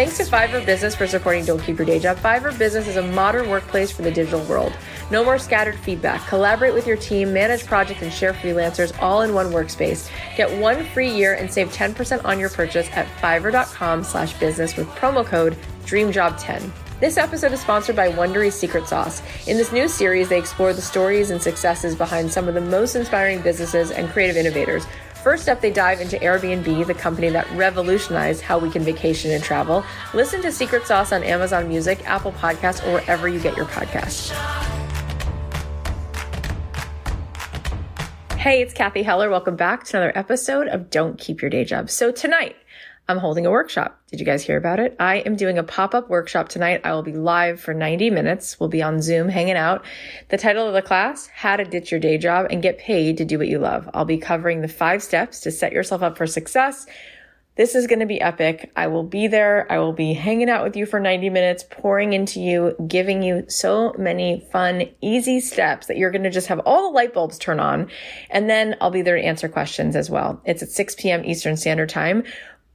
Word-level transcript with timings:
Thanks 0.00 0.16
to 0.16 0.24
Fiverr 0.24 0.64
Business 0.64 0.94
for 0.94 1.06
supporting 1.06 1.44
Don't 1.44 1.62
Keep 1.62 1.76
Your 1.76 1.84
Day 1.84 1.98
Job. 1.98 2.16
Fiverr 2.16 2.58
Business 2.58 2.88
is 2.88 2.96
a 2.96 3.02
modern 3.02 3.50
workplace 3.50 3.92
for 3.92 4.00
the 4.00 4.10
digital 4.10 4.40
world. 4.44 4.72
No 5.10 5.22
more 5.22 5.38
scattered 5.38 5.78
feedback. 5.78 6.26
Collaborate 6.26 6.72
with 6.72 6.86
your 6.86 6.96
team, 6.96 7.34
manage 7.34 7.66
projects, 7.66 8.00
and 8.00 8.10
share 8.10 8.32
freelancers 8.32 8.98
all 9.02 9.20
in 9.20 9.34
one 9.34 9.48
workspace. 9.52 10.10
Get 10.38 10.58
one 10.58 10.86
free 10.86 11.10
year 11.10 11.34
and 11.34 11.52
save 11.52 11.68
10% 11.68 12.24
on 12.24 12.40
your 12.40 12.48
purchase 12.48 12.88
at 12.92 13.08
fiverr.com 13.18 14.02
slash 14.02 14.32
business 14.40 14.74
with 14.74 14.88
promo 14.88 15.22
code 15.22 15.54
DREAMJOB10. 15.84 16.70
This 17.00 17.18
episode 17.18 17.52
is 17.52 17.60
sponsored 17.60 17.96
by 17.96 18.08
Wondery's 18.08 18.54
Secret 18.54 18.88
Sauce. 18.88 19.22
In 19.46 19.58
this 19.58 19.70
new 19.70 19.86
series, 19.86 20.30
they 20.30 20.38
explore 20.38 20.72
the 20.72 20.80
stories 20.80 21.28
and 21.28 21.42
successes 21.42 21.94
behind 21.94 22.32
some 22.32 22.48
of 22.48 22.54
the 22.54 22.60
most 22.62 22.94
inspiring 22.94 23.42
businesses 23.42 23.90
and 23.90 24.08
creative 24.08 24.38
innovators. 24.38 24.86
First 25.22 25.50
up, 25.50 25.60
they 25.60 25.70
dive 25.70 26.00
into 26.00 26.16
Airbnb, 26.16 26.86
the 26.86 26.94
company 26.94 27.28
that 27.28 27.50
revolutionized 27.52 28.40
how 28.40 28.58
we 28.58 28.70
can 28.70 28.82
vacation 28.82 29.30
and 29.30 29.44
travel. 29.44 29.84
Listen 30.14 30.40
to 30.40 30.50
Secret 30.50 30.86
Sauce 30.86 31.12
on 31.12 31.22
Amazon 31.22 31.68
Music, 31.68 32.02
Apple 32.08 32.32
Podcasts, 32.32 32.86
or 32.86 32.94
wherever 32.94 33.28
you 33.28 33.38
get 33.38 33.54
your 33.54 33.66
podcasts. 33.66 34.30
Hey, 38.38 38.62
it's 38.62 38.72
Cathy 38.72 39.02
Heller. 39.02 39.28
Welcome 39.28 39.56
back 39.56 39.84
to 39.84 39.98
another 39.98 40.16
episode 40.16 40.68
of 40.68 40.88
Don't 40.88 41.18
Keep 41.18 41.42
Your 41.42 41.50
Day 41.50 41.64
Job. 41.64 41.90
So 41.90 42.10
tonight, 42.10 42.56
I'm 43.10 43.18
holding 43.18 43.44
a 43.44 43.50
workshop. 43.50 44.00
Did 44.06 44.20
you 44.20 44.24
guys 44.24 44.44
hear 44.44 44.56
about 44.56 44.78
it? 44.78 44.94
I 45.00 45.16
am 45.16 45.34
doing 45.34 45.58
a 45.58 45.64
pop-up 45.64 46.08
workshop 46.08 46.48
tonight. 46.48 46.82
I 46.84 46.92
will 46.92 47.02
be 47.02 47.12
live 47.12 47.60
for 47.60 47.74
90 47.74 48.08
minutes. 48.08 48.60
We'll 48.60 48.68
be 48.68 48.84
on 48.84 49.02
Zoom 49.02 49.28
hanging 49.28 49.56
out. 49.56 49.84
The 50.28 50.38
title 50.38 50.68
of 50.68 50.74
the 50.74 50.80
class, 50.80 51.26
How 51.26 51.56
to 51.56 51.64
Ditch 51.64 51.90
Your 51.90 51.98
Day 51.98 52.18
Job 52.18 52.46
and 52.50 52.62
Get 52.62 52.78
Paid 52.78 53.16
to 53.16 53.24
Do 53.24 53.38
What 53.38 53.48
You 53.48 53.58
Love. 53.58 53.90
I'll 53.94 54.04
be 54.04 54.18
covering 54.18 54.60
the 54.60 54.68
five 54.68 55.02
steps 55.02 55.40
to 55.40 55.50
set 55.50 55.72
yourself 55.72 56.04
up 56.04 56.16
for 56.16 56.28
success. 56.28 56.86
This 57.56 57.74
is 57.74 57.88
going 57.88 57.98
to 57.98 58.06
be 58.06 58.20
epic. 58.20 58.70
I 58.76 58.86
will 58.86 59.02
be 59.02 59.26
there. 59.26 59.70
I 59.70 59.80
will 59.80 59.92
be 59.92 60.14
hanging 60.14 60.48
out 60.48 60.64
with 60.64 60.76
you 60.76 60.86
for 60.86 61.00
90 61.00 61.28
minutes, 61.30 61.64
pouring 61.68 62.12
into 62.12 62.40
you, 62.40 62.74
giving 62.86 63.22
you 63.22 63.44
so 63.48 63.92
many 63.98 64.46
fun, 64.52 64.84
easy 65.02 65.40
steps 65.40 65.88
that 65.88 65.98
you're 65.98 66.12
going 66.12 66.22
to 66.22 66.30
just 66.30 66.46
have 66.46 66.60
all 66.60 66.88
the 66.88 66.94
light 66.94 67.12
bulbs 67.12 67.38
turn 67.38 67.58
on. 67.60 67.90
And 68.30 68.48
then 68.48 68.76
I'll 68.80 68.90
be 68.90 69.02
there 69.02 69.16
to 69.16 69.22
answer 69.22 69.48
questions 69.48 69.96
as 69.96 70.08
well. 70.08 70.40
It's 70.44 70.62
at 70.62 70.70
6 70.70 70.94
p.m. 70.94 71.24
Eastern 71.24 71.56
Standard 71.56 71.88
Time. 71.88 72.22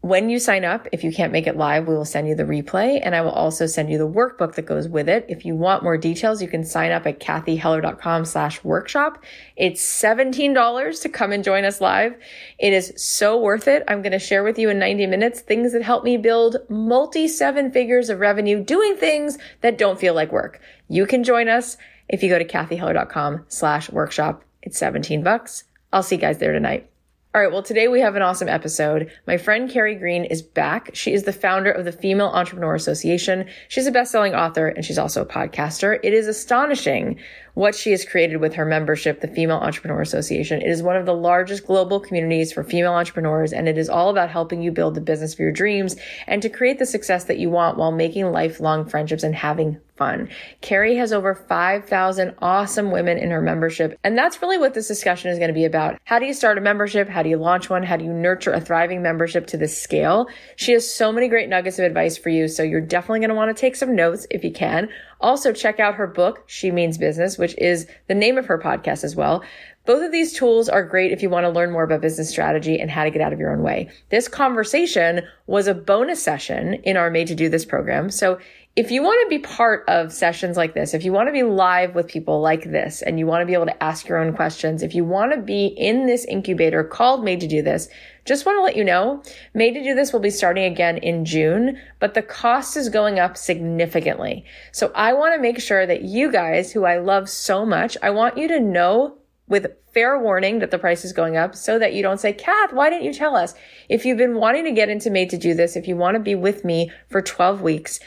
When 0.06 0.30
you 0.30 0.38
sign 0.38 0.64
up, 0.64 0.88
if 0.92 1.04
you 1.04 1.12
can't 1.12 1.32
make 1.32 1.48
it 1.48 1.58
live, 1.58 1.88
we 1.88 1.96
will 1.96 2.06
send 2.06 2.28
you 2.28 2.36
the 2.36 2.44
replay 2.44 3.00
and 3.02 3.16
I 3.16 3.22
will 3.22 3.32
also 3.32 3.66
send 3.66 3.90
you 3.90 3.98
the 3.98 4.08
workbook 4.08 4.54
that 4.54 4.68
goes 4.68 4.88
with 4.88 5.10
it. 5.10 5.26
If 5.30 5.46
you 5.46 5.56
want 5.56 5.82
more 5.82 5.98
details, 5.98 6.44
you 6.44 6.48
can 6.48 6.64
sign 6.64 6.92
up 6.92 7.08
at 7.08 7.20
cathyheller.com 7.20 8.26
slash 8.26 8.64
workshop. 8.64 9.24
It's 9.56 9.84
$17 9.84 11.02
to 11.02 11.10
come 11.10 11.32
and 11.32 11.44
join 11.44 11.66
us 11.66 11.82
live. 11.82 12.16
It 12.60 12.72
is 12.72 12.94
so 12.98 13.42
worth 13.42 13.68
it. 13.68 13.84
I'm 13.88 14.04
going 14.04 14.12
to 14.12 14.20
share 14.20 14.44
with 14.44 14.60
you 14.60 14.70
in 14.70 14.78
90 14.78 15.08
minutes 15.08 15.42
things 15.42 15.74
that 15.74 15.82
help 15.82 16.04
me 16.04 16.18
build 16.18 16.58
multi 16.70 17.28
seven 17.28 17.72
figures 17.72 18.12
of 18.12 18.20
revenue 18.20 18.64
doing 18.64 18.98
things 18.98 19.40
that 19.62 19.80
don't 19.80 20.00
feel 20.00 20.14
like 20.14 20.32
work. 20.32 20.62
You 20.88 21.08
can 21.08 21.24
join 21.24 21.50
us 21.50 21.78
if 22.10 22.22
you 22.22 22.30
go 22.30 22.38
to 22.38 22.46
cathyheller.com 22.46 23.46
slash 23.48 23.90
workshop. 23.90 24.44
It's 24.62 24.78
17 24.78 25.24
bucks. 25.24 25.64
I'll 25.92 26.04
see 26.04 26.18
you 26.18 26.22
guys 26.22 26.38
there 26.38 26.54
tonight. 26.54 26.92
All 27.36 27.42
right. 27.42 27.52
Well, 27.52 27.64
today 27.64 27.90
we 27.90 28.00
have 28.00 28.16
an 28.16 28.22
awesome 28.22 28.48
episode. 28.48 29.12
My 29.28 29.36
friend 29.36 29.70
Carrie 29.70 29.96
Green 29.96 30.24
is 30.24 30.42
back. 30.42 30.92
She 30.94 31.12
is 31.12 31.24
the 31.24 31.34
founder 31.34 31.70
of 31.70 31.84
the 31.84 31.92
Female 31.92 32.28
Entrepreneur 32.28 32.76
Association. 32.76 33.50
She's 33.68 33.88
a 33.88 33.92
best-selling 33.92 34.34
author 34.34 34.70
and 34.70 34.86
she's 34.86 34.98
also 34.98 35.22
a 35.22 35.26
podcaster. 35.26 36.00
It 36.02 36.14
is 36.14 36.30
astonishing 36.30 37.20
what 37.56 37.74
she 37.74 37.92
has 37.92 38.06
created 38.06 38.38
with 38.38 38.54
her 38.54 38.66
membership, 38.66 39.22
the 39.22 39.28
Female 39.28 39.58
Entrepreneur 39.58 40.02
Association. 40.02 40.62
It 40.62 40.70
is 40.70 40.84
one 40.84 40.98
of 40.98 41.06
the 41.06 41.14
largest 41.14 41.66
global 41.66 42.00
communities 42.00 42.54
for 42.54 42.64
female 42.64 42.94
entrepreneurs, 42.94 43.52
and 43.52 43.68
it 43.68 43.78
is 43.78 43.90
all 43.90 44.10
about 44.10 44.30
helping 44.30 44.62
you 44.62 44.72
build 44.72 44.94
the 44.94 45.02
business 45.02 45.34
for 45.34 45.42
your 45.42 45.52
dreams 45.52 45.96
and 46.28 46.42
to 46.42 46.50
create 46.50 46.80
the 46.80 46.86
success 46.86 47.24
that 47.24 47.40
you 47.40 47.50
want 47.50 47.78
while 47.78 47.92
making 47.92 48.32
lifelong 48.32 48.86
friendships 48.86 49.24
and 49.24 49.34
having 49.34 49.80
fun. 49.98 50.30
Carrie 50.62 50.98
has 50.98 51.14
over 51.14 51.34
5,000 51.34 52.36
awesome 52.40 52.92
women 52.92 53.18
in 53.18 53.32
her 53.32 53.42
membership. 53.42 53.98
And 54.04 54.18
that's 54.18 54.42
really 54.42 54.58
what 54.58 54.74
this 54.74 54.88
discussion 54.88 55.32
is 55.32 55.38
going 55.38 55.48
to 55.48 55.54
be 55.54 55.66
about. 55.66 55.98
How 56.04 56.20
do 56.20 56.26
you 56.26 56.34
start 56.34 56.58
a 56.58 56.62
membership? 56.62 57.08
How 57.08 57.24
do 57.24 57.30
you 57.30 57.38
launch 57.38 57.70
one? 57.70 57.84
How 57.84 57.96
do 57.96 58.04
you 58.04 58.12
nurture 58.12 58.52
a 58.52 58.60
thriving 58.60 59.02
membership 59.02 59.48
to 59.48 59.58
this 59.58 59.82
scale? 59.82 60.28
She 60.58 60.74
has 60.74 60.90
so 60.90 61.12
many 61.12 61.30
great 61.30 61.50
nuggets 61.50 61.80
of 61.80 61.86
advice 61.86 62.18
for 62.18 62.30
you. 62.30 62.48
So 62.48 62.64
you're 62.64 62.82
definitely 62.82 63.20
going 63.20 63.30
to 63.30 63.36
want 63.36 63.56
to 63.56 63.60
take 63.60 63.76
some 63.76 63.96
notes 63.96 64.28
if 64.30 64.44
you 64.44 64.52
can. 64.52 64.90
Also 65.22 65.54
check 65.54 65.80
out 65.80 65.96
her 65.96 66.08
book, 66.08 66.44
She 66.48 66.72
Means 66.72 66.98
Business, 66.98 67.38
which 67.38 67.58
is 67.58 67.88
the 68.08 68.16
name 68.16 68.38
of 68.38 68.46
her 68.46 68.60
podcast 68.60 69.04
as 69.04 69.16
well. 69.16 69.44
Both 69.86 70.04
of 70.04 70.12
these 70.12 70.34
tools 70.34 70.68
are 70.68 70.84
great 70.84 71.12
if 71.12 71.22
you 71.22 71.30
want 71.30 71.46
to 71.46 71.50
learn 71.50 71.72
more 71.72 71.84
about 71.84 72.02
business 72.02 72.30
strategy 72.30 72.80
and 72.80 72.90
how 72.90 73.04
to 73.04 73.12
get 73.12 73.22
out 73.22 73.34
of 73.34 73.40
your 73.40 73.52
own 73.52 73.62
way. 73.62 73.90
This 74.10 74.28
conversation 74.28 75.22
was 75.46 75.68
a 75.68 75.76
bonus 75.76 76.24
session 76.24 76.76
in 76.84 76.98
our 76.98 77.12
Made 77.12 77.28
to 77.28 77.36
Do 77.36 77.50
This 77.50 77.66
program. 77.66 78.10
So 78.10 78.40
if 78.76 78.92
you 78.92 79.02
want 79.02 79.26
to 79.26 79.30
be 79.30 79.40
part 79.40 79.86
of 79.88 80.12
sessions 80.12 80.58
like 80.58 80.74
this, 80.74 80.94
if 80.94 81.06
you 81.06 81.14
want 81.14 81.30
to 81.30 81.32
be 81.32 81.44
live 81.44 81.96
with 81.96 82.10
people 82.10 82.42
like 82.42 82.66
this 82.66 83.02
and 83.02 83.18
you 83.18 83.26
want 83.26 83.42
to 83.42 83.46
be 83.46 83.54
able 83.54 83.68
to 83.68 83.84
ask 83.84 84.06
your 84.06 84.18
own 84.18 84.34
questions, 84.34 84.84
if 84.84 84.94
you 84.94 85.06
want 85.06 85.32
to 85.32 85.40
be 85.40 85.68
in 85.68 86.08
this 86.08 86.26
incubator 86.26 86.84
called 86.84 87.24
Made 87.24 87.40
to 87.40 87.48
Do 87.48 87.62
This, 87.62 87.88
just 88.26 88.46
want 88.46 88.58
to 88.58 88.64
let 88.64 88.76
you 88.76 88.84
know, 88.84 89.24
Made 89.54 89.76
to 89.76 89.84
Do 89.84 89.96
This 89.96 90.12
will 90.12 90.20
be 90.20 90.30
starting 90.30 90.66
again 90.66 90.98
in 90.98 91.24
June, 91.24 91.80
but 92.02 92.16
the 92.16 92.22
cost 92.22 92.76
is 92.76 92.90
going 92.90 93.18
up 93.18 93.38
significantly. 93.38 94.44
So 94.74 94.92
I 94.94 95.14
want 95.14 95.36
to 95.36 95.42
make 95.42 95.62
sure 95.62 95.86
that 95.86 96.02
you 96.02 96.30
guys 96.30 96.74
who 96.74 96.84
I 96.84 96.98
love 96.98 97.30
so 97.30 97.66
much, 97.66 97.96
I 98.04 98.10
want 98.10 98.38
you 98.38 98.50
to 98.50 98.60
know 98.60 99.20
with 99.48 99.68
fair 99.94 100.20
warning 100.20 100.60
that 100.60 100.72
the 100.72 100.80
price 100.80 101.06
is 101.06 101.14
going 101.14 101.38
up 101.38 101.56
so 101.56 101.80
that 101.80 101.94
you 101.94 102.04
don't 102.04 102.20
say, 102.20 102.34
Cath, 102.34 102.74
why 102.74 102.90
didn't 102.90 103.06
you 103.06 103.14
tell 103.14 103.36
us? 103.36 103.54
If 103.88 104.04
you've 104.04 104.18
been 104.18 104.36
wanting 104.36 104.66
to 104.66 104.72
get 104.72 104.90
into 104.90 105.10
Made 105.10 105.30
to 105.30 105.38
Do 105.38 105.54
This, 105.54 105.78
if 105.78 105.88
you 105.88 105.96
want 105.96 106.16
to 106.16 106.20
be 106.20 106.36
with 106.36 106.66
me 106.66 106.92
for 107.08 107.22
12 107.22 107.62
weeks, 107.62 108.02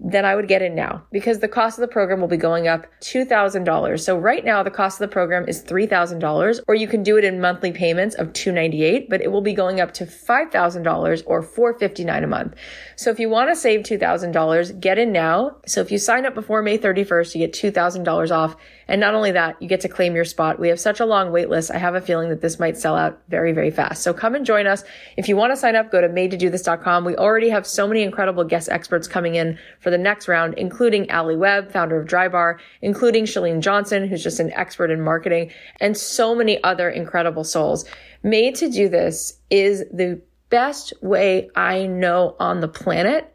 then 0.00 0.24
I 0.24 0.34
would 0.34 0.48
get 0.48 0.60
in 0.60 0.74
now 0.74 1.04
because 1.12 1.38
the 1.38 1.48
cost 1.48 1.78
of 1.78 1.82
the 1.82 1.92
program 1.92 2.20
will 2.20 2.28
be 2.28 2.36
going 2.36 2.66
up 2.66 2.86
$2,000. 3.00 4.00
So 4.00 4.18
right 4.18 4.44
now 4.44 4.62
the 4.62 4.70
cost 4.70 5.00
of 5.00 5.08
the 5.08 5.12
program 5.12 5.48
is 5.48 5.62
$3,000 5.62 6.60
or 6.66 6.74
you 6.74 6.88
can 6.88 7.02
do 7.02 7.16
it 7.16 7.24
in 7.24 7.40
monthly 7.40 7.72
payments 7.72 8.14
of 8.16 8.32
298, 8.32 9.08
but 9.08 9.22
it 9.22 9.30
will 9.30 9.40
be 9.40 9.54
going 9.54 9.80
up 9.80 9.94
to 9.94 10.04
$5,000 10.04 11.22
or 11.26 11.42
459 11.42 12.24
a 12.24 12.26
month. 12.26 12.54
So 12.96 13.10
if 13.10 13.20
you 13.20 13.28
want 13.28 13.50
to 13.50 13.56
save 13.56 13.80
$2,000, 13.80 14.80
get 14.80 14.98
in 14.98 15.12
now. 15.12 15.56
So 15.66 15.80
if 15.80 15.92
you 15.92 15.98
sign 15.98 16.26
up 16.26 16.34
before 16.34 16.60
May 16.62 16.76
31st, 16.76 17.34
you 17.34 17.46
get 17.46 17.52
$2,000 17.52 18.30
off. 18.30 18.56
And 18.88 19.00
not 19.00 19.14
only 19.14 19.32
that, 19.32 19.60
you 19.62 19.68
get 19.68 19.80
to 19.80 19.88
claim 19.88 20.14
your 20.14 20.26
spot. 20.26 20.58
We 20.58 20.68
have 20.68 20.78
such 20.78 21.00
a 21.00 21.06
long 21.06 21.32
wait 21.32 21.48
list. 21.48 21.70
I 21.70 21.78
have 21.78 21.94
a 21.94 22.00
feeling 22.00 22.28
that 22.28 22.42
this 22.42 22.58
might 22.58 22.76
sell 22.76 22.96
out 22.96 23.18
very, 23.28 23.52
very 23.52 23.70
fast. 23.70 24.02
So 24.02 24.12
come 24.12 24.34
and 24.34 24.44
join 24.44 24.66
us. 24.66 24.84
If 25.16 25.28
you 25.28 25.36
want 25.36 25.52
to 25.52 25.56
sign 25.56 25.76
up, 25.76 25.90
go 25.90 26.02
to 26.02 26.08
madetodothis.com. 26.08 27.04
We 27.04 27.16
already 27.16 27.48
have 27.48 27.66
so 27.66 27.86
many 27.86 28.02
incredible 28.02 28.44
guest 28.44 28.68
experts 28.68 29.08
coming 29.08 29.36
in 29.36 29.58
for 29.84 29.90
the 29.90 29.98
next 29.98 30.26
round, 30.26 30.54
including 30.54 31.08
Alli 31.10 31.36
Webb, 31.36 31.70
founder 31.70 32.00
of 32.00 32.08
Drybar, 32.08 32.58
including 32.80 33.26
Chalene 33.26 33.60
Johnson, 33.60 34.08
who's 34.08 34.22
just 34.22 34.40
an 34.40 34.50
expert 34.54 34.90
in 34.90 35.02
marketing, 35.02 35.52
and 35.78 35.96
so 35.96 36.34
many 36.34 36.60
other 36.64 36.88
incredible 36.88 37.44
souls. 37.44 37.84
Made 38.22 38.54
to 38.56 38.70
do 38.70 38.88
this 38.88 39.38
is 39.50 39.84
the 39.92 40.20
best 40.48 40.94
way 41.02 41.50
I 41.54 41.86
know 41.86 42.34
on 42.40 42.60
the 42.60 42.68
planet 42.68 43.30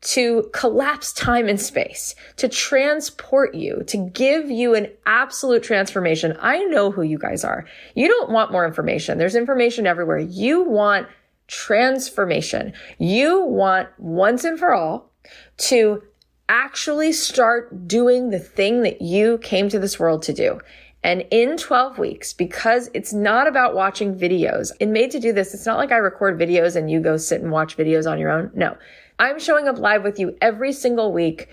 to 0.00 0.48
collapse 0.54 1.12
time 1.12 1.46
and 1.46 1.60
space, 1.60 2.14
to 2.36 2.48
transport 2.48 3.54
you, 3.54 3.82
to 3.88 3.98
give 3.98 4.50
you 4.50 4.74
an 4.74 4.88
absolute 5.04 5.62
transformation. 5.62 6.34
I 6.40 6.64
know 6.64 6.90
who 6.90 7.02
you 7.02 7.18
guys 7.18 7.44
are. 7.44 7.66
You 7.94 8.08
don't 8.08 8.30
want 8.30 8.52
more 8.52 8.64
information. 8.64 9.18
There's 9.18 9.36
information 9.36 9.86
everywhere. 9.86 10.18
You 10.18 10.62
want 10.62 11.06
transformation. 11.48 12.72
You 12.98 13.44
want 13.44 13.88
once 13.98 14.44
and 14.44 14.58
for 14.58 14.72
all 14.72 15.09
to 15.58 16.02
actually 16.48 17.12
start 17.12 17.86
doing 17.86 18.30
the 18.30 18.38
thing 18.38 18.82
that 18.82 19.00
you 19.00 19.38
came 19.38 19.68
to 19.68 19.78
this 19.78 19.98
world 19.98 20.22
to 20.22 20.32
do. 20.32 20.60
And 21.02 21.24
in 21.30 21.56
12 21.56 21.98
weeks, 21.98 22.34
because 22.34 22.90
it's 22.92 23.12
not 23.12 23.46
about 23.46 23.74
watching 23.74 24.14
videos, 24.14 24.70
in 24.80 24.92
Made 24.92 25.12
to 25.12 25.20
Do 25.20 25.32
This, 25.32 25.54
it's 25.54 25.64
not 25.64 25.78
like 25.78 25.92
I 25.92 25.96
record 25.96 26.38
videos 26.38 26.76
and 26.76 26.90
you 26.90 27.00
go 27.00 27.16
sit 27.16 27.40
and 27.40 27.50
watch 27.50 27.76
videos 27.76 28.10
on 28.10 28.18
your 28.18 28.30
own. 28.30 28.50
No, 28.54 28.76
I'm 29.18 29.38
showing 29.38 29.66
up 29.66 29.78
live 29.78 30.02
with 30.02 30.18
you 30.18 30.36
every 30.42 30.72
single 30.72 31.12
week, 31.12 31.48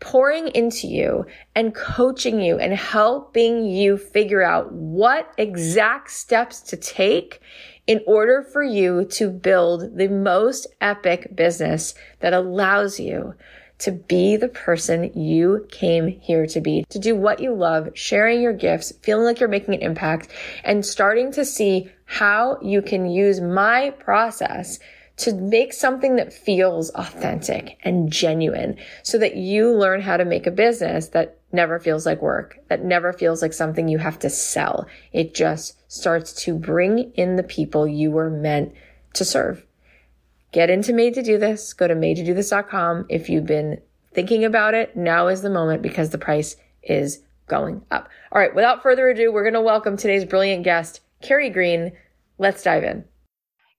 pouring 0.00 0.48
into 0.48 0.86
you 0.86 1.26
and 1.54 1.74
coaching 1.74 2.40
you 2.40 2.58
and 2.58 2.72
helping 2.74 3.64
you 3.64 3.96
figure 3.96 4.42
out 4.42 4.72
what 4.72 5.32
exact 5.38 6.10
steps 6.10 6.60
to 6.60 6.76
take 6.76 7.40
in 7.86 8.00
order 8.06 8.42
for 8.42 8.62
you 8.62 9.04
to 9.04 9.28
build 9.28 9.96
the 9.96 10.08
most 10.08 10.66
epic 10.80 11.34
business 11.34 11.94
that 12.20 12.32
allows 12.32 12.98
you 12.98 13.34
to 13.80 13.90
be 13.90 14.36
the 14.36 14.48
person 14.48 15.10
you 15.18 15.66
came 15.70 16.06
here 16.06 16.46
to 16.46 16.60
be, 16.60 16.84
to 16.90 16.98
do 16.98 17.16
what 17.16 17.40
you 17.40 17.54
love, 17.54 17.88
sharing 17.94 18.42
your 18.42 18.52
gifts, 18.52 18.92
feeling 19.02 19.24
like 19.24 19.40
you're 19.40 19.48
making 19.48 19.74
an 19.74 19.80
impact, 19.80 20.28
and 20.64 20.84
starting 20.84 21.32
to 21.32 21.44
see 21.44 21.90
how 22.04 22.58
you 22.60 22.82
can 22.82 23.06
use 23.06 23.40
my 23.40 23.90
process 23.98 24.78
to 25.20 25.34
make 25.34 25.72
something 25.72 26.16
that 26.16 26.32
feels 26.32 26.90
authentic 26.90 27.78
and 27.82 28.10
genuine 28.10 28.76
so 29.02 29.18
that 29.18 29.36
you 29.36 29.70
learn 29.70 30.00
how 30.00 30.16
to 30.16 30.24
make 30.24 30.46
a 30.46 30.50
business 30.50 31.08
that 31.08 31.38
never 31.52 31.78
feels 31.78 32.06
like 32.06 32.22
work, 32.22 32.58
that 32.68 32.84
never 32.84 33.12
feels 33.12 33.42
like 33.42 33.52
something 33.52 33.86
you 33.86 33.98
have 33.98 34.18
to 34.18 34.30
sell. 34.30 34.86
It 35.12 35.34
just 35.34 35.76
starts 35.92 36.32
to 36.44 36.54
bring 36.54 37.12
in 37.12 37.36
the 37.36 37.42
people 37.42 37.86
you 37.86 38.10
were 38.10 38.30
meant 38.30 38.72
to 39.14 39.24
serve. 39.24 39.66
get 40.52 40.70
into 40.70 40.92
Made 40.92 41.14
to 41.14 41.22
Do 41.22 41.36
This. 41.38 41.74
Go 41.74 41.86
to 41.86 41.94
madetodothis.com. 41.94 43.06
If 43.08 43.28
you've 43.28 43.46
been 43.46 43.80
thinking 44.12 44.44
about 44.44 44.74
it, 44.74 44.96
now 44.96 45.28
is 45.28 45.42
the 45.42 45.50
moment 45.50 45.82
because 45.82 46.10
the 46.10 46.18
price 46.18 46.56
is 46.82 47.22
going 47.46 47.82
up. 47.90 48.08
All 48.32 48.40
right, 48.40 48.54
without 48.54 48.82
further 48.82 49.08
ado, 49.08 49.32
we're 49.32 49.42
going 49.42 49.54
to 49.54 49.60
welcome 49.60 49.96
today's 49.96 50.24
brilliant 50.24 50.64
guest, 50.64 51.00
Carrie 51.20 51.50
Green. 51.50 51.92
Let's 52.38 52.62
dive 52.62 52.84
in. 52.84 53.04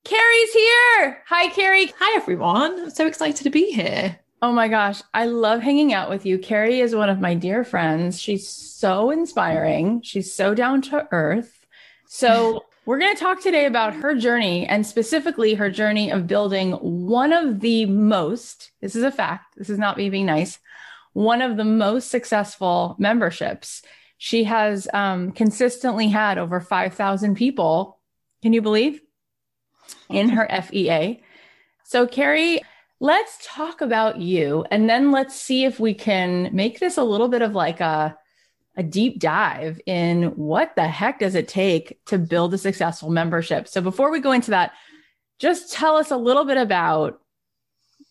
Carrie's 0.04 0.54
here. 0.54 1.24
Hi, 1.28 1.50
Carrie. 1.50 1.94
Hi, 2.00 2.18
everyone. 2.18 2.80
I'm 2.80 2.90
so 2.90 3.06
excited 3.06 3.44
to 3.44 3.50
be 3.50 3.72
here. 3.72 4.20
Oh 4.42 4.52
my 4.52 4.68
gosh, 4.68 5.02
I 5.14 5.26
love 5.26 5.62
hanging 5.62 5.94
out 5.94 6.10
with 6.10 6.26
you. 6.26 6.40
Carrie 6.40 6.80
is 6.80 6.96
one 6.96 7.10
of 7.10 7.20
my 7.20 7.36
dear 7.36 7.64
friends. 7.64 8.20
She's 8.20 8.48
so 8.48 9.12
inspiring. 9.12 10.02
She's 10.02 10.34
so 10.34 10.56
down 10.56 10.82
to 10.84 11.08
earth. 11.12 11.66
So, 12.08 12.66
we're 12.86 12.98
going 12.98 13.16
to 13.16 13.22
talk 13.22 13.42
today 13.42 13.68
about 13.68 13.94
her 13.94 14.16
journey 14.16 14.66
and 14.66 14.86
specifically 14.86 15.54
her 15.54 15.70
journey 15.70 16.10
of 16.10 16.26
building 16.26 16.72
one 16.72 17.32
of 17.32 17.60
the 17.60 17.86
most, 17.86 18.72
this 18.82 18.96
is 18.96 19.04
a 19.04 19.12
fact, 19.12 19.56
this 19.56 19.70
is 19.70 19.78
not 19.78 19.98
me 19.98 20.10
being 20.10 20.26
nice, 20.26 20.58
one 21.14 21.44
of 21.44 21.58
the 21.58 21.64
most 21.64 22.10
successful 22.10 22.96
memberships. 22.98 23.84
She 24.18 24.46
has 24.46 24.88
um, 24.96 25.32
consistently 25.32 26.08
had 26.08 26.40
over 26.40 26.60
5,000 26.60 27.36
people. 27.36 28.00
Can 28.42 28.54
you 28.54 28.64
believe? 28.64 29.00
In 30.10 30.30
her 30.30 30.48
FEA. 30.64 31.22
So, 31.84 32.08
Carrie, 32.08 32.62
let's 33.00 33.40
talk 33.44 33.82
about 33.82 34.20
you 34.20 34.66
and 34.72 34.90
then 34.90 35.12
let's 35.12 35.36
see 35.36 35.66
if 35.66 35.80
we 35.80 35.94
can 35.94 36.50
make 36.54 36.80
this 36.80 36.98
a 36.98 37.04
little 37.04 37.28
bit 37.28 37.42
of 37.42 37.54
like 37.54 37.82
a 37.82 38.18
a 38.78 38.84
deep 38.84 39.20
dive 39.20 39.82
in 39.86 40.24
what 40.38 40.76
the 40.76 40.88
heck 40.88 41.20
does 41.20 41.36
it 41.36 41.48
take 41.48 42.00
to 42.06 42.18
build 42.18 42.54
a 42.54 42.58
successful 42.58 43.10
membership. 43.10 43.68
So 43.68 43.82
before 43.82 44.12
we 44.12 44.22
go 44.22 44.32
into 44.32 44.52
that, 44.52 44.72
just 45.40 45.74
tell 45.74 45.98
us 45.98 46.12
a 46.12 46.18
little 46.18 46.46
bit 46.46 46.58
about 46.58 47.20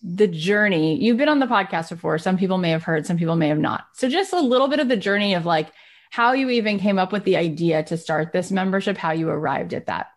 the 0.02 0.26
journey. 0.26 1.02
You've 1.02 1.16
been 1.16 1.28
on 1.28 1.38
the 1.38 1.46
podcast 1.46 1.88
before. 1.88 2.18
Some 2.18 2.36
people 2.36 2.58
may 2.58 2.70
have 2.70 2.82
heard, 2.82 3.06
some 3.06 3.16
people 3.16 3.36
may 3.36 3.48
have 3.48 3.58
not. 3.58 3.84
So 3.94 4.08
just 4.08 4.32
a 4.32 4.40
little 4.40 4.68
bit 4.68 4.80
of 4.80 4.88
the 4.88 4.96
journey 4.96 5.34
of 5.34 5.46
like 5.46 5.72
how 6.10 6.32
you 6.32 6.50
even 6.50 6.78
came 6.78 6.98
up 6.98 7.12
with 7.12 7.24
the 7.24 7.36
idea 7.36 7.82
to 7.84 7.96
start 7.96 8.32
this 8.32 8.50
membership, 8.50 8.96
how 8.96 9.12
you 9.12 9.28
arrived 9.28 9.72
at 9.72 9.86
that. 9.86 10.08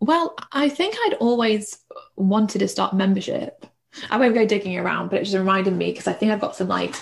Well, 0.00 0.34
I 0.52 0.68
think 0.68 0.94
I'd 1.06 1.14
always 1.14 1.78
wanted 2.16 2.58
to 2.60 2.68
start 2.68 2.94
membership 2.94 3.66
I 4.10 4.18
won't 4.18 4.34
go 4.34 4.46
digging 4.46 4.78
around, 4.78 5.10
but 5.10 5.20
it 5.20 5.24
just 5.24 5.36
reminded 5.36 5.74
me 5.74 5.90
because 5.90 6.06
I 6.06 6.12
think 6.12 6.32
I've 6.32 6.40
got 6.40 6.56
some 6.56 6.68
like 6.68 6.94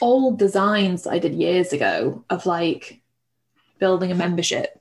old 0.00 0.38
designs 0.38 1.06
I 1.06 1.18
did 1.18 1.34
years 1.34 1.72
ago 1.72 2.24
of 2.30 2.46
like 2.46 3.00
building 3.78 4.10
a 4.10 4.14
membership. 4.14 4.80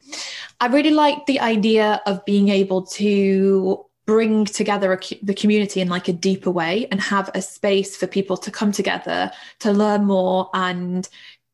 I 0.59 0.67
really 0.67 0.91
like 0.91 1.25
the 1.25 1.39
idea 1.39 2.01
of 2.05 2.25
being 2.25 2.49
able 2.49 2.85
to 2.87 3.85
bring 4.05 4.45
together 4.45 4.93
a, 4.93 4.99
the 5.21 5.33
community 5.33 5.81
in 5.81 5.87
like 5.87 6.07
a 6.07 6.13
deeper 6.13 6.49
way 6.49 6.87
and 6.91 6.99
have 6.99 7.29
a 7.35 7.41
space 7.41 7.95
for 7.95 8.07
people 8.07 8.35
to 8.37 8.51
come 8.51 8.71
together 8.71 9.31
to 9.59 9.71
learn 9.71 10.03
more 10.03 10.49
and 10.55 11.07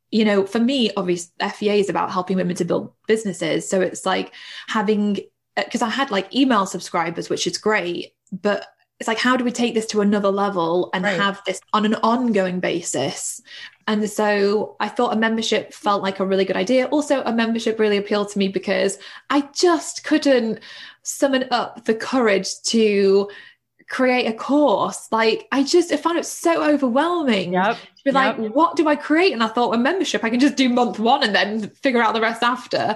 you 0.10 0.24
know 0.24 0.46
for 0.46 0.60
me 0.60 0.90
obviously 0.96 1.34
fea 1.50 1.82
is 1.82 1.90
about 1.90 2.12
helping 2.12 2.38
women 2.38 2.56
to 2.56 2.64
build 2.64 2.94
businesses 3.08 3.68
so 3.68 3.82
it's 3.82 4.06
like 4.06 4.32
having 4.68 5.18
Uh, 5.58 5.64
because 5.64 5.82
i 5.82 5.90
had 5.90 6.12
like 6.12 6.34
email 6.36 6.66
subscribers 6.66 7.30
which 7.30 7.48
is 7.48 7.58
great 7.58 8.14
but 8.32 8.68
it's 9.00 9.08
like 9.08 9.20
how 9.20 9.36
do 9.36 9.44
we 9.44 9.52
take 9.52 9.74
this 9.74 9.86
to 9.86 10.02
another 10.02 10.30
level 10.30 10.90
and 10.94 11.04
right. 11.04 11.20
have 11.20 11.42
this 11.46 11.60
on 11.74 11.86
an 11.86 11.96
ongoing 11.96 12.60
basis 12.60 13.42
and 13.88 14.10
so 14.10 14.76
i 14.80 14.88
thought 14.88 15.14
a 15.14 15.20
membership 15.20 15.74
felt 15.74 16.02
like 16.02 16.20
a 16.20 16.26
really 16.26 16.46
good 16.46 16.56
idea 16.56 16.86
also 16.88 17.22
a 17.24 17.34
membership 17.34 17.80
really 17.80 17.98
appealed 17.98 18.30
to 18.30 18.40
me 18.40 18.48
because 18.48 18.98
i 19.30 19.42
just 19.54 20.04
couldn't 20.04 20.60
summon 21.04 21.46
up 21.52 21.86
the 21.86 21.96
courage 21.96 22.62
to 22.64 23.30
create 23.88 24.26
a 24.26 24.34
course. 24.34 25.08
Like 25.12 25.48
I 25.52 25.64
just 25.64 25.92
I 25.92 25.98
found 25.98 26.18
it 26.18 26.26
so 26.26 26.64
overwhelming. 26.64 27.54
Yep. 27.54 27.78
To 27.78 28.04
be 28.04 28.12
like, 28.12 28.38
what 28.38 28.76
do 28.76 28.88
I 28.88 28.96
create? 28.96 29.34
And 29.34 29.44
I 29.44 29.48
thought 29.48 29.74
a 29.74 29.78
membership, 29.78 30.24
I 30.24 30.30
can 30.30 30.40
just 30.40 30.56
do 30.56 30.70
month 30.70 31.00
one 31.00 31.24
and 31.24 31.34
then 31.34 31.70
figure 31.70 32.02
out 32.02 32.14
the 32.14 32.22
rest 32.22 32.44
after. 32.44 32.96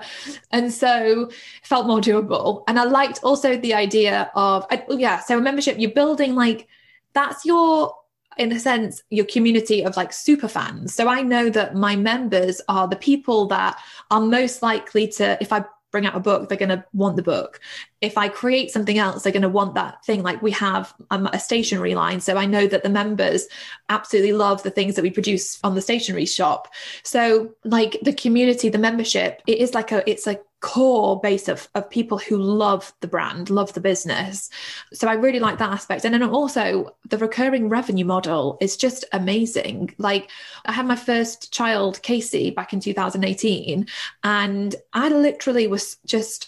And 0.52 0.74
so 0.74 1.30
felt 1.64 1.88
more 1.88 2.00
doable. 2.00 2.64
And 2.68 2.80
I 2.80 2.84
liked 2.84 3.20
also 3.24 3.58
the 3.58 3.74
idea 3.74 4.32
of 4.36 4.66
oh, 4.72 4.98
yeah, 4.98 5.20
so 5.20 5.38
a 5.38 5.42
membership, 5.42 5.78
you're 5.80 5.92
building 5.92 6.36
like 6.36 6.68
that's 7.14 7.46
your 7.46 7.96
in 8.38 8.52
a 8.54 8.60
sense 8.60 9.04
your 9.10 9.26
community 9.26 9.84
of 9.84 9.98
like 9.98 10.14
super 10.14 10.48
fans 10.48 10.94
so 10.94 11.10
i 11.10 11.22
know 11.22 11.50
that 11.50 11.76
my 11.76 11.96
members 11.96 12.62
are 12.70 12.88
the 12.88 12.96
people 12.96 13.48
that 13.48 13.78
are 14.12 14.22
most 14.22 14.62
likely 14.62 15.08
to 15.08 15.38
if 15.42 15.52
i 15.52 15.64
bring 15.92 16.06
out 16.06 16.16
a 16.16 16.20
book, 16.20 16.50
they're 16.50 16.58
going 16.58 16.70
to 16.70 16.84
want 16.94 17.16
the 17.16 17.24
book. 17.24 17.60
If 18.02 18.18
I 18.18 18.30
create 18.30 18.72
something 18.72 18.98
else, 18.98 19.24
they're 19.24 19.34
going 19.34 19.42
to 19.42 19.50
want 19.50 19.76
that 19.76 20.04
thing. 20.06 20.24
Like 20.24 20.42
we 20.42 20.52
have 20.52 20.94
um, 21.12 21.28
a 21.34 21.40
stationery 21.40 21.96
line. 21.96 22.20
So 22.20 22.38
I 22.38 22.46
know 22.46 22.68
that 22.68 22.84
the 22.84 22.90
members 22.90 23.48
absolutely 23.90 24.34
love 24.34 24.64
the 24.64 24.72
things 24.72 24.96
that 24.96 25.02
we 25.02 25.10
produce 25.10 25.60
on 25.64 25.76
the 25.76 25.82
stationery 25.82 26.26
shop. 26.26 26.68
So 27.04 27.56
like 27.64 27.98
the 28.02 28.14
community, 28.14 28.70
the 28.70 28.78
membership, 28.78 29.42
it 29.48 29.58
is 29.58 29.74
like 29.74 29.92
a, 29.92 30.08
it's 30.10 30.26
like 30.26 30.44
core 30.62 31.20
base 31.20 31.48
of, 31.48 31.70
of 31.76 31.90
people 31.90 32.18
who 32.18 32.38
love 32.38 32.94
the 33.00 33.08
brand, 33.08 33.50
love 33.50 33.74
the 33.74 33.80
business. 33.80 34.50
So 34.94 35.08
I 35.08 35.14
really 35.14 35.40
like 35.40 35.58
that 35.60 35.72
aspect. 35.72 36.06
And 36.06 36.14
then 36.14 36.24
also 36.24 36.96
the 37.10 37.18
recurring 37.18 37.70
revenue 37.70 38.06
model 38.06 38.58
is 38.60 38.76
just 38.76 39.06
amazing. 39.14 39.94
Like 39.98 40.30
I 40.66 40.72
had 40.72 40.86
my 40.86 40.96
first 40.96 41.54
child, 41.54 42.02
Casey, 42.02 42.50
back 42.50 42.74
in 42.74 42.80
2018, 42.80 43.88
and 44.24 44.76
I 44.94 45.10
literally 45.10 45.68
was 45.68 45.98
just, 46.06 46.48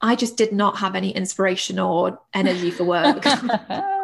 I 0.00 0.16
just 0.16 0.36
did 0.36 0.52
not 0.52 0.78
have 0.78 0.94
any 0.94 1.10
inspiration 1.10 1.78
or 1.78 2.18
energy 2.32 2.70
for 2.70 2.84
work. 2.84 3.24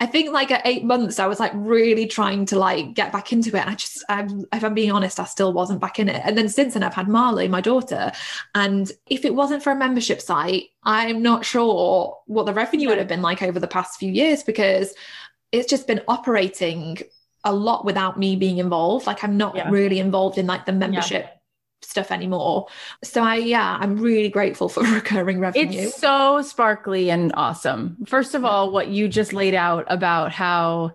I 0.00 0.06
think 0.06 0.32
like 0.32 0.50
at 0.50 0.66
eight 0.66 0.84
months, 0.84 1.18
I 1.18 1.26
was 1.26 1.40
like 1.40 1.52
really 1.54 2.06
trying 2.06 2.46
to 2.46 2.58
like 2.58 2.94
get 2.94 3.12
back 3.12 3.32
into 3.32 3.50
it. 3.50 3.60
And 3.60 3.70
I 3.70 3.74
just, 3.74 4.04
I'm, 4.08 4.44
if 4.52 4.64
I'm 4.64 4.74
being 4.74 4.90
honest, 4.90 5.20
I 5.20 5.24
still 5.24 5.52
wasn't 5.52 5.80
back 5.80 5.98
in 5.98 6.08
it. 6.08 6.22
And 6.24 6.36
then 6.36 6.48
since 6.48 6.74
then, 6.74 6.82
I've 6.82 6.94
had 6.94 7.08
Marley, 7.08 7.48
my 7.48 7.60
daughter. 7.60 8.12
And 8.54 8.90
if 9.06 9.24
it 9.24 9.34
wasn't 9.34 9.62
for 9.62 9.70
a 9.72 9.76
membership 9.76 10.20
site, 10.20 10.70
I'm 10.82 11.22
not 11.22 11.44
sure 11.44 12.18
what 12.26 12.46
the 12.46 12.54
revenue 12.54 12.88
would 12.88 12.98
have 12.98 13.08
been 13.08 13.22
like 13.22 13.42
over 13.42 13.58
the 13.58 13.68
past 13.68 13.98
few 13.98 14.10
years 14.12 14.42
because 14.42 14.94
it's 15.52 15.68
just 15.68 15.86
been 15.86 16.02
operating 16.08 16.98
a 17.44 17.54
lot 17.54 17.84
without 17.84 18.18
me 18.18 18.36
being 18.36 18.58
involved. 18.58 19.06
Like 19.06 19.24
I'm 19.24 19.36
not 19.36 19.56
yeah. 19.56 19.70
really 19.70 19.98
involved 19.98 20.38
in 20.38 20.46
like 20.46 20.66
the 20.66 20.72
membership 20.72 21.24
yeah 21.24 21.37
stuff 21.82 22.10
anymore. 22.10 22.66
So 23.04 23.22
I 23.22 23.36
yeah, 23.36 23.78
I'm 23.80 23.96
really 23.98 24.28
grateful 24.28 24.68
for 24.68 24.82
recurring 24.94 25.40
revenue. 25.40 25.68
It's 25.68 25.96
so 25.96 26.42
sparkly 26.42 27.10
and 27.10 27.32
awesome. 27.34 27.96
First 28.06 28.34
of 28.34 28.44
all, 28.44 28.70
what 28.70 28.88
you 28.88 29.08
just 29.08 29.32
laid 29.32 29.54
out 29.54 29.86
about 29.88 30.32
how 30.32 30.92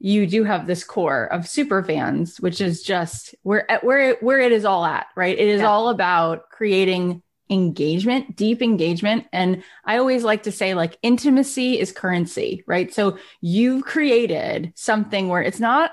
you 0.00 0.26
do 0.26 0.44
have 0.44 0.66
this 0.66 0.84
core 0.84 1.24
of 1.32 1.48
super 1.48 1.82
fans, 1.82 2.38
which 2.40 2.60
is 2.60 2.82
just 2.82 3.34
where 3.42 3.66
where 3.82 4.14
where 4.16 4.40
it 4.40 4.52
is 4.52 4.64
all 4.64 4.84
at, 4.84 5.06
right? 5.16 5.38
It 5.38 5.48
is 5.48 5.60
yeah. 5.60 5.68
all 5.68 5.88
about 5.88 6.50
creating 6.50 7.22
engagement, 7.50 8.36
deep 8.36 8.62
engagement. 8.62 9.26
And 9.32 9.62
I 9.84 9.98
always 9.98 10.22
like 10.22 10.44
to 10.44 10.52
say, 10.52 10.74
like, 10.74 10.98
intimacy 11.02 11.78
is 11.78 11.92
currency, 11.92 12.62
right? 12.66 12.92
So 12.92 13.18
you've 13.40 13.84
created 13.84 14.72
something 14.76 15.28
where 15.28 15.42
it's 15.42 15.60
not 15.60 15.92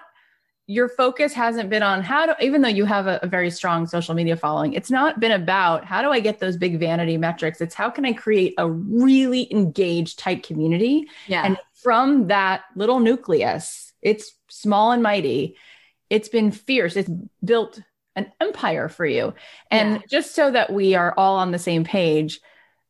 your 0.67 0.89
focus 0.89 1.33
hasn't 1.33 1.69
been 1.69 1.83
on 1.83 2.01
how 2.01 2.25
to 2.25 2.35
even 2.43 2.61
though 2.61 2.67
you 2.67 2.85
have 2.85 3.05
a, 3.07 3.19
a, 3.21 3.27
very 3.27 3.51
strong 3.51 3.85
social 3.85 4.15
media 4.15 4.35
following 4.35 4.73
it's 4.73 4.89
not 4.89 5.19
been 5.19 5.31
about 5.31 5.85
how 5.85 6.01
do 6.01 6.09
i 6.09 6.19
get 6.19 6.39
those 6.39 6.57
big 6.57 6.79
vanity 6.79 7.17
metrics. 7.17 7.61
It's 7.61 7.75
how 7.75 7.89
can 7.89 8.05
i 8.05 8.13
create 8.13 8.53
a 8.57 8.69
really 8.69 9.51
engaged 9.51 10.19
tight 10.19 10.43
community. 10.43 11.07
Yeah. 11.27 11.45
And 11.45 11.57
from 11.73 12.27
that 12.27 12.63
little 12.75 12.99
nucleus 12.99 13.93
it's 14.01 14.33
small 14.49 14.91
and 14.91 15.01
mighty. 15.01 15.55
It's 16.11 16.29
been 16.29 16.51
fierce. 16.51 16.95
It's 16.95 17.09
built 17.43 17.81
an 18.15 18.31
empire 18.39 18.87
for 18.87 19.05
you. 19.05 19.33
And 19.71 19.95
yeah. 19.95 20.01
just 20.09 20.35
so 20.35 20.51
that 20.51 20.71
we 20.71 20.93
are 20.93 21.13
all 21.17 21.37
on 21.37 21.51
the 21.51 21.59
same 21.59 21.83
page 21.83 22.39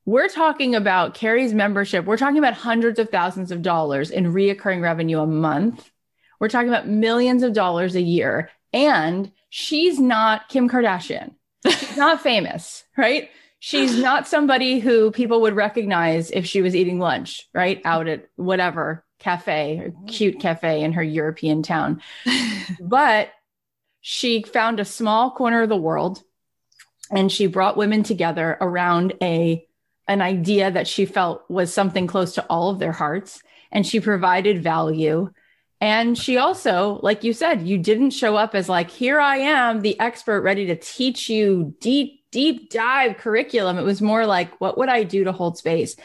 we're 0.07 0.29
talking 0.29 0.75
about 0.75 1.15
carrie's 1.15 1.51
membership. 1.51 2.05
We're 2.05 2.17
talking 2.17 2.37
about 2.37 2.53
hundreds 2.53 2.99
of 2.99 3.09
thousands 3.09 3.51
of 3.51 3.63
dollars 3.63 4.11
in 4.11 4.31
reoccurring 4.31 4.81
revenue 4.81 5.19
a 5.19 5.25
month 5.25 5.89
we're 6.45 6.49
talking 6.49 6.69
about 6.69 6.87
millions 6.87 7.41
of 7.41 7.53
dollars 7.53 7.95
a 7.95 8.01
year. 8.01 8.51
And 8.71 9.31
she's 9.49 9.99
not 9.99 10.47
Kim 10.47 10.69
Kardashian. 10.69 11.33
She's 11.67 11.97
not 11.97 12.21
famous, 12.21 12.83
right? 12.95 13.31
She's 13.57 13.97
not 13.97 14.27
somebody 14.27 14.77
who 14.77 15.09
people 15.09 15.41
would 15.41 15.55
recognize 15.55 16.29
if 16.29 16.45
she 16.45 16.61
was 16.61 16.75
eating 16.75 16.99
lunch, 16.99 17.49
right? 17.51 17.81
Out 17.83 18.07
at 18.07 18.27
whatever 18.35 19.03
cafe, 19.17 19.91
cute 20.05 20.39
cafe 20.39 20.83
in 20.83 20.93
her 20.93 21.01
European 21.01 21.63
town. 21.63 21.99
but 22.79 23.29
she 24.01 24.43
found 24.43 24.79
a 24.79 24.85
small 24.85 25.31
corner 25.31 25.63
of 25.63 25.69
the 25.69 25.75
world 25.75 26.21
and 27.09 27.31
she 27.31 27.47
brought 27.47 27.75
women 27.75 28.03
together 28.03 28.55
around 28.61 29.15
a 29.19 29.65
an 30.07 30.21
idea 30.21 30.69
that 30.69 30.87
she 30.87 31.07
felt 31.07 31.41
was 31.49 31.73
something 31.73 32.05
close 32.05 32.35
to 32.35 32.45
all 32.45 32.69
of 32.69 32.77
their 32.77 32.91
hearts 32.91 33.41
and 33.71 33.87
she 33.87 33.99
provided 33.99 34.61
value 34.61 35.31
and 35.81 36.17
she 36.17 36.37
also, 36.37 36.99
like 37.03 37.23
you 37.23 37.33
said, 37.33 37.67
you 37.67 37.77
didn't 37.77 38.11
show 38.11 38.35
up 38.35 38.55
as 38.55 38.69
like, 38.69 38.89
here 38.89 39.19
I 39.19 39.37
am, 39.37 39.81
the 39.81 39.99
expert 39.99 40.41
ready 40.41 40.65
to 40.67 40.75
teach 40.75 41.29
you 41.29 41.75
deep, 41.79 42.23
deep 42.31 42.69
dive 42.69 43.17
curriculum. 43.17 43.77
It 43.77 43.83
was 43.83 44.01
more 44.01 44.25
like, 44.25 44.59
what 44.61 44.77
would 44.77 44.89
I 44.89 45.03
do 45.03 45.23
to 45.25 45.31
hold 45.31 45.57
space? 45.57 45.95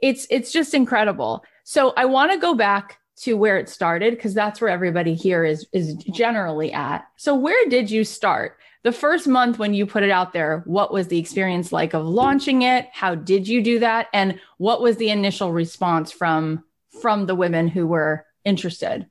it's 0.00 0.26
it's 0.30 0.52
just 0.52 0.74
incredible. 0.74 1.44
So 1.64 1.92
I 1.96 2.04
want 2.04 2.32
to 2.32 2.38
go 2.38 2.54
back 2.54 2.98
to 3.18 3.34
where 3.34 3.58
it 3.58 3.68
started 3.68 4.14
because 4.14 4.34
that's 4.34 4.60
where 4.60 4.70
everybody 4.70 5.14
here 5.14 5.44
is 5.44 5.66
is 5.72 5.94
generally 5.94 6.72
at. 6.72 7.06
So 7.16 7.34
where 7.34 7.68
did 7.68 7.90
you 7.90 8.04
start? 8.04 8.58
The 8.82 8.92
first 8.92 9.26
month 9.26 9.58
when 9.58 9.74
you 9.74 9.84
put 9.84 10.04
it 10.04 10.10
out 10.10 10.32
there, 10.32 10.62
what 10.64 10.92
was 10.92 11.08
the 11.08 11.18
experience 11.18 11.72
like 11.72 11.92
of 11.92 12.06
launching 12.06 12.62
it? 12.62 12.88
How 12.92 13.14
did 13.14 13.48
you 13.48 13.62
do 13.62 13.80
that? 13.80 14.06
And 14.12 14.38
what 14.58 14.80
was 14.80 14.96
the 14.96 15.10
initial 15.10 15.52
response 15.52 16.12
from 16.12 16.64
from 17.00 17.26
the 17.26 17.34
women 17.34 17.68
who 17.68 17.86
were 17.86 18.25
interested? 18.46 19.06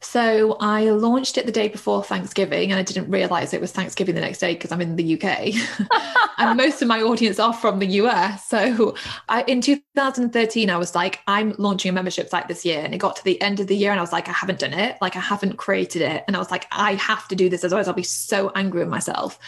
So 0.00 0.56
I 0.60 0.90
launched 0.90 1.38
it 1.38 1.46
the 1.46 1.52
day 1.52 1.68
before 1.68 2.02
Thanksgiving 2.02 2.70
and 2.70 2.78
I 2.78 2.82
didn't 2.82 3.10
realize 3.10 3.52
it 3.52 3.60
was 3.60 3.72
Thanksgiving 3.72 4.14
the 4.14 4.20
next 4.20 4.38
day 4.38 4.54
because 4.54 4.72
I'm 4.72 4.80
in 4.80 4.96
the 4.96 5.14
UK. 5.14 5.54
and 6.38 6.56
most 6.56 6.82
of 6.82 6.88
my 6.88 7.02
audience 7.02 7.38
are 7.38 7.52
from 7.52 7.78
the 7.78 7.86
US. 7.86 8.46
So 8.48 8.94
I, 9.28 9.42
in 9.42 9.60
2013, 9.60 10.70
I 10.70 10.76
was 10.76 10.94
like, 10.94 11.20
I'm 11.26 11.54
launching 11.58 11.88
a 11.88 11.92
membership 11.92 12.28
site 12.28 12.48
this 12.48 12.64
year. 12.64 12.80
And 12.80 12.94
it 12.94 12.98
got 12.98 13.16
to 13.16 13.24
the 13.24 13.40
end 13.40 13.60
of 13.60 13.66
the 13.66 13.76
year 13.76 13.90
and 13.90 13.98
I 13.98 14.02
was 14.02 14.12
like, 14.12 14.28
I 14.28 14.32
haven't 14.32 14.60
done 14.60 14.74
it. 14.74 14.96
Like 15.00 15.16
I 15.16 15.20
haven't 15.20 15.56
created 15.56 16.02
it. 16.02 16.24
And 16.26 16.36
I 16.36 16.38
was 16.38 16.50
like, 16.50 16.66
I 16.72 16.94
have 16.94 17.28
to 17.28 17.36
do 17.36 17.48
this, 17.48 17.64
otherwise 17.64 17.88
I'll 17.88 17.94
be 17.94 18.02
so 18.02 18.52
angry 18.54 18.80
with 18.80 18.88
myself. 18.88 19.38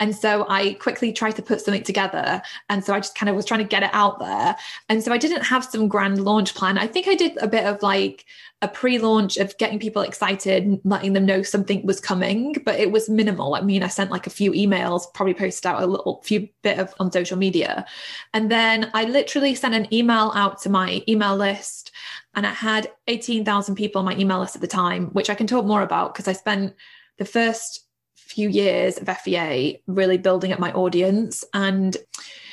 And 0.00 0.14
so 0.14 0.46
I 0.48 0.74
quickly 0.74 1.12
tried 1.12 1.36
to 1.36 1.42
put 1.42 1.60
something 1.60 1.82
together. 1.82 2.42
And 2.68 2.84
so 2.84 2.92
I 2.92 3.00
just 3.00 3.14
kind 3.14 3.30
of 3.30 3.36
was 3.36 3.44
trying 3.44 3.60
to 3.60 3.64
get 3.64 3.82
it 3.82 3.90
out 3.92 4.18
there. 4.18 4.56
And 4.88 5.02
so 5.02 5.12
I 5.12 5.18
didn't 5.18 5.42
have 5.42 5.64
some 5.64 5.88
grand 5.88 6.24
launch 6.24 6.54
plan. 6.54 6.78
I 6.78 6.86
think 6.86 7.08
I 7.08 7.14
did 7.14 7.36
a 7.40 7.46
bit 7.46 7.64
of 7.64 7.82
like 7.82 8.24
a 8.62 8.68
pre-launch 8.68 9.36
of 9.38 9.58
getting 9.58 9.80
people 9.80 10.02
excited, 10.02 10.80
letting 10.84 11.14
them 11.14 11.26
know 11.26 11.42
something 11.42 11.84
was 11.84 12.00
coming, 12.00 12.54
but 12.64 12.78
it 12.78 12.92
was 12.92 13.10
minimal. 13.10 13.56
I 13.56 13.60
mean, 13.60 13.82
I 13.82 13.88
sent 13.88 14.12
like 14.12 14.28
a 14.28 14.30
few 14.30 14.52
emails, 14.52 15.12
probably 15.12 15.34
posted 15.34 15.66
out 15.66 15.82
a 15.82 15.86
little 15.86 16.22
few 16.22 16.48
bit 16.62 16.78
of 16.78 16.94
on 17.00 17.10
social 17.10 17.36
media. 17.36 17.84
And 18.32 18.52
then 18.52 18.88
I 18.94 19.04
literally 19.04 19.56
sent 19.56 19.74
an 19.74 19.92
email 19.92 20.30
out 20.36 20.62
to 20.62 20.70
my 20.70 21.02
email 21.08 21.36
list 21.36 21.90
and 22.34 22.46
I 22.46 22.50
had 22.50 22.88
18,000 23.08 23.74
people 23.74 23.98
on 23.98 24.06
my 24.06 24.16
email 24.16 24.38
list 24.38 24.54
at 24.54 24.62
the 24.62 24.68
time, 24.68 25.06
which 25.06 25.28
I 25.28 25.34
can 25.34 25.48
talk 25.48 25.66
more 25.66 25.82
about 25.82 26.14
because 26.14 26.28
I 26.28 26.32
spent 26.32 26.74
the 27.18 27.24
first 27.24 27.84
few 28.14 28.48
years 28.48 28.96
of 28.96 29.08
FEA 29.18 29.82
really 29.88 30.18
building 30.18 30.52
up 30.52 30.60
my 30.60 30.72
audience 30.72 31.44
and 31.52 31.96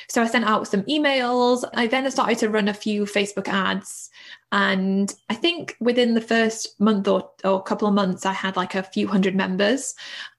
so 0.08 0.20
I 0.20 0.26
sent 0.26 0.44
out 0.44 0.66
some 0.66 0.82
emails. 0.82 1.62
I 1.72 1.86
then 1.86 2.10
started 2.10 2.38
to 2.38 2.50
run 2.50 2.66
a 2.66 2.74
few 2.74 3.04
Facebook 3.04 3.46
ads 3.46 4.10
and 4.52 5.12
I 5.28 5.34
think 5.34 5.76
within 5.80 6.14
the 6.14 6.20
first 6.20 6.80
month 6.80 7.06
or, 7.06 7.30
or 7.44 7.62
couple 7.62 7.86
of 7.86 7.94
months, 7.94 8.26
I 8.26 8.32
had 8.32 8.56
like 8.56 8.74
a 8.74 8.82
few 8.82 9.06
hundred 9.06 9.36
members. 9.36 9.94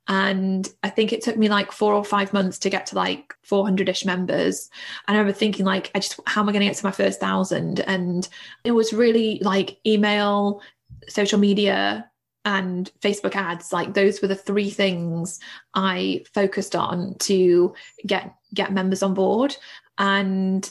And 0.08 0.68
I 0.84 0.90
think 0.90 1.14
it 1.14 1.22
took 1.22 1.38
me 1.38 1.48
like 1.48 1.72
four 1.72 1.94
or 1.94 2.04
five 2.04 2.34
months 2.34 2.60
to 2.60 2.70
get 2.70 2.88
to 2.88 2.96
like 2.96 3.34
400 3.44 3.88
ish 3.88 4.04
members. 4.04 4.70
And 5.08 5.16
I 5.16 5.20
remember 5.20 5.38
thinking, 5.38 5.66
like, 5.66 5.92
I 5.96 6.00
just, 6.00 6.20
how 6.26 6.42
am 6.42 6.50
I 6.50 6.52
going 6.52 6.62
to 6.62 6.66
get 6.66 6.76
to 6.78 6.86
my 6.86 6.92
first 6.92 7.20
thousand? 7.22 7.80
And 7.82 8.28
it 8.66 8.72
was 8.72 8.92
really 8.92 9.40
like 9.42 9.78
email, 9.86 10.62
social 11.08 11.40
media, 11.40 12.10
and 12.44 12.92
Facebook 13.00 13.36
ads. 13.36 13.72
Like, 13.72 13.94
those 13.94 14.22
were 14.22 14.28
the 14.28 14.36
three 14.36 14.72
things 14.72 15.40
I 15.74 16.26
focused 16.34 16.76
on 16.76 17.16
to 17.20 17.74
get 18.06 18.36
get 18.54 18.74
members 18.74 19.04
on 19.04 19.14
board. 19.14 19.56
And 19.98 20.70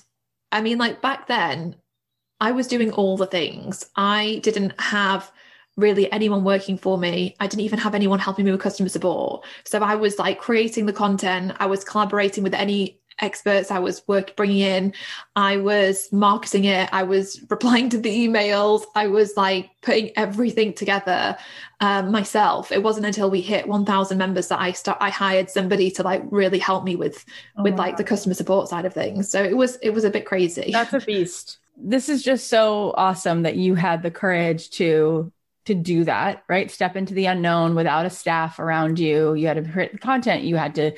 I 0.53 0.61
mean, 0.61 0.77
like 0.77 1.01
back 1.01 1.29
then, 1.29 1.77
I 2.41 2.53
was 2.53 2.67
doing 2.67 2.93
all 2.93 3.17
the 3.17 3.27
things. 3.27 3.87
I 3.97 4.41
didn't 4.43 4.79
have 4.81 5.31
really 5.77 6.11
anyone 6.13 6.45
working 6.45 6.77
for 6.77 6.99
me. 6.99 7.37
I 7.41 7.47
didn't 7.47 7.65
even 7.65 7.79
have 7.79 7.95
anyone 7.95 8.19
helping 8.19 8.45
me 8.45 8.51
with 8.51 8.61
customer 8.61 8.89
support. 8.89 9.45
So 9.65 9.81
I 9.81 9.95
was 9.95 10.19
like 10.19 10.39
creating 10.39 10.87
the 10.87 10.93
content. 10.93 11.53
I 11.59 11.67
was 11.67 11.85
collaborating 11.85 12.45
with 12.45 12.55
any 12.55 13.01
experts 13.23 13.71
I 13.71 13.79
was 13.79 14.07
work 14.09 14.35
bringing 14.35 14.61
in. 14.61 14.95
I 15.37 15.59
was 15.59 16.11
marketing 16.11 16.65
it. 16.65 16.89
I 16.93 17.03
was 17.03 17.45
replying 17.51 17.91
to 17.91 17.99
the 17.99 18.27
emails. 18.27 18.85
I 18.95 19.07
was 19.09 19.37
like 19.37 19.71
putting 19.83 20.11
everything 20.17 20.73
together 20.73 21.37
um, 21.81 22.11
myself. 22.11 22.73
It 22.73 22.83
wasn't 22.83 23.07
until 23.07 23.31
we 23.31 23.43
hit 23.43 23.69
1,000 23.69 24.17
members 24.17 24.49
that 24.49 24.61
I 24.61 24.73
start. 24.73 24.99
I 25.01 25.11
hired 25.11 25.51
somebody 25.51 25.91
to 25.93 26.03
like 26.03 26.23
really 26.31 26.59
help 26.59 26.85
me 26.85 26.97
with 26.97 27.25
oh, 27.57 27.63
with 27.63 27.79
like 27.79 27.97
the 27.97 28.05
customer 28.05 28.35
support 28.35 28.69
side 28.69 28.87
of 28.87 28.95
things. 28.95 29.31
So 29.31 29.43
it 29.43 29.57
was 29.57 29.77
it 29.77 29.91
was 29.91 30.05
a 30.05 30.11
bit 30.11 30.25
crazy. 30.25 30.71
That's 30.73 30.95
a 30.95 31.01
beast 31.01 31.60
this 31.83 32.09
is 32.09 32.23
just 32.23 32.49
so 32.49 32.95
awesome 32.97 33.43
that 33.43 33.57
you 33.57 33.75
had 33.75 34.03
the 34.03 34.11
courage 34.11 34.71
to 34.71 35.33
to 35.67 35.75
do 35.75 36.05
that 36.05 36.43
right? 36.49 36.71
Step 36.71 36.97
into 36.97 37.15
the 37.15 37.27
unknown 37.27 37.75
without 37.75 38.07
a 38.07 38.11
staff 38.11 38.59
around 38.59 38.99
you. 38.99 39.35
You 39.35 39.47
had 39.47 39.63
to 39.63 39.71
create 39.71 39.93
the 39.93 39.99
content. 39.99 40.43
You 40.45 40.57
had 40.57 40.75
to 40.77 40.93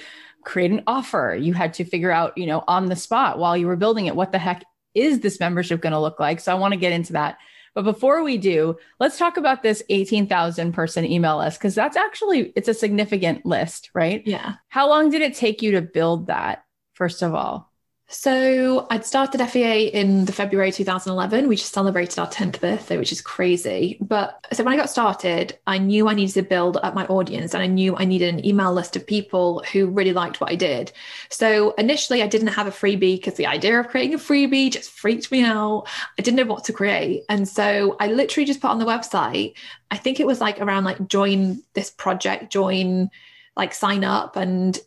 create 0.44 0.70
an 0.70 0.82
offer. 0.86 1.36
You 1.38 1.52
had 1.52 1.74
to 1.74 1.84
figure 1.84 2.10
out 2.10 2.36
you 2.38 2.46
know 2.46 2.64
on 2.68 2.86
the 2.86 2.96
spot 2.96 3.38
while 3.38 3.56
you 3.56 3.66
were 3.66 3.76
building 3.76 4.06
it 4.06 4.16
what 4.16 4.32
the 4.32 4.38
heck 4.38 4.64
is 4.94 5.20
this 5.20 5.40
membership 5.40 5.80
going 5.80 5.92
to 5.92 6.00
look 6.00 6.20
like? 6.20 6.40
So 6.40 6.52
i 6.52 6.54
want 6.54 6.72
to 6.72 6.80
get 6.80 6.92
into 6.92 7.14
that. 7.14 7.38
But 7.74 7.84
before 7.84 8.22
we 8.22 8.38
do 8.38 8.76
let's 9.00 9.18
talk 9.18 9.36
about 9.36 9.62
this 9.62 9.82
18000 9.88 10.72
person 10.72 11.04
email 11.04 11.38
list 11.38 11.58
because 11.58 11.74
that's 11.74 11.96
actually 11.96 12.52
it's 12.54 12.68
a 12.68 12.74
significant 12.74 13.44
list 13.46 13.90
right? 13.94 14.22
Yeah. 14.26 14.54
How 14.68 14.88
long 14.88 15.10
did 15.10 15.22
it 15.22 15.34
take 15.34 15.62
you 15.62 15.72
to 15.72 15.82
build 15.82 16.26
that 16.26 16.64
first 16.94 17.22
of 17.22 17.34
all 17.34 17.71
so 18.12 18.86
I'd 18.90 19.06
started 19.06 19.40
FEA 19.48 19.86
in 19.86 20.26
the 20.26 20.32
February 20.32 20.70
2011. 20.70 21.48
We 21.48 21.56
just 21.56 21.72
celebrated 21.72 22.18
our 22.18 22.28
10th 22.28 22.60
birthday, 22.60 22.98
which 22.98 23.10
is 23.10 23.22
crazy. 23.22 23.96
But 24.02 24.46
so 24.52 24.62
when 24.62 24.74
I 24.74 24.76
got 24.76 24.90
started, 24.90 25.58
I 25.66 25.78
knew 25.78 26.08
I 26.08 26.14
needed 26.14 26.34
to 26.34 26.42
build 26.42 26.76
up 26.82 26.94
my 26.94 27.06
audience 27.06 27.54
and 27.54 27.62
I 27.62 27.66
knew 27.66 27.96
I 27.96 28.04
needed 28.04 28.34
an 28.34 28.44
email 28.44 28.72
list 28.72 28.96
of 28.96 29.06
people 29.06 29.64
who 29.72 29.86
really 29.86 30.12
liked 30.12 30.42
what 30.42 30.50
I 30.50 30.56
did. 30.56 30.92
So 31.30 31.72
initially 31.78 32.22
I 32.22 32.26
didn't 32.26 32.48
have 32.48 32.66
a 32.66 32.70
freebie 32.70 33.16
because 33.16 33.34
the 33.34 33.46
idea 33.46 33.80
of 33.80 33.88
creating 33.88 34.14
a 34.14 34.18
freebie 34.18 34.70
just 34.70 34.90
freaked 34.90 35.32
me 35.32 35.42
out. 35.42 35.84
I 36.18 36.22
didn't 36.22 36.36
know 36.36 36.52
what 36.52 36.64
to 36.64 36.72
create. 36.74 37.22
And 37.30 37.48
so 37.48 37.96
I 37.98 38.08
literally 38.08 38.44
just 38.44 38.60
put 38.60 38.70
on 38.70 38.78
the 38.78 38.84
website, 38.84 39.54
I 39.90 39.96
think 39.96 40.20
it 40.20 40.26
was 40.26 40.38
like 40.38 40.60
around 40.60 40.84
like 40.84 41.08
join 41.08 41.62
this 41.72 41.90
project, 41.90 42.52
join 42.52 43.10
like 43.56 43.72
sign 43.72 44.04
up 44.04 44.36
and 44.36 44.78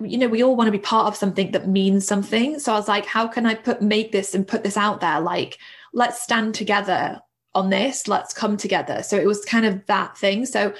you 0.00 0.18
know 0.18 0.28
we 0.28 0.42
all 0.42 0.56
want 0.56 0.68
to 0.68 0.72
be 0.72 0.78
part 0.78 1.06
of 1.06 1.16
something 1.16 1.50
that 1.52 1.68
means 1.68 2.06
something 2.06 2.58
so 2.58 2.72
i 2.72 2.76
was 2.76 2.88
like 2.88 3.06
how 3.06 3.26
can 3.26 3.46
i 3.46 3.54
put 3.54 3.82
make 3.82 4.12
this 4.12 4.34
and 4.34 4.46
put 4.46 4.62
this 4.64 4.76
out 4.76 5.00
there 5.00 5.20
like 5.20 5.58
let's 5.92 6.22
stand 6.22 6.54
together 6.54 7.20
on 7.54 7.70
this 7.70 8.06
let's 8.06 8.34
come 8.34 8.56
together 8.56 9.02
so 9.02 9.16
it 9.16 9.26
was 9.26 9.44
kind 9.44 9.64
of 9.64 9.84
that 9.86 10.16
thing 10.16 10.44
so 10.44 10.72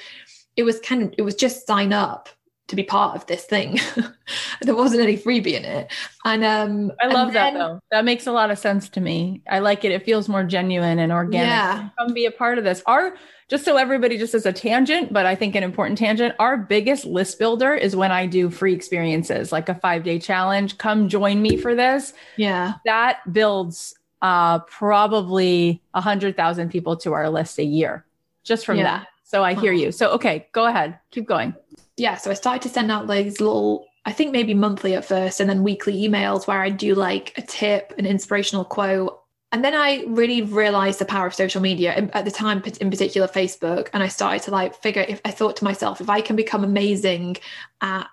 it 0.56 0.62
was 0.62 0.80
kind 0.80 1.02
of 1.02 1.14
it 1.18 1.22
was 1.22 1.34
just 1.34 1.66
sign 1.66 1.92
up 1.92 2.28
to 2.68 2.76
be 2.76 2.82
part 2.82 3.14
of 3.14 3.26
this 3.26 3.44
thing. 3.44 3.78
there 4.62 4.74
wasn't 4.74 5.00
any 5.00 5.16
freebie 5.16 5.52
in 5.52 5.64
it. 5.64 5.92
And 6.24 6.44
um 6.44 6.92
I 7.00 7.06
love 7.06 7.32
then, 7.32 7.54
that 7.54 7.58
though. 7.58 7.80
That 7.90 8.04
makes 8.04 8.26
a 8.26 8.32
lot 8.32 8.50
of 8.50 8.58
sense 8.58 8.88
to 8.90 9.00
me. 9.00 9.42
I 9.48 9.60
like 9.60 9.84
it. 9.84 9.92
It 9.92 10.04
feels 10.04 10.28
more 10.28 10.44
genuine 10.44 10.98
and 10.98 11.12
organic. 11.12 11.46
Yeah. 11.46 11.88
Come 11.98 12.12
be 12.12 12.26
a 12.26 12.30
part 12.30 12.58
of 12.58 12.64
this. 12.64 12.82
Our 12.86 13.16
just 13.48 13.64
so 13.64 13.76
everybody 13.76 14.18
just 14.18 14.34
as 14.34 14.44
a 14.44 14.52
tangent, 14.52 15.12
but 15.12 15.24
I 15.24 15.34
think 15.34 15.54
an 15.54 15.62
important 15.62 15.98
tangent, 15.98 16.34
our 16.38 16.56
biggest 16.56 17.04
list 17.04 17.38
builder 17.38 17.74
is 17.74 17.94
when 17.94 18.10
I 18.10 18.26
do 18.26 18.50
free 18.50 18.74
experiences, 18.74 19.52
like 19.52 19.68
a 19.68 19.74
five 19.74 20.02
day 20.02 20.18
challenge. 20.18 20.78
Come 20.78 21.08
join 21.08 21.40
me 21.40 21.56
for 21.56 21.74
this. 21.74 22.12
Yeah. 22.36 22.74
That 22.84 23.20
builds 23.32 23.94
uh, 24.20 24.60
probably 24.60 25.80
a 25.94 26.00
hundred 26.00 26.36
thousand 26.36 26.70
people 26.70 26.96
to 26.98 27.12
our 27.12 27.30
list 27.30 27.58
a 27.58 27.64
year 27.64 28.04
just 28.42 28.66
from 28.66 28.78
yeah. 28.78 28.84
that. 28.84 29.08
So 29.22 29.44
I 29.44 29.54
hear 29.54 29.72
you. 29.72 29.92
So, 29.92 30.10
okay, 30.12 30.48
go 30.52 30.66
ahead. 30.66 30.98
Keep 31.10 31.26
going. 31.26 31.54
Yeah. 31.96 32.16
So 32.16 32.30
I 32.30 32.34
started 32.34 32.62
to 32.62 32.68
send 32.68 32.90
out 32.90 33.08
these 33.08 33.40
little 33.40 33.86
I 34.06 34.12
think 34.12 34.30
maybe 34.30 34.54
monthly 34.54 34.94
at 34.94 35.04
first 35.04 35.40
and 35.40 35.50
then 35.50 35.64
weekly 35.64 35.94
emails 35.94 36.46
where 36.46 36.62
I 36.62 36.70
do 36.70 36.94
like 36.94 37.32
a 37.36 37.42
tip, 37.42 37.92
an 37.98 38.06
inspirational 38.06 38.64
quote, 38.64 39.20
and 39.52 39.64
then 39.64 39.74
I 39.74 40.04
really 40.08 40.42
realized 40.42 40.98
the 40.98 41.04
power 41.04 41.26
of 41.26 41.34
social 41.34 41.62
media 41.62 42.08
at 42.12 42.24
the 42.24 42.30
time, 42.30 42.62
in 42.80 42.90
particular 42.90 43.28
Facebook. 43.28 43.88
And 43.92 44.02
I 44.02 44.08
started 44.08 44.42
to 44.42 44.50
like 44.50 44.74
figure 44.74 45.04
if 45.08 45.20
I 45.24 45.30
thought 45.30 45.56
to 45.56 45.64
myself, 45.64 46.00
if 46.00 46.10
I 46.10 46.20
can 46.20 46.36
become 46.36 46.64
amazing 46.64 47.36
at 47.80 48.08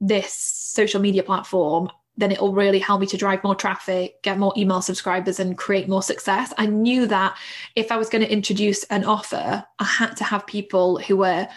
this 0.00 0.32
social 0.32 1.00
media 1.00 1.22
platform, 1.22 1.90
then 2.16 2.32
it'll 2.32 2.52
really 2.52 2.78
help 2.78 3.00
me 3.00 3.06
to 3.06 3.16
drive 3.16 3.44
more 3.44 3.54
traffic, 3.54 4.22
get 4.22 4.38
more 4.38 4.52
email 4.56 4.82
subscribers, 4.82 5.38
and 5.38 5.56
create 5.56 5.88
more 5.88 6.02
success. 6.02 6.52
I 6.58 6.66
knew 6.66 7.06
that 7.06 7.36
if 7.76 7.92
I 7.92 7.96
was 7.96 8.08
going 8.08 8.24
to 8.24 8.32
introduce 8.32 8.82
an 8.84 9.04
offer, 9.04 9.64
I 9.78 9.84
had 9.84 10.16
to 10.16 10.24
have 10.24 10.46
people 10.46 10.98
who 10.98 11.18
were 11.18 11.48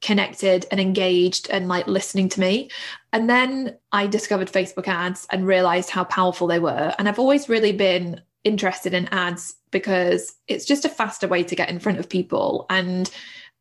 connected 0.00 0.64
and 0.70 0.80
engaged 0.80 1.50
and 1.50 1.68
like 1.68 1.86
listening 1.88 2.28
to 2.30 2.40
me. 2.40 2.70
And 3.12 3.28
then 3.28 3.76
I 3.92 4.06
discovered 4.06 4.50
Facebook 4.50 4.86
ads 4.86 5.26
and 5.30 5.46
realized 5.46 5.90
how 5.90 6.04
powerful 6.04 6.46
they 6.46 6.60
were. 6.60 6.94
And 6.98 7.08
I've 7.08 7.18
always 7.18 7.48
really 7.48 7.72
been 7.72 8.22
interested 8.44 8.94
in 8.94 9.08
ads 9.08 9.54
because 9.70 10.34
it's 10.46 10.64
just 10.64 10.84
a 10.84 10.88
faster 10.88 11.28
way 11.28 11.42
to 11.42 11.56
get 11.56 11.68
in 11.68 11.78
front 11.78 11.98
of 11.98 12.08
people. 12.08 12.66
And 12.70 13.10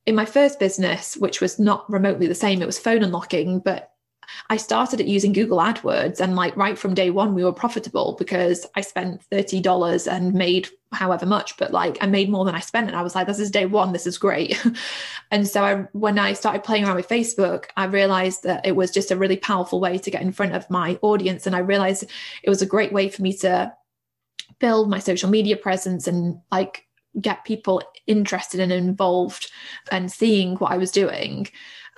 in 0.06 0.16
my 0.16 0.26
first 0.26 0.60
business, 0.60 1.18
which 1.18 1.42
was 1.42 1.60
not 1.60 1.90
remotely 1.92 2.28
the 2.28 2.36
same, 2.36 2.62
it 2.62 2.66
was 2.66 2.80
phone 2.80 3.04
unlocking, 3.04 3.60
but 3.60 3.92
I 4.50 4.58
started 4.58 5.00
at 5.00 5.08
using 5.08 5.34
Google 5.34 5.58
AdWords 5.60 6.20
and 6.20 6.36
like 6.36 6.56
right 6.58 6.78
from 6.78 6.94
day 6.94 7.10
one 7.10 7.34
we 7.34 7.44
were 7.44 7.54
profitable 7.54 8.16
because 8.20 8.66
I 8.76 8.82
spent 8.82 9.22
$30 9.32 10.12
and 10.12 10.34
made 10.34 10.68
however 10.92 11.26
much 11.26 11.58
but 11.58 11.72
like 11.72 11.98
I 12.02 12.08
made 12.08 12.30
more 12.30 12.46
than 12.46 12.56
I 12.56 12.60
spent 12.60 12.88
and 12.88 12.96
I 12.96 13.02
was 13.02 13.16
like 13.16 13.28
this 13.28 13.40
is 13.40 13.52
day 13.52 13.66
one 13.66 13.94
this 13.94 14.08
is 14.08 14.18
great. 14.18 14.62
and 15.32 15.48
so 15.48 15.64
I 15.64 15.76
when 15.94 16.20
I 16.20 16.34
started 16.34 16.64
playing 16.64 16.86
around 16.86 16.96
with 16.96 17.10
Facebook 17.10 17.66
I 17.78 17.86
realized 17.86 18.44
that 18.44 18.66
it 18.66 18.76
was 18.76 18.92
just 18.92 19.12
a 19.12 19.18
really 19.18 19.38
powerful 19.38 19.80
way 19.80 19.98
to 19.98 20.12
get 20.12 20.22
in 20.22 20.32
front 20.32 20.54
of 20.54 20.70
my 20.70 21.00
audience 21.02 21.48
and 21.48 21.56
I 21.56 21.60
realized 21.60 22.06
it 22.44 22.50
was 22.50 22.62
a 22.62 22.66
great 22.66 22.94
way 22.94 23.10
for 23.10 23.22
me 23.22 23.34
to 23.38 23.74
build 24.60 24.90
my 24.90 25.00
social 25.00 25.30
media 25.30 25.58
presence 25.58 26.08
and 26.08 26.40
like 26.52 26.86
get 27.20 27.46
people 27.46 27.82
interested 28.06 28.60
and 28.60 28.72
involved 28.72 29.52
and 29.92 30.12
seeing 30.12 30.56
what 30.58 30.72
I 30.72 30.78
was 30.78 30.92
doing. 30.92 31.48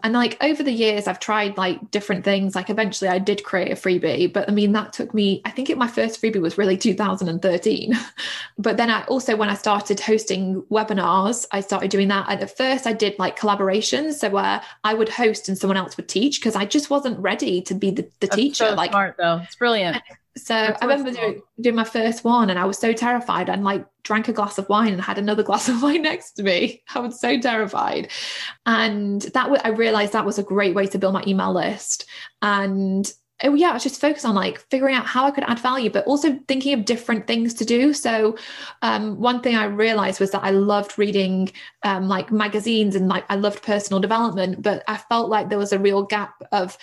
And 0.04 0.14
like 0.14 0.42
over 0.42 0.64
the 0.64 0.72
years, 0.72 1.08
I've 1.08 1.20
tried 1.20 1.58
like 1.58 1.92
different 1.92 2.24
things. 2.24 2.56
Like 2.56 2.70
eventually 2.70 3.10
I 3.10 3.20
did 3.20 3.44
create 3.44 3.72
a 3.72 3.76
freebie, 3.76 4.32
but 4.32 4.48
I 4.50 4.54
mean, 4.54 4.72
that 4.72 4.94
took 4.94 5.14
me, 5.14 5.42
I 5.46 5.52
think 5.52 5.70
it, 5.70 5.78
my 5.78 5.88
first 5.88 6.22
freebie 6.22 6.42
was 6.42 6.58
really 6.58 6.78
2013. 6.78 7.94
but 8.58 8.78
then 8.78 8.90
I 8.90 9.04
also, 9.06 9.36
when 9.36 9.50
I 9.50 9.56
started 9.56 10.00
hosting 10.00 10.62
webinars, 10.72 11.46
I 11.52 11.60
started 11.60 11.92
doing 11.92 12.08
that. 12.10 12.28
And 12.30 12.42
at 12.42 12.56
first 12.56 12.88
I 12.88 12.94
did 12.94 13.18
like 13.20 13.38
collaborations. 13.38 14.14
So 14.14 14.30
where 14.30 14.62
I 14.84 14.94
would 14.94 15.10
host 15.10 15.50
and 15.50 15.58
someone 15.58 15.78
else 15.78 15.98
would 15.98 16.08
teach 16.08 16.40
because 16.40 16.56
I 16.56 16.66
just 16.66 16.90
wasn't 16.90 17.20
ready 17.20 17.62
to 17.64 17.74
be 17.74 17.92
the, 17.92 18.04
the 18.20 18.28
That's 18.28 18.36
teacher. 18.36 18.70
so 18.70 18.76
like, 18.76 18.92
smart 18.92 19.16
though. 19.18 19.42
It's 19.44 19.56
brilliant. 19.56 20.02
So 20.38 20.54
That's 20.54 20.82
I 20.82 20.86
remember 20.86 21.10
awesome. 21.10 21.22
doing, 21.22 21.42
doing 21.60 21.76
my 21.76 21.84
first 21.84 22.24
one 22.24 22.50
and 22.50 22.60
I 22.60 22.66
was 22.66 22.78
so 22.78 22.94
terrified 22.94 23.50
and 23.50 23.64
like 23.64 23.86
drank 24.04 24.28
a 24.28 24.34
glass 24.34 24.58
of 24.58 24.70
wine 24.70 24.94
and 24.94 25.02
had 25.02 25.18
another 25.18 25.44
glass 25.50 25.68
of 25.70 25.82
wine 25.82 26.04
next 26.04 26.34
to 26.34 26.44
me. 26.44 26.84
I 26.94 27.00
was 27.00 27.20
so 27.20 27.40
terrified. 27.40 28.10
And 28.66 29.22
that 29.34 29.50
was, 29.50 29.62
I 29.64 29.70
realized 29.70 30.14
that 30.14 30.26
was 30.26 30.40
a 30.40 30.44
great 30.44 30.76
way 30.76 30.88
to 30.88 30.98
build 30.98 31.14
my 31.14 31.24
email 31.28 31.54
list. 31.54 32.06
And 32.42 33.12
oh 33.44 33.54
yeah, 33.54 33.70
I 33.70 33.74
was 33.74 33.84
just 33.84 34.02
focused 34.02 34.26
on 34.26 34.36
like 34.36 34.60
figuring 34.70 34.96
out 34.96 35.06
how 35.06 35.26
I 35.26 35.32
could 35.32 35.44
add 35.46 35.60
value, 35.60 35.90
but 35.90 36.06
also 36.06 36.38
thinking 36.48 36.74
of 36.74 36.86
different 36.86 37.28
things 37.28 37.54
to 37.56 37.66
do. 37.66 37.94
So 37.94 38.38
um, 38.82 39.20
one 39.20 39.42
thing 39.42 39.56
I 39.56 39.66
realized 39.66 40.20
was 40.20 40.32
that 40.32 40.44
I 40.44 40.52
loved 40.52 40.98
reading 40.98 41.52
um, 41.84 42.08
like 42.08 42.32
magazines 42.32 42.96
and 42.96 43.08
like 43.08 43.26
I 43.30 43.36
loved 43.36 43.64
personal 43.64 44.00
development, 44.00 44.62
but 44.62 44.84
I 44.88 44.98
felt 44.98 45.30
like 45.30 45.50
there 45.50 45.58
was 45.58 45.74
a 45.74 45.80
real 45.80 46.04
gap 46.04 46.42
of 46.52 46.78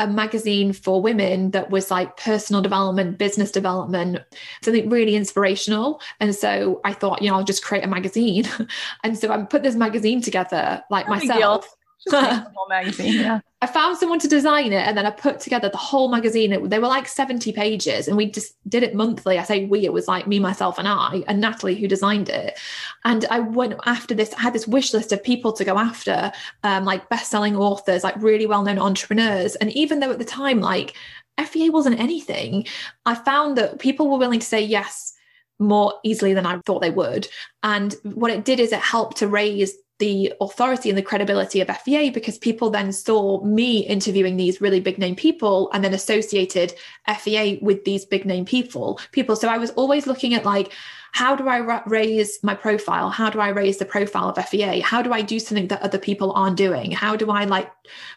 a 0.00 0.06
magazine 0.06 0.72
for 0.72 1.02
women 1.02 1.50
that 1.50 1.70
was 1.70 1.90
like 1.90 2.16
personal 2.16 2.62
development, 2.62 3.18
business 3.18 3.50
development, 3.50 4.18
something 4.62 4.88
really 4.88 5.14
inspirational. 5.14 6.00
And 6.20 6.34
so 6.34 6.80
I 6.84 6.94
thought, 6.94 7.20
you 7.20 7.28
know, 7.28 7.36
I'll 7.36 7.44
just 7.44 7.62
create 7.62 7.84
a 7.84 7.88
magazine. 7.88 8.48
and 9.04 9.16
so 9.18 9.30
I 9.30 9.42
put 9.42 9.62
this 9.62 9.74
magazine 9.74 10.22
together 10.22 10.82
like 10.90 11.06
No 11.06 11.16
myself. 11.16 11.76
The 12.06 12.50
whole 12.54 12.66
magazine. 12.68 13.20
Yeah. 13.20 13.40
I 13.62 13.66
found 13.66 13.98
someone 13.98 14.18
to 14.20 14.28
design 14.28 14.72
it 14.72 14.86
and 14.86 14.96
then 14.96 15.04
I 15.04 15.10
put 15.10 15.38
together 15.38 15.68
the 15.68 15.76
whole 15.76 16.08
magazine. 16.08 16.52
It, 16.52 16.70
they 16.70 16.78
were 16.78 16.88
like 16.88 17.06
70 17.06 17.52
pages 17.52 18.08
and 18.08 18.16
we 18.16 18.30
just 18.30 18.54
did 18.68 18.82
it 18.82 18.94
monthly. 18.94 19.38
I 19.38 19.44
say 19.44 19.66
we, 19.66 19.84
it 19.84 19.92
was 19.92 20.08
like 20.08 20.26
me, 20.26 20.38
myself, 20.38 20.78
and 20.78 20.88
I, 20.88 21.22
and 21.28 21.40
Natalie 21.40 21.74
who 21.74 21.86
designed 21.86 22.30
it. 22.30 22.58
And 23.04 23.26
I 23.30 23.40
went 23.40 23.74
after 23.84 24.14
this, 24.14 24.32
I 24.34 24.40
had 24.40 24.54
this 24.54 24.66
wish 24.66 24.94
list 24.94 25.12
of 25.12 25.22
people 25.22 25.52
to 25.52 25.64
go 25.64 25.78
after, 25.78 26.32
um, 26.62 26.86
like 26.86 27.08
best 27.10 27.30
selling 27.30 27.54
authors, 27.54 28.02
like 28.02 28.16
really 28.16 28.46
well 28.46 28.62
known 28.62 28.78
entrepreneurs. 28.78 29.56
And 29.56 29.70
even 29.72 30.00
though 30.00 30.10
at 30.10 30.18
the 30.18 30.24
time, 30.24 30.60
like 30.60 30.94
FEA 31.38 31.68
wasn't 31.68 32.00
anything, 32.00 32.66
I 33.04 33.14
found 33.14 33.58
that 33.58 33.78
people 33.78 34.08
were 34.08 34.18
willing 34.18 34.40
to 34.40 34.46
say 34.46 34.62
yes 34.62 35.14
more 35.58 35.94
easily 36.02 36.32
than 36.32 36.46
I 36.46 36.58
thought 36.60 36.80
they 36.80 36.90
would. 36.90 37.28
And 37.62 37.94
what 38.04 38.30
it 38.30 38.46
did 38.46 38.58
is 38.58 38.72
it 38.72 38.80
helped 38.80 39.18
to 39.18 39.28
raise 39.28 39.74
the 40.00 40.32
authority 40.40 40.88
and 40.88 40.98
the 40.98 41.02
credibility 41.02 41.60
of 41.60 41.68
FEA 41.68 42.10
because 42.10 42.38
people 42.38 42.70
then 42.70 42.90
saw 42.90 43.44
me 43.44 43.80
interviewing 43.86 44.36
these 44.36 44.60
really 44.60 44.80
big 44.80 44.98
name 44.98 45.14
people 45.14 45.70
and 45.72 45.84
then 45.84 45.94
associated 45.94 46.74
FEA 47.18 47.60
with 47.62 47.84
these 47.84 48.04
big 48.04 48.24
name 48.24 48.44
people 48.44 48.98
people. 49.12 49.36
So 49.36 49.46
I 49.46 49.58
was 49.58 49.70
always 49.72 50.06
looking 50.06 50.34
at 50.34 50.44
like 50.44 50.72
how 51.12 51.34
do 51.36 51.48
I 51.48 51.60
ra- 51.60 51.82
raise 51.86 52.38
my 52.42 52.54
profile? 52.54 53.10
How 53.10 53.30
do 53.30 53.40
I 53.40 53.48
raise 53.48 53.78
the 53.78 53.84
profile 53.84 54.30
of 54.30 54.48
FEA 54.48 54.80
how 54.80 55.02
do 55.02 55.12
I 55.12 55.22
do 55.22 55.38
something 55.38 55.68
that 55.68 55.82
other 55.82 55.98
people 55.98 56.32
aren't 56.32 56.56
doing? 56.56 56.90
How 56.90 57.14
do 57.14 57.30
I 57.30 57.44
like 57.44 57.70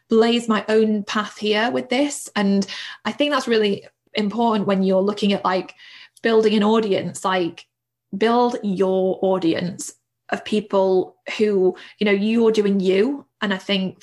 blaze 0.10 0.48
my 0.48 0.65
own 0.69 1.04
path 1.04 1.38
here 1.38 1.69
with 1.69 1.89
this? 1.89 2.30
And 2.36 2.65
I 3.06 3.12
think 3.12 3.32
that's 3.32 3.48
really 3.48 3.86
important 4.13 4.67
when 4.67 4.84
you're 4.84 5.02
looking 5.02 5.34
at 5.34 5.43
like 5.43 5.76
building 6.22 6.54
an 6.56 6.63
audience 6.63 7.26
like 7.26 7.65
build 8.15 8.58
your 8.63 9.19
audience 9.22 9.93
of 10.34 10.43
people 10.43 11.15
who 11.38 11.76
you 12.00 12.06
know 12.06 12.12
you're 12.12 12.52
doing 12.52 12.80
you. 12.80 13.26
And 13.41 13.54
i 13.54 13.58
think 13.58 14.02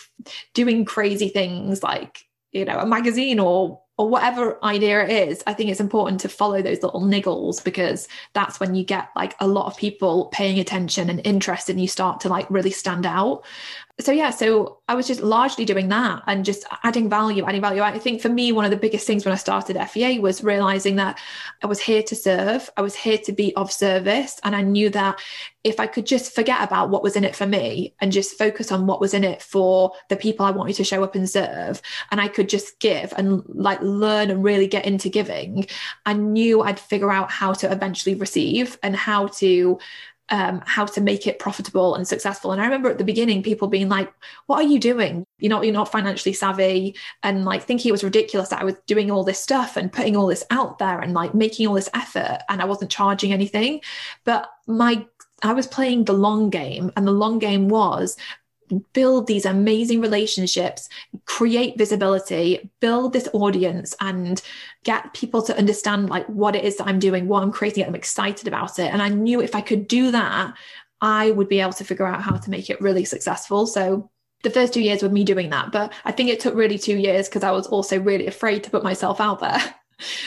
doing 0.53 0.85
crazy 0.85 1.31
things 1.31 1.83
like 1.83 2.27
you 2.53 2.64
know 2.64 2.79
a 2.79 2.87
magazine 2.87 3.38
or 3.38 3.81
or 3.97 4.09
whatever 4.09 4.62
idea 4.64 5.05
it 5.05 5.29
is 5.29 5.43
i 5.47 5.55
think 5.55 5.71
it's 5.71 5.81
important 5.81 6.21
to 6.21 6.29
follow 6.29 6.62
those 6.62 6.83
little 6.83 7.01
niggles 7.01 7.62
because 7.62 8.09
that's 8.33 8.61
when 8.61 8.75
you 8.75 8.85
get 8.85 9.09
like 9.16 9.35
a 9.40 9.47
lot 9.47 9.66
of 9.66 9.77
people 9.77 10.27
paying 10.33 10.59
attention 10.59 11.09
and 11.11 11.21
interest 11.25 11.69
and 11.71 11.81
you 11.81 11.88
start 11.88 12.21
to 12.21 12.29
like 12.29 12.51
really 12.51 12.71
stand 12.71 13.07
out 13.07 13.45
so 14.01 14.13
yeah 14.13 14.31
so 14.31 14.79
i 14.89 14.95
was 14.95 15.07
just 15.07 15.21
largely 15.21 15.65
doing 15.65 15.89
that 15.89 16.23
and 16.27 16.45
just 16.45 16.65
adding 16.83 17.09
value 17.09 17.45
adding 17.45 17.61
value. 17.61 17.83
I 17.83 17.99
think 17.99 18.21
for 18.21 18.29
me 18.29 18.53
one 18.53 18.65
of 18.65 18.71
the 18.71 18.77
biggest 18.77 19.07
things 19.07 19.25
when 19.25 19.33
i 19.33 19.37
started 19.37 19.81
fea 19.89 20.19
was 20.19 20.43
realizing 20.43 20.97
that 20.97 21.19
i 21.63 21.67
was 21.67 21.81
here 21.81 22.03
to 22.03 22.17
serve. 22.17 22.71
I 22.77 22.83
was 22.83 22.95
here 22.95 23.19
to 23.19 23.33
be 23.33 23.55
of 23.57 23.71
service. 23.71 24.41
And 24.45 24.57
i 24.57 24.63
knew 24.63 24.91
that 24.91 25.21
if 25.63 25.79
i 25.79 25.87
could 25.87 26.07
just 26.07 26.35
forget 26.35 26.63
about 26.63 26.91
what 26.91 27.03
was 27.03 27.17
in 27.17 27.25
it 27.25 27.37
for 27.37 27.47
me 27.47 27.95
and 28.01 28.13
just 28.13 28.39
focus 28.39 28.73
on 28.73 28.87
what 28.87 29.01
was 29.01 29.15
in 29.15 29.25
it 29.25 29.43
for 29.43 29.93
the 30.09 30.17
people 30.17 30.47
i 30.47 30.51
wanted 30.51 30.77
to 30.77 30.85
show 30.85 31.05
up 31.05 31.15
and 31.15 31.29
serve 31.29 31.83
and 32.11 32.21
i 32.21 32.29
could 32.29 32.49
just 32.49 32.79
give 32.81 33.13
and 33.17 33.43
like 33.47 33.81
learn 33.83 34.31
and 34.31 34.43
really 34.43 34.67
get 34.67 34.87
into 34.87 35.09
giving 35.09 35.67
i 36.07 36.13
knew 36.13 36.63
i'd 36.63 36.81
figure 36.81 37.13
out 37.13 37.31
how 37.31 37.53
to 37.53 37.71
eventually 37.71 38.15
receive 38.15 38.79
and 38.83 38.97
how 38.97 39.27
to 39.27 39.79
um, 40.31 40.62
how 40.66 40.85
to 40.87 41.01
make 41.01 41.27
it 41.27 41.38
profitable 41.38 41.95
and 41.95 42.07
successful. 42.07 42.53
And 42.53 42.61
I 42.61 42.64
remember 42.64 42.90
at 42.90 42.99
the 42.99 43.05
beginning, 43.05 43.43
people 43.43 43.69
being 43.69 43.88
like, 43.88 44.12
"What 44.47 44.57
are 44.64 44.69
you 44.69 44.79
doing? 44.79 45.25
You're 45.38 45.51
not 45.51 45.64
you're 45.64 45.75
not 45.75 45.90
financially 45.90 46.33
savvy," 46.33 46.95
and 47.23 47.45
like 47.45 47.62
thinking 47.62 47.88
it 47.88 47.93
was 47.93 48.05
ridiculous 48.05 48.51
that 48.51 48.61
I 48.61 48.64
was 48.64 48.77
doing 48.87 49.11
all 49.11 49.25
this 49.25 49.40
stuff 49.40 49.77
and 49.77 49.93
putting 49.93 50.16
all 50.16 50.27
this 50.27 50.45
out 50.51 50.79
there 50.79 51.01
and 51.01 51.14
like 51.14 51.35
making 51.35 51.66
all 51.66 51.75
this 51.75 51.90
effort, 51.95 52.38
and 52.49 52.62
I 52.62 52.64
wasn't 52.64 52.90
charging 52.90 53.33
anything. 53.33 53.81
But 54.25 54.49
my 54.66 55.07
I 55.43 55.53
was 55.53 55.66
playing 55.66 56.05
the 56.05 56.12
long 56.12 56.51
game, 56.51 56.93
and 56.97 57.07
the 57.07 57.12
long 57.12 57.38
game 57.38 57.69
was 57.69 58.16
build 58.93 59.27
these 59.27 59.45
amazing 59.45 60.01
relationships, 60.01 60.89
create 61.25 61.79
visibility, 61.79 62.71
build 62.81 63.13
this 63.13 63.29
audience, 63.33 63.95
and 64.01 64.43
get 64.85 65.13
people 65.15 65.43
to 65.43 65.57
understand 65.57 66.11
like 66.11 66.27
what 66.27 66.57
it 66.57 66.65
is 66.65 66.77
that 66.77 66.87
I'm 66.87 66.99
doing, 66.99 67.29
what 67.29 67.43
I'm 67.43 67.53
creating, 67.53 67.85
I'm 67.85 67.95
excited 67.95 68.49
about 68.49 68.79
it. 68.79 68.93
And 68.93 69.03
I 69.03 69.09
knew 69.09 69.41
if 69.41 69.55
I 69.55 69.61
could 69.61 69.89
do 69.89 70.11
that, 70.11 70.55
I 71.01 71.31
would 71.31 71.49
be 71.49 71.61
able 71.61 71.73
to 71.75 71.85
figure 71.85 72.07
out 72.07 72.23
how 72.23 72.37
to 72.37 72.51
make 72.51 72.71
it 72.71 72.81
really 72.81 73.05
successful. 73.05 73.67
So 73.67 74.11
the 74.43 74.51
first 74.51 74.73
two 74.73 74.83
years 74.83 75.03
were 75.03 75.09
me 75.09 75.25
doing 75.25 75.51
that, 75.51 75.73
but 75.73 75.93
I 76.05 76.13
think 76.13 76.31
it 76.31 76.41
took 76.41 76.55
really 76.55 76.79
two 76.79 76.97
years 76.97 77.29
because 77.29 77.45
I 77.45 77.51
was 77.51 77.67
also 77.67 78.01
really 78.01 78.27
afraid 78.27 78.65
to 78.65 78.71
put 78.71 78.85
myself 78.85 79.21
out 79.21 79.41
there. 79.41 79.75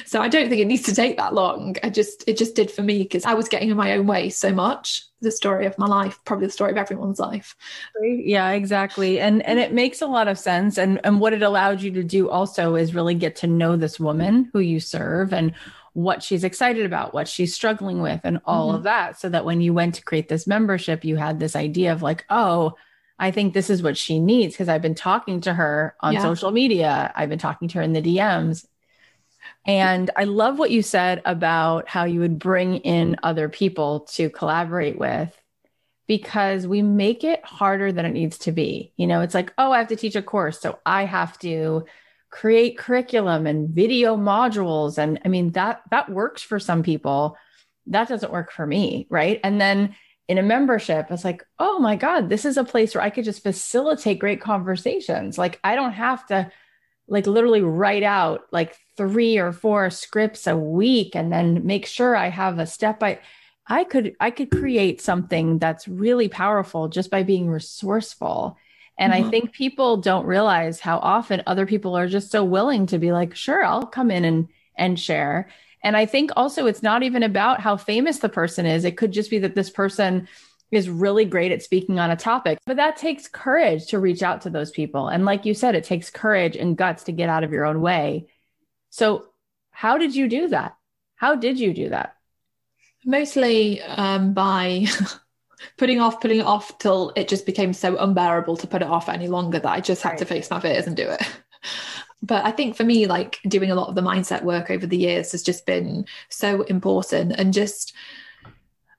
So 0.06 0.22
I 0.22 0.28
don't 0.28 0.50
think 0.50 0.62
it 0.62 0.66
needs 0.68 0.84
to 0.84 0.96
take 0.96 1.18
that 1.18 1.34
long. 1.34 1.76
I 1.84 1.90
just 1.90 2.24
it 2.28 2.38
just 2.38 2.56
did 2.56 2.70
for 2.72 2.84
me 2.84 3.00
because 3.04 3.26
I 3.26 3.34
was 3.34 3.50
getting 3.50 3.70
in 3.70 3.78
my 3.78 3.94
own 3.94 4.08
way 4.08 4.30
so 4.30 4.52
much. 4.54 5.04
The 5.22 5.32
story 5.32 5.66
of 5.66 5.78
my 5.78 5.86
life, 5.88 6.20
probably 6.26 6.48
the 6.48 6.52
story 6.52 6.72
of 6.72 6.78
everyone's 6.78 7.20
life. 7.20 7.56
Yeah, 8.02 8.50
exactly. 8.52 9.20
And 9.20 9.42
and 9.46 9.60
it 9.60 9.74
makes 9.74 10.02
a 10.02 10.08
lot 10.08 10.28
of 10.28 10.38
sense. 10.38 10.78
And 10.78 11.00
and 11.04 11.20
what 11.20 11.34
it 11.34 11.42
allowed 11.42 11.82
you 11.82 11.92
to 11.92 12.04
do 12.04 12.30
also 12.30 12.76
is 12.76 12.94
really 12.96 13.16
get 13.16 13.36
to 13.38 13.48
know 13.48 13.76
this 13.76 14.00
woman 14.00 14.50
who 14.54 14.60
you 14.60 14.80
serve 14.80 15.34
and 15.34 15.54
what 15.94 16.24
she's 16.24 16.44
excited 16.44 16.86
about, 16.86 17.14
what 17.14 17.28
she's 17.28 17.54
struggling 17.54 18.02
with, 18.02 18.20
and 18.24 18.42
all 18.46 18.72
Mhm. 18.72 18.76
of 18.76 18.84
that. 18.84 19.20
So 19.20 19.30
that 19.30 19.46
when 19.46 19.62
you 19.62 19.74
went 19.74 19.96
to 19.96 20.04
create 20.04 20.28
this 20.28 20.48
membership, 20.48 21.06
you 21.06 21.18
had 21.18 21.40
this 21.40 21.56
idea 21.56 21.94
of 21.94 22.02
like, 22.02 22.26
oh, 22.30 22.74
I 23.20 23.30
think 23.30 23.54
this 23.54 23.70
is 23.70 23.84
what 23.84 23.96
she 23.96 24.20
needs 24.20 24.56
because 24.56 24.68
I've 24.70 24.82
been 24.82 24.96
talking 24.96 25.40
to 25.42 25.54
her 25.54 25.96
on 26.02 26.14
Yeah. 26.14 26.24
social 26.24 26.50
media. 26.52 27.14
I've 27.16 27.30
been 27.30 27.38
talking 27.40 27.68
to 27.70 27.78
her 27.78 27.82
in 27.84 27.94
the 27.94 28.02
DMs. 28.02 28.66
And 29.66 30.12
I 30.18 30.26
love 30.26 30.60
what 30.60 30.72
you 30.72 30.82
said 30.82 31.22
about 31.26 31.88
how 31.88 32.04
you 32.04 32.20
would 32.20 32.40
bring 32.40 32.78
in 32.78 33.18
other 33.24 33.48
people 33.48 34.02
to 34.14 34.30
collaborate 34.30 34.98
with 34.98 35.34
because 36.06 36.68
we 36.68 36.82
make 36.82 37.24
it 37.24 37.44
harder 37.46 37.92
than 37.92 38.06
it 38.06 38.12
needs 38.12 38.38
to 38.40 38.52
be. 38.52 38.92
You 38.98 39.08
know, 39.08 39.22
it's 39.22 39.34
like, 39.34 39.54
oh, 39.58 39.72
I 39.72 39.80
have 39.80 39.88
to 39.88 39.96
teach 39.96 40.16
a 40.16 40.22
course. 40.22 40.60
So 40.60 40.80
I 40.86 41.06
have 41.06 41.40
to 41.40 41.86
create 42.30 42.78
curriculum 42.78 43.48
and 43.48 43.70
video 43.70 44.18
modules. 44.18 44.98
And 44.98 45.20
I 45.24 45.30
mean, 45.30 45.52
that 45.52 45.84
that 45.92 46.10
works 46.10 46.42
for 46.42 46.60
some 46.60 46.84
people. 46.84 47.38
That 47.88 48.10
doesn't 48.10 48.34
work 48.34 48.52
for 48.52 48.66
me. 48.66 49.08
Right. 49.10 49.40
And 49.44 49.62
then 49.62 49.96
in 50.28 50.38
a 50.38 50.44
membership, 50.44 51.08
it's 51.10 51.24
like, 51.24 51.46
oh 51.60 51.80
my 51.80 51.96
God, 51.96 52.30
this 52.30 52.44
is 52.44 52.58
a 52.58 52.64
place 52.64 52.96
where 52.96 53.04
I 53.04 53.10
could 53.10 53.26
just 53.26 53.44
facilitate 53.44 54.20
great 54.20 54.42
conversations. 54.42 55.38
Like 55.38 55.60
I 55.64 55.76
don't 55.76 55.94
have 55.94 56.26
to 56.28 56.52
like 57.14 57.28
literally 57.28 57.62
write 57.62 58.02
out 58.02 58.42
like 58.52 58.76
three 58.98 59.38
or 59.38 59.52
four 59.52 59.92
scripts 59.92 60.48
a 60.48 60.58
week 60.58 61.16
and 61.16 61.32
then 61.32 61.64
make 61.64 61.86
sure 61.86 62.16
I 62.16 62.30
have 62.30 62.58
a 62.58 62.66
step 62.66 63.00
by 63.00 63.20
I 63.68 63.84
could 63.84 64.16
I 64.20 64.32
could 64.32 64.50
create 64.50 65.00
something 65.00 65.60
that's 65.60 65.88
really 65.88 66.28
powerful 66.28 66.90
just 66.90 67.12
by 67.12 67.22
being 67.22 67.48
resourceful. 67.50 68.58
And 68.98 69.14
I 69.14 69.22
Mhm. 69.22 69.30
think 69.30 69.54
people 69.54 69.98
don't 69.98 70.26
realize 70.26 70.80
how 70.80 70.98
often 70.98 71.44
other 71.46 71.68
people 71.68 71.96
are 71.96 72.08
just 72.08 72.32
so 72.32 72.44
willing 72.44 72.88
to 72.88 72.98
be 72.98 73.12
like, 73.12 73.36
sure, 73.36 73.64
I'll 73.64 73.86
come 73.86 74.10
in 74.10 74.26
and 74.26 74.48
and 74.76 75.00
share. 75.00 75.50
And 75.84 75.96
I 75.96 76.08
think 76.08 76.32
also 76.36 76.66
it's 76.66 76.82
not 76.82 77.04
even 77.04 77.22
about 77.22 77.62
how 77.62 77.78
famous 77.78 78.20
the 78.20 78.30
person 78.30 78.66
is. 78.66 78.86
It 78.86 78.98
could 78.98 79.12
just 79.12 79.30
be 79.30 79.38
that 79.40 79.54
this 79.54 79.70
person 79.70 80.28
is 80.74 80.90
really 80.90 81.26
great 81.26 81.52
at 81.52 81.62
speaking 81.62 82.00
on 82.00 82.12
a 82.12 82.16
topic. 82.16 82.60
But 82.66 82.78
that 82.78 82.98
takes 82.98 83.28
courage 83.28 83.88
to 83.88 84.00
reach 84.00 84.24
out 84.24 84.42
to 84.42 84.50
those 84.50 84.72
people. 84.72 85.08
And 85.08 85.26
like 85.26 85.46
you 85.46 85.54
said, 85.54 85.76
it 85.76 85.84
takes 85.84 86.10
courage 86.10 86.56
and 86.56 86.78
guts 86.78 87.04
to 87.06 87.12
get 87.12 87.30
out 87.30 87.44
of 87.44 87.52
your 87.52 87.66
own 87.66 87.82
way. 87.82 88.28
So, 88.90 89.28
how 89.72 89.98
did 89.98 90.16
you 90.16 90.28
do 90.28 90.50
that? 90.50 90.76
How 91.16 91.36
did 91.36 91.60
you 91.60 91.74
do 91.74 91.90
that? 91.90 92.16
Mostly 93.06 93.82
um, 93.82 94.34
by 94.34 94.86
putting 95.78 96.00
off, 96.00 96.22
putting 96.22 96.40
it 96.40 96.46
off 96.46 96.78
till 96.78 97.12
it 97.16 97.28
just 97.28 97.46
became 97.46 97.74
so 97.74 97.98
unbearable 97.98 98.58
to 98.58 98.68
put 98.68 98.82
it 98.82 98.88
off 98.88 99.10
any 99.10 99.28
longer 99.28 99.60
that 99.60 99.72
I 99.72 99.80
just 99.80 100.02
had 100.02 100.12
right. 100.12 100.20
to 100.20 100.26
face 100.26 100.50
my 100.50 100.60
fears 100.60 100.86
and 100.86 100.96
do 100.96 101.10
it. 101.10 101.22
but 102.22 102.46
I 102.46 102.52
think 102.52 102.76
for 102.76 102.84
me, 102.84 103.08
like 103.08 103.40
doing 103.48 103.72
a 103.72 103.76
lot 103.76 103.90
of 103.90 103.96
the 103.96 104.02
mindset 104.02 104.44
work 104.44 104.70
over 104.70 104.86
the 104.86 104.98
years 104.98 105.32
has 105.32 105.44
just 105.44 105.66
been 105.66 106.06
so 106.30 106.62
important 106.64 107.34
and 107.38 107.54
just 107.54 107.94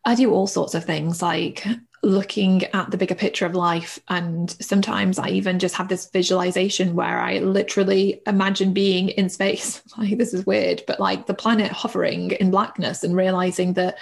I 0.05 0.15
do 0.15 0.33
all 0.33 0.47
sorts 0.47 0.75
of 0.75 0.85
things 0.85 1.23
like 1.23 1.65
looking 2.05 2.65
at 2.67 2.91
the 2.91 2.97
bigger 2.97 3.15
picture 3.15 3.47
of 3.47 3.55
life. 3.55 3.99
And 4.09 4.51
sometimes 4.51 5.19
I 5.19 5.29
even 5.31 5.59
just 5.59 5.75
have 5.77 5.89
this 5.89 6.11
visualization 6.11 6.95
where 6.95 7.19
I 7.19 7.39
literally 7.39 8.21
imagine 8.27 8.73
being 8.73 9.09
in 9.11 9.29
space. 9.29 9.83
Like, 9.97 10.19
this 10.19 10.35
is 10.35 10.45
weird, 10.45 10.83
but 10.89 10.99
like 10.99 11.27
the 11.27 11.35
planet 11.35 11.71
hovering 11.71 12.33
in 12.33 12.51
blackness 12.51 13.05
and 13.05 13.15
realizing 13.15 13.75
that 13.75 13.97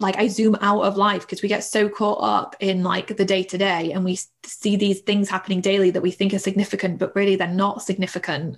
like 0.00 0.16
I 0.16 0.28
zoom 0.28 0.56
out 0.60 0.82
of 0.82 0.96
life 0.96 1.22
because 1.22 1.42
we 1.42 1.48
get 1.48 1.64
so 1.64 1.88
caught 1.88 2.22
up 2.22 2.54
in 2.60 2.84
like 2.84 3.16
the 3.16 3.24
day 3.24 3.42
to 3.42 3.58
day 3.58 3.92
and 3.92 4.04
we 4.04 4.18
see 4.44 4.76
these 4.76 5.00
things 5.00 5.28
happening 5.28 5.60
daily 5.60 5.90
that 5.90 6.02
we 6.02 6.12
think 6.12 6.32
are 6.32 6.38
significant, 6.38 6.98
but 6.98 7.14
really 7.16 7.34
they're 7.34 7.48
not 7.48 7.82
significant. 7.82 8.56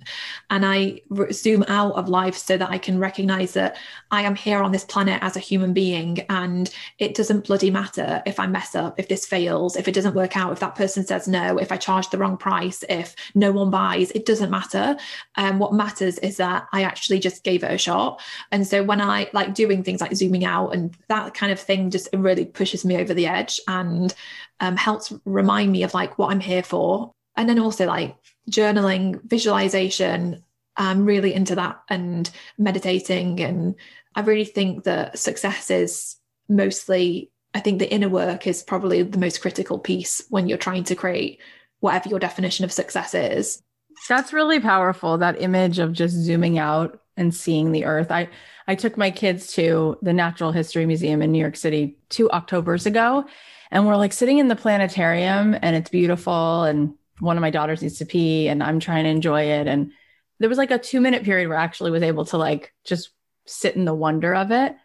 And 0.51 0.65
I 0.65 1.01
zoom 1.31 1.63
out 1.67 1.93
of 1.93 2.07
life 2.07 2.37
so 2.37 2.57
that 2.57 2.69
I 2.69 2.77
can 2.77 2.99
recognize 2.99 3.53
that 3.53 3.77
I 4.11 4.21
am 4.21 4.35
here 4.35 4.61
on 4.61 4.71
this 4.71 4.85
planet 4.85 5.21
as 5.23 5.35
a 5.35 5.39
human 5.39 5.73
being 5.73 6.19
and 6.29 6.69
it 6.99 7.15
doesn't 7.15 7.47
bloody 7.47 7.71
matter 7.71 8.21
if 8.27 8.39
I 8.39 8.45
mess 8.45 8.75
up, 8.75 8.99
if 8.99 9.07
this 9.07 9.25
fails, 9.25 9.75
if 9.75 9.87
it 9.87 9.95
doesn't 9.95 10.15
work 10.15 10.37
out, 10.37 10.51
if 10.51 10.59
that 10.59 10.75
person 10.75 11.05
says 11.05 11.27
no, 11.27 11.57
if 11.57 11.71
I 11.71 11.77
charge 11.77 12.09
the 12.09 12.19
wrong 12.19 12.37
price, 12.37 12.83
if 12.87 13.15
no 13.33 13.51
one 13.51 13.71
buys, 13.71 14.11
it 14.11 14.27
doesn't 14.27 14.51
matter. 14.51 14.95
And 15.37 15.53
um, 15.53 15.59
what 15.59 15.73
matters 15.73 16.19
is 16.19 16.37
that 16.37 16.67
I 16.71 16.83
actually 16.83 17.19
just 17.19 17.43
gave 17.43 17.63
it 17.63 17.71
a 17.71 17.77
shot. 17.79 18.21
And 18.51 18.67
so 18.67 18.83
when 18.83 19.01
I 19.01 19.29
like 19.33 19.55
doing 19.55 19.83
things 19.83 20.01
like 20.01 20.15
zooming 20.15 20.45
out 20.45 20.69
and 20.69 20.95
that 21.07 21.30
kind 21.33 21.51
of 21.51 21.59
thing 21.59 21.89
just 21.89 22.07
really 22.13 22.45
pushes 22.45 22.85
me 22.85 22.97
over 22.97 23.13
the 23.13 23.27
edge 23.27 23.59
and 23.67 24.13
um, 24.59 24.77
helps 24.77 25.13
remind 25.25 25.71
me 25.71 25.83
of 25.83 25.93
like 25.93 26.17
what 26.17 26.31
I'm 26.31 26.39
here 26.39 26.63
for. 26.63 27.11
And 27.35 27.47
then 27.49 27.59
also 27.59 27.85
like 27.85 28.15
journaling, 28.49 29.21
visualization. 29.23 30.43
I'm 30.77 31.05
really 31.05 31.33
into 31.33 31.55
that 31.55 31.81
and 31.89 32.29
meditating. 32.57 33.41
And 33.41 33.75
I 34.15 34.21
really 34.21 34.45
think 34.45 34.83
that 34.83 35.19
success 35.19 35.69
is 35.71 36.17
mostly, 36.49 37.31
I 37.53 37.59
think 37.59 37.79
the 37.79 37.91
inner 37.91 38.09
work 38.09 38.47
is 38.47 38.63
probably 38.63 39.03
the 39.03 39.17
most 39.17 39.41
critical 39.41 39.79
piece 39.79 40.23
when 40.29 40.47
you're 40.47 40.57
trying 40.57 40.83
to 40.85 40.95
create 40.95 41.39
whatever 41.79 42.09
your 42.09 42.19
definition 42.19 42.65
of 42.65 42.71
success 42.71 43.13
is. 43.13 43.61
That's 44.07 44.33
really 44.33 44.59
powerful. 44.59 45.17
That 45.17 45.41
image 45.41 45.79
of 45.79 45.93
just 45.93 46.15
zooming 46.15 46.57
out 46.57 47.00
and 47.17 47.33
seeing 47.33 47.71
the 47.71 47.85
earth. 47.85 48.11
I 48.11 48.29
I 48.67 48.75
took 48.75 48.97
my 48.97 49.11
kids 49.11 49.53
to 49.53 49.97
the 50.01 50.13
Natural 50.13 50.51
History 50.51 50.85
Museum 50.85 51.21
in 51.21 51.31
New 51.31 51.39
York 51.39 51.55
City 51.55 51.97
two 52.09 52.29
Octobers 52.29 52.85
ago, 52.85 53.25
and 53.71 53.85
we're 53.85 53.97
like 53.97 54.13
sitting 54.13 54.37
in 54.37 54.47
the 54.47 54.55
planetarium, 54.55 55.55
and 55.61 55.75
it's 55.75 55.89
beautiful. 55.89 56.63
And 56.63 56.95
one 57.19 57.37
of 57.37 57.41
my 57.41 57.51
daughters 57.51 57.81
needs 57.81 57.97
to 57.99 58.05
pee, 58.05 58.47
and 58.47 58.63
I'm 58.63 58.79
trying 58.79 59.03
to 59.05 59.09
enjoy 59.09 59.43
it. 59.43 59.67
And 59.67 59.91
there 60.39 60.49
was 60.49 60.57
like 60.57 60.71
a 60.71 60.79
two 60.79 61.01
minute 61.01 61.23
period 61.23 61.47
where 61.47 61.57
I 61.57 61.63
actually 61.63 61.91
was 61.91 62.03
able 62.03 62.25
to 62.25 62.37
like 62.37 62.73
just 62.83 63.09
sit 63.45 63.75
in 63.75 63.85
the 63.85 63.93
wonder 63.93 64.33
of 64.33 64.51
it. 64.51 64.75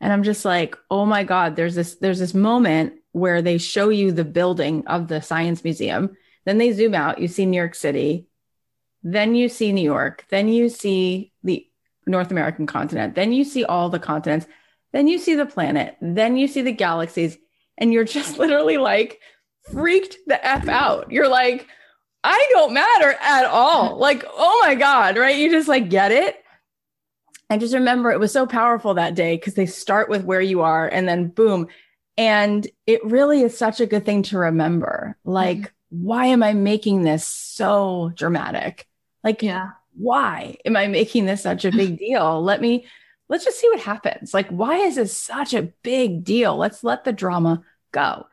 And 0.00 0.12
I'm 0.12 0.22
just 0.22 0.44
like, 0.44 0.76
oh 0.90 1.04
my 1.04 1.24
God, 1.24 1.56
there's 1.56 1.74
this, 1.74 1.96
there's 1.96 2.18
this 2.18 2.34
moment 2.34 2.94
where 3.12 3.42
they 3.42 3.58
show 3.58 3.88
you 3.90 4.12
the 4.12 4.24
building 4.24 4.86
of 4.86 5.08
the 5.08 5.20
science 5.20 5.64
museum. 5.64 6.16
Then 6.46 6.58
they 6.58 6.72
zoom 6.72 6.94
out, 6.94 7.18
you 7.18 7.28
see 7.28 7.44
New 7.44 7.56
York 7.56 7.74
City, 7.74 8.26
then 9.02 9.34
you 9.34 9.48
see 9.48 9.72
New 9.72 9.82
York, 9.82 10.26
then 10.30 10.48
you 10.48 10.68
see 10.68 11.32
the 11.42 11.66
North 12.06 12.30
American 12.30 12.66
continent, 12.66 13.14
then 13.14 13.32
you 13.32 13.44
see 13.44 13.64
all 13.64 13.88
the 13.88 13.98
continents, 13.98 14.46
then 14.92 15.08
you 15.08 15.18
see 15.18 15.34
the 15.34 15.46
planet, 15.46 15.96
then 16.00 16.36
you 16.36 16.48
see 16.48 16.62
the 16.62 16.72
galaxies, 16.72 17.38
and 17.78 17.92
you're 17.92 18.04
just 18.18 18.38
literally 18.38 18.76
like 18.76 19.20
freaked 19.70 20.16
the 20.26 20.44
F 20.44 20.68
out. 20.68 21.10
You're 21.10 21.28
like, 21.28 21.66
I 22.22 22.46
don't 22.50 22.74
matter 22.74 23.16
at 23.20 23.46
all. 23.46 23.96
Like, 24.00 24.24
oh 24.28 24.62
my 24.64 24.74
God, 24.74 25.16
right? 25.16 25.36
You 25.36 25.50
just 25.50 25.68
like 25.68 25.90
get 25.90 26.12
it. 26.12 26.42
I 27.50 27.58
just 27.58 27.74
remember 27.74 28.10
it 28.10 28.20
was 28.20 28.32
so 28.32 28.46
powerful 28.46 28.94
that 28.94 29.14
day 29.14 29.36
because 29.36 29.54
they 29.54 29.66
start 29.66 30.08
with 30.08 30.24
where 30.24 30.40
you 30.40 30.62
are 30.62 30.88
and 30.88 31.08
then 31.08 31.28
boom. 31.28 31.68
And 32.16 32.66
it 32.86 33.04
really 33.04 33.42
is 33.42 33.56
such 33.56 33.80
a 33.80 33.86
good 33.86 34.04
thing 34.04 34.22
to 34.24 34.38
remember. 34.38 35.16
Like, 35.24 35.58
mm-hmm. 35.58 36.04
why 36.04 36.26
am 36.26 36.42
I 36.42 36.52
making 36.52 37.02
this 37.02 37.26
so 37.26 38.12
dramatic? 38.14 38.86
Like, 39.22 39.42
yeah 39.42 39.70
why 39.94 40.56
am 40.64 40.76
I 40.76 40.86
making 40.86 41.26
this 41.26 41.42
such 41.42 41.64
a 41.64 41.70
big 41.70 41.98
deal? 41.98 42.42
Let 42.42 42.60
me, 42.60 42.86
let's 43.28 43.44
just 43.44 43.60
see 43.60 43.68
what 43.68 43.80
happens. 43.80 44.34
Like, 44.34 44.48
why 44.48 44.76
is 44.76 44.96
this 44.96 45.16
such 45.16 45.54
a 45.54 45.70
big 45.82 46.24
deal? 46.24 46.56
Let's 46.56 46.84
let 46.84 47.04
the 47.04 47.12
drama 47.12 47.62
go. 47.92 48.26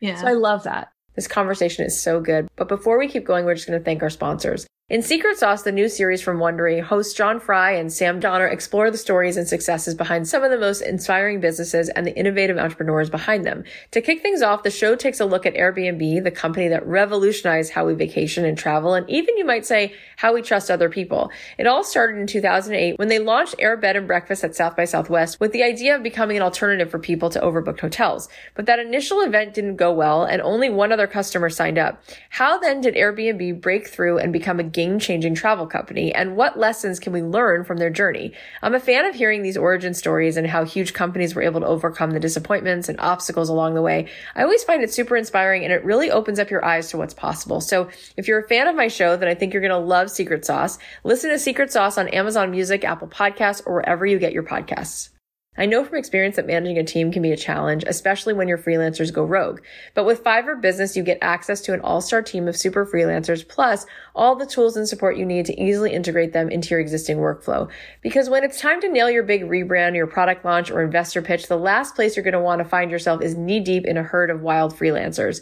Yeah. 0.00 0.16
So 0.16 0.26
I 0.26 0.32
love 0.32 0.64
that. 0.64 0.92
This 1.14 1.28
conversation 1.28 1.84
is 1.84 2.00
so 2.00 2.20
good. 2.20 2.48
But 2.56 2.68
before 2.68 2.98
we 2.98 3.08
keep 3.08 3.24
going, 3.24 3.44
we're 3.44 3.54
just 3.54 3.66
going 3.66 3.78
to 3.78 3.84
thank 3.84 4.02
our 4.02 4.10
sponsors. 4.10 4.66
In 4.90 5.00
Secret 5.00 5.38
Sauce, 5.38 5.62
the 5.62 5.72
new 5.72 5.88
series 5.88 6.20
from 6.20 6.36
Wondery, 6.36 6.82
hosts 6.82 7.14
John 7.14 7.40
Fry 7.40 7.70
and 7.70 7.90
Sam 7.90 8.20
Donner 8.20 8.46
explore 8.46 8.90
the 8.90 8.98
stories 8.98 9.38
and 9.38 9.48
successes 9.48 9.94
behind 9.94 10.28
some 10.28 10.42
of 10.42 10.50
the 10.50 10.58
most 10.58 10.82
inspiring 10.82 11.40
businesses 11.40 11.88
and 11.88 12.06
the 12.06 12.14
innovative 12.14 12.58
entrepreneurs 12.58 13.08
behind 13.08 13.46
them. 13.46 13.64
To 13.92 14.02
kick 14.02 14.20
things 14.20 14.42
off, 14.42 14.62
the 14.62 14.70
show 14.70 14.94
takes 14.94 15.20
a 15.20 15.24
look 15.24 15.46
at 15.46 15.54
Airbnb, 15.54 16.22
the 16.22 16.30
company 16.30 16.68
that 16.68 16.86
revolutionized 16.86 17.72
how 17.72 17.86
we 17.86 17.94
vacation 17.94 18.44
and 18.44 18.58
travel, 18.58 18.92
and 18.92 19.08
even 19.08 19.38
you 19.38 19.46
might 19.46 19.64
say 19.64 19.94
how 20.18 20.34
we 20.34 20.42
trust 20.42 20.70
other 20.70 20.90
people. 20.90 21.30
It 21.56 21.66
all 21.66 21.82
started 21.82 22.20
in 22.20 22.26
2008 22.26 22.98
when 22.98 23.08
they 23.08 23.18
launched 23.18 23.54
Air 23.58 23.78
Bed 23.78 23.96
and 23.96 24.06
Breakfast 24.06 24.44
at 24.44 24.54
South 24.54 24.76
by 24.76 24.84
Southwest 24.84 25.40
with 25.40 25.52
the 25.52 25.62
idea 25.62 25.96
of 25.96 26.02
becoming 26.02 26.36
an 26.36 26.42
alternative 26.42 26.90
for 26.90 26.98
people 26.98 27.30
to 27.30 27.40
overbooked 27.40 27.80
hotels. 27.80 28.28
But 28.54 28.66
that 28.66 28.80
initial 28.80 29.22
event 29.22 29.54
didn't 29.54 29.76
go 29.76 29.94
well, 29.94 30.24
and 30.24 30.42
only 30.42 30.68
one 30.68 30.92
other 30.92 31.06
customer 31.06 31.48
signed 31.48 31.78
up. 31.78 32.02
How 32.28 32.58
then 32.58 32.82
did 32.82 32.96
Airbnb 32.96 33.62
break 33.62 33.88
through 33.88 34.18
and 34.18 34.30
become 34.30 34.60
a 34.60 34.73
game 34.74 34.98
changing 34.98 35.34
travel 35.34 35.66
company 35.66 36.14
and 36.14 36.36
what 36.36 36.58
lessons 36.58 37.00
can 37.00 37.14
we 37.14 37.22
learn 37.22 37.64
from 37.64 37.78
their 37.78 37.88
journey? 37.88 38.34
I'm 38.60 38.74
a 38.74 38.80
fan 38.80 39.06
of 39.06 39.14
hearing 39.14 39.42
these 39.42 39.56
origin 39.56 39.94
stories 39.94 40.36
and 40.36 40.46
how 40.46 40.64
huge 40.64 40.92
companies 40.92 41.34
were 41.34 41.40
able 41.40 41.60
to 41.60 41.66
overcome 41.66 42.10
the 42.10 42.20
disappointments 42.20 42.90
and 42.90 43.00
obstacles 43.00 43.48
along 43.48 43.74
the 43.74 43.82
way. 43.82 44.08
I 44.34 44.42
always 44.42 44.64
find 44.64 44.82
it 44.82 44.92
super 44.92 45.16
inspiring 45.16 45.64
and 45.64 45.72
it 45.72 45.84
really 45.84 46.10
opens 46.10 46.38
up 46.38 46.50
your 46.50 46.64
eyes 46.64 46.90
to 46.90 46.98
what's 46.98 47.14
possible. 47.14 47.62
So 47.62 47.88
if 48.18 48.28
you're 48.28 48.40
a 48.40 48.48
fan 48.48 48.68
of 48.68 48.76
my 48.76 48.88
show, 48.88 49.16
then 49.16 49.28
I 49.28 49.34
think 49.34 49.54
you're 49.54 49.62
going 49.62 49.70
to 49.70 49.78
love 49.78 50.10
Secret 50.10 50.44
Sauce. 50.44 50.78
Listen 51.04 51.30
to 51.30 51.38
Secret 51.38 51.72
Sauce 51.72 51.96
on 51.96 52.08
Amazon 52.08 52.50
Music, 52.50 52.84
Apple 52.84 53.08
Podcasts, 53.08 53.62
or 53.64 53.74
wherever 53.74 54.04
you 54.04 54.18
get 54.18 54.32
your 54.32 54.42
podcasts. 54.42 55.13
I 55.56 55.66
know 55.66 55.84
from 55.84 55.98
experience 55.98 56.36
that 56.36 56.46
managing 56.46 56.78
a 56.78 56.84
team 56.84 57.12
can 57.12 57.22
be 57.22 57.30
a 57.30 57.36
challenge, 57.36 57.84
especially 57.86 58.34
when 58.34 58.48
your 58.48 58.58
freelancers 58.58 59.12
go 59.12 59.24
rogue. 59.24 59.60
But 59.94 60.04
with 60.04 60.24
Fiverr 60.24 60.60
Business, 60.60 60.96
you 60.96 61.04
get 61.04 61.18
access 61.22 61.60
to 61.62 61.72
an 61.72 61.80
all-star 61.80 62.22
team 62.22 62.48
of 62.48 62.56
super 62.56 62.84
freelancers, 62.84 63.46
plus 63.46 63.86
all 64.16 64.34
the 64.34 64.46
tools 64.46 64.76
and 64.76 64.88
support 64.88 65.16
you 65.16 65.24
need 65.24 65.46
to 65.46 65.60
easily 65.60 65.92
integrate 65.92 66.32
them 66.32 66.50
into 66.50 66.70
your 66.70 66.80
existing 66.80 67.18
workflow. 67.18 67.70
Because 68.02 68.28
when 68.28 68.42
it's 68.42 68.60
time 68.60 68.80
to 68.80 68.88
nail 68.88 69.08
your 69.08 69.22
big 69.22 69.42
rebrand, 69.42 69.94
your 69.94 70.08
product 70.08 70.44
launch, 70.44 70.70
or 70.70 70.82
investor 70.82 71.22
pitch, 71.22 71.46
the 71.46 71.56
last 71.56 71.94
place 71.94 72.16
you're 72.16 72.24
going 72.24 72.32
to 72.32 72.40
want 72.40 72.58
to 72.58 72.64
find 72.64 72.90
yourself 72.90 73.22
is 73.22 73.36
knee 73.36 73.60
deep 73.60 73.84
in 73.84 73.96
a 73.96 74.02
herd 74.02 74.30
of 74.30 74.42
wild 74.42 74.74
freelancers. 74.76 75.40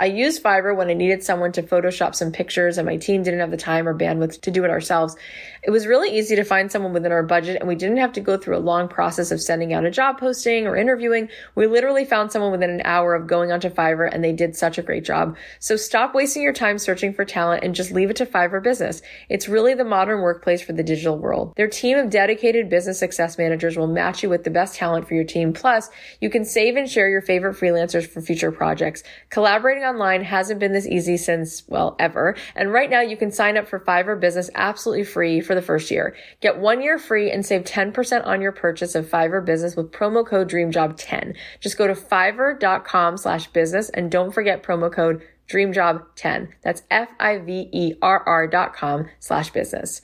I 0.00 0.06
used 0.06 0.42
Fiverr 0.42 0.74
when 0.74 0.88
I 0.88 0.94
needed 0.94 1.22
someone 1.22 1.52
to 1.52 1.62
Photoshop 1.62 2.14
some 2.14 2.32
pictures 2.32 2.78
and 2.78 2.86
my 2.86 2.96
team 2.96 3.22
didn't 3.22 3.40
have 3.40 3.50
the 3.50 3.58
time 3.58 3.86
or 3.86 3.94
bandwidth 3.94 4.40
to 4.40 4.50
do 4.50 4.64
it 4.64 4.70
ourselves. 4.70 5.14
It 5.62 5.70
was 5.70 5.86
really 5.86 6.16
easy 6.16 6.36
to 6.36 6.42
find 6.42 6.72
someone 6.72 6.94
within 6.94 7.12
our 7.12 7.22
budget 7.22 7.58
and 7.60 7.68
we 7.68 7.74
didn't 7.74 7.98
have 7.98 8.14
to 8.14 8.22
go 8.22 8.38
through 8.38 8.56
a 8.56 8.64
long 8.64 8.88
process 8.88 9.30
of 9.30 9.42
sending 9.42 9.74
out 9.74 9.84
a 9.84 9.90
job 9.90 10.18
posting 10.18 10.66
or 10.66 10.74
interviewing. 10.74 11.28
We 11.54 11.66
literally 11.66 12.06
found 12.06 12.32
someone 12.32 12.50
within 12.50 12.70
an 12.70 12.80
hour 12.86 13.14
of 13.14 13.26
going 13.26 13.52
onto 13.52 13.68
Fiverr 13.68 14.08
and 14.10 14.24
they 14.24 14.32
did 14.32 14.56
such 14.56 14.78
a 14.78 14.82
great 14.82 15.04
job. 15.04 15.36
So 15.58 15.76
stop 15.76 16.14
wasting 16.14 16.42
your 16.42 16.54
time 16.54 16.78
searching 16.78 17.12
for 17.12 17.26
talent 17.26 17.62
and 17.62 17.74
just 17.74 17.92
leave 17.92 18.08
it 18.08 18.16
to 18.16 18.26
Fiverr 18.26 18.62
Business. 18.62 19.02
It's 19.28 19.50
really 19.50 19.74
the 19.74 19.84
modern 19.84 20.22
workplace 20.22 20.62
for 20.62 20.72
the 20.72 20.82
digital 20.82 21.18
world. 21.18 21.52
Their 21.56 21.68
team 21.68 21.98
of 21.98 22.08
dedicated 22.08 22.70
business 22.70 22.98
success 22.98 23.36
managers 23.36 23.76
will 23.76 23.86
match 23.86 24.22
you 24.22 24.30
with 24.30 24.44
the 24.44 24.50
best 24.50 24.76
talent 24.76 25.06
for 25.06 25.12
your 25.12 25.24
team. 25.24 25.52
Plus, 25.52 25.90
you 26.22 26.30
can 26.30 26.46
save 26.46 26.76
and 26.76 26.88
share 26.88 27.10
your 27.10 27.20
favorite 27.20 27.58
freelancers 27.58 28.08
for 28.08 28.22
future 28.22 28.50
projects. 28.50 29.02
Collaborating 29.28 29.89
online 29.90 30.24
hasn't 30.24 30.60
been 30.60 30.72
this 30.72 30.86
easy 30.86 31.16
since, 31.16 31.64
well, 31.68 31.96
ever. 31.98 32.36
And 32.54 32.72
right 32.72 32.88
now 32.88 33.00
you 33.00 33.16
can 33.16 33.30
sign 33.30 33.56
up 33.56 33.68
for 33.68 33.80
Fiverr 33.80 34.18
Business 34.18 34.50
absolutely 34.54 35.04
free 35.04 35.40
for 35.40 35.54
the 35.54 35.62
first 35.62 35.90
year. 35.90 36.14
Get 36.40 36.58
one 36.58 36.80
year 36.82 36.98
free 36.98 37.30
and 37.30 37.44
save 37.44 37.64
10% 37.64 38.26
on 38.26 38.40
your 38.40 38.52
purchase 38.52 38.94
of 38.94 39.08
Fiverr 39.08 39.44
Business 39.44 39.76
with 39.76 39.92
promo 39.92 40.26
code 40.26 40.48
DREAMJOB10. 40.50 41.34
Just 41.60 41.76
go 41.76 41.86
to 41.86 41.94
fiverr.com 41.94 43.16
slash 43.16 43.48
business 43.48 43.90
and 43.90 44.10
don't 44.10 44.32
forget 44.32 44.62
promo 44.62 44.92
code 44.92 45.22
DREAMJOB10. 45.48 46.48
That's 46.62 46.82
F-I-V-E-R-R 46.90 48.46
dot 48.46 48.74
com 48.74 49.08
slash 49.18 49.50
business. 49.50 50.02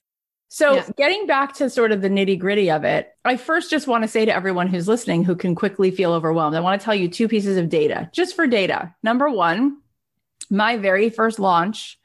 So, 0.56 0.76
yeah. 0.76 0.88
getting 0.96 1.26
back 1.26 1.52
to 1.56 1.68
sort 1.68 1.92
of 1.92 2.00
the 2.00 2.08
nitty 2.08 2.38
gritty 2.38 2.70
of 2.70 2.82
it, 2.82 3.14
I 3.26 3.36
first 3.36 3.70
just 3.70 3.86
want 3.86 4.04
to 4.04 4.08
say 4.08 4.24
to 4.24 4.34
everyone 4.34 4.68
who's 4.68 4.88
listening 4.88 5.22
who 5.22 5.36
can 5.36 5.54
quickly 5.54 5.90
feel 5.90 6.14
overwhelmed, 6.14 6.56
I 6.56 6.60
want 6.60 6.80
to 6.80 6.82
tell 6.82 6.94
you 6.94 7.10
two 7.10 7.28
pieces 7.28 7.58
of 7.58 7.68
data 7.68 8.08
just 8.10 8.34
for 8.34 8.46
data. 8.46 8.94
Number 9.02 9.28
one, 9.28 9.82
my 10.48 10.78
very 10.78 11.10
first 11.10 11.38
launch, 11.38 11.98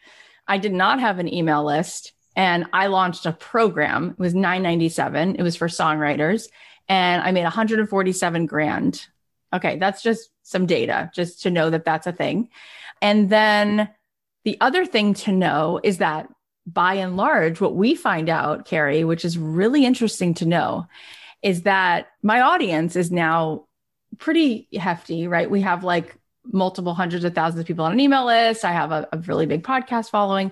I 0.49 0.57
did 0.57 0.73
not 0.73 0.99
have 0.99 1.17
an 1.17 1.33
email 1.33 1.63
list 1.63 2.11
and 2.35 2.65
I 2.73 2.87
launched 2.87 3.25
a 3.25 3.31
program. 3.31 4.09
It 4.09 4.19
was 4.19 4.35
997. 4.35 5.37
It 5.37 5.43
was 5.43 5.55
for 5.55 5.69
songwriters 5.69 6.49
and 6.89 7.21
I 7.21 7.31
made 7.31 7.43
147 7.43 8.47
grand. 8.47 9.07
Okay, 9.53 9.77
that's 9.77 10.03
just 10.03 10.29
some 10.43 10.65
data 10.65 11.09
just 11.15 11.43
to 11.43 11.51
know 11.51 11.69
that 11.69 11.85
that's 11.85 12.05
a 12.05 12.11
thing. 12.11 12.49
And 13.01 13.29
then 13.29 13.87
the 14.43 14.57
other 14.59 14.85
thing 14.85 15.13
to 15.13 15.31
know 15.31 15.79
is 15.81 15.99
that 15.99 16.27
by 16.65 16.95
and 16.95 17.17
large, 17.17 17.59
what 17.59 17.75
we 17.75 17.95
find 17.95 18.29
out, 18.29 18.65
Carrie, 18.65 19.03
which 19.03 19.25
is 19.25 19.37
really 19.37 19.85
interesting 19.85 20.33
to 20.35 20.45
know, 20.45 20.87
is 21.41 21.63
that 21.63 22.07
my 22.21 22.41
audience 22.41 22.95
is 22.95 23.11
now 23.11 23.65
pretty 24.17 24.67
hefty, 24.73 25.27
right? 25.27 25.49
We 25.49 25.61
have 25.61 25.83
like 25.83 26.15
multiple 26.45 26.93
hundreds 26.93 27.23
of 27.25 27.33
thousands 27.33 27.61
of 27.61 27.67
people 27.67 27.85
on 27.85 27.91
an 27.91 27.99
email 27.99 28.25
list. 28.25 28.65
I 28.65 28.71
have 28.71 28.91
a, 28.91 29.07
a 29.11 29.17
really 29.19 29.45
big 29.45 29.63
podcast 29.63 30.09
following. 30.09 30.51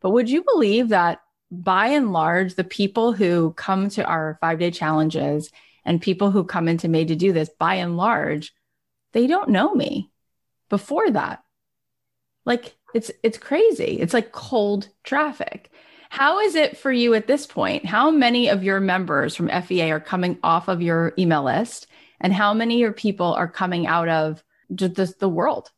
But 0.00 0.10
would 0.10 0.30
you 0.30 0.44
believe 0.44 0.90
that 0.90 1.20
by 1.50 1.88
and 1.88 2.12
large, 2.12 2.54
the 2.54 2.64
people 2.64 3.12
who 3.12 3.52
come 3.54 3.88
to 3.90 4.04
our 4.04 4.38
five 4.40 4.58
day 4.58 4.70
challenges 4.70 5.50
and 5.84 6.00
people 6.00 6.30
who 6.30 6.44
come 6.44 6.68
into 6.68 6.88
Made 6.88 7.08
to 7.08 7.16
Do 7.16 7.32
This, 7.32 7.50
by 7.58 7.76
and 7.76 7.96
large, 7.96 8.52
they 9.12 9.26
don't 9.26 9.50
know 9.50 9.74
me 9.74 10.10
before 10.68 11.10
that. 11.10 11.42
Like 12.44 12.76
it's 12.94 13.10
it's 13.22 13.38
crazy. 13.38 13.98
It's 14.00 14.14
like 14.14 14.32
cold 14.32 14.88
traffic. 15.04 15.70
How 16.10 16.40
is 16.40 16.54
it 16.54 16.78
for 16.78 16.90
you 16.90 17.14
at 17.14 17.26
this 17.26 17.46
point? 17.46 17.84
How 17.84 18.10
many 18.10 18.48
of 18.48 18.64
your 18.64 18.80
members 18.80 19.36
from 19.36 19.50
FEA 19.50 19.90
are 19.90 20.00
coming 20.00 20.38
off 20.42 20.68
of 20.68 20.80
your 20.80 21.12
email 21.18 21.44
list? 21.44 21.86
And 22.20 22.32
how 22.32 22.54
many 22.54 22.76
of 22.76 22.80
your 22.80 22.92
people 22.92 23.34
are 23.34 23.48
coming 23.48 23.86
out 23.86 24.08
of 24.08 24.42
the, 24.70 25.14
the 25.18 25.28
world? 25.28 25.70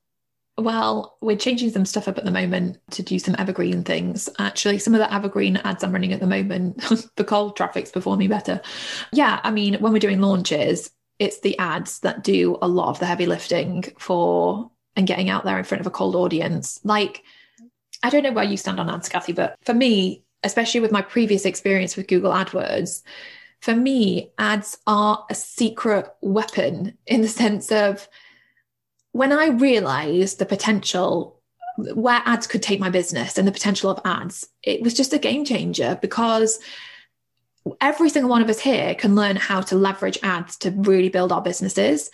Well, 0.56 1.16
we're 1.20 1.36
changing 1.36 1.70
some 1.70 1.84
stuff 1.84 2.06
up 2.06 2.18
at 2.18 2.24
the 2.24 2.30
moment 2.30 2.78
to 2.92 3.02
do 3.02 3.18
some 3.18 3.34
evergreen 3.38 3.82
things. 3.82 4.28
Actually, 4.38 4.78
some 4.78 4.94
of 4.94 5.00
the 5.00 5.12
evergreen 5.12 5.56
ads 5.58 5.82
I'm 5.82 5.92
running 5.92 6.12
at 6.12 6.20
the 6.20 6.26
moment, 6.26 6.82
the 7.16 7.24
cold 7.24 7.56
traffic's 7.56 7.90
performing 7.90 8.28
better. 8.28 8.60
Yeah, 9.12 9.40
I 9.42 9.50
mean, 9.50 9.74
when 9.74 9.92
we're 9.92 9.98
doing 9.98 10.20
launches, 10.20 10.90
it's 11.18 11.40
the 11.40 11.58
ads 11.58 12.00
that 12.00 12.22
do 12.22 12.58
a 12.62 12.68
lot 12.68 12.90
of 12.90 12.98
the 12.98 13.06
heavy 13.06 13.26
lifting 13.26 13.84
for 13.98 14.70
and 14.96 15.07
getting 15.07 15.31
out 15.31 15.44
there 15.44 15.59
in 15.59 15.64
front 15.64 15.81
of 15.81 15.87
a 15.87 15.90
cold 15.90 16.14
audience. 16.14 16.81
Like, 16.85 17.22
I 18.03 18.11
don't 18.11 18.22
know 18.22 18.33
where 18.33 18.44
you 18.44 18.57
stand 18.57 18.81
on 18.81 18.90
ads, 18.90 19.09
Cathy, 19.09 19.33
but 19.33 19.57
for 19.62 19.74
me, 19.74 20.24
especially 20.42 20.81
with 20.81 20.92
my 20.92 21.03
previous 21.03 21.44
experience 21.44 21.96
with 21.96 22.09
Google 22.09 22.33
AdWords, 22.33 23.03
for 23.61 23.74
me, 23.74 24.31
ads 24.38 24.79
are 24.87 25.24
a 25.29 25.35
secret 25.35 26.07
weapon 26.22 26.96
in 27.07 27.20
the 27.20 27.29
sense 27.29 27.70
of 27.70 28.09
when 29.12 29.33
I 29.33 29.48
realized 29.48 30.38
the 30.38 30.46
potential 30.46 31.40
where 31.94 32.22
ads 32.24 32.46
could 32.46 32.62
take 32.62 32.81
my 32.81 32.90
business 32.90 33.38
and 33.38 33.46
the 33.46 33.53
potential 33.53 33.90
of 33.90 34.00
ads, 34.05 34.48
it 34.62 34.83
was 34.83 34.94
just 34.94 35.12
a 35.12 35.18
game 35.18 35.44
changer 35.44 35.98
because 36.00 36.59
every 37.81 38.09
single 38.09 38.31
one 38.31 38.42
of 38.42 38.48
us 38.48 38.59
here 38.59 38.94
can 38.94 39.14
learn 39.14 39.37
how 39.37 39.61
to 39.61 39.76
leverage 39.76 40.18
ads 40.22 40.57
to 40.59 40.70
really 40.70 41.09
build 41.09 41.33
our 41.33 41.42
businesses. 41.42 42.11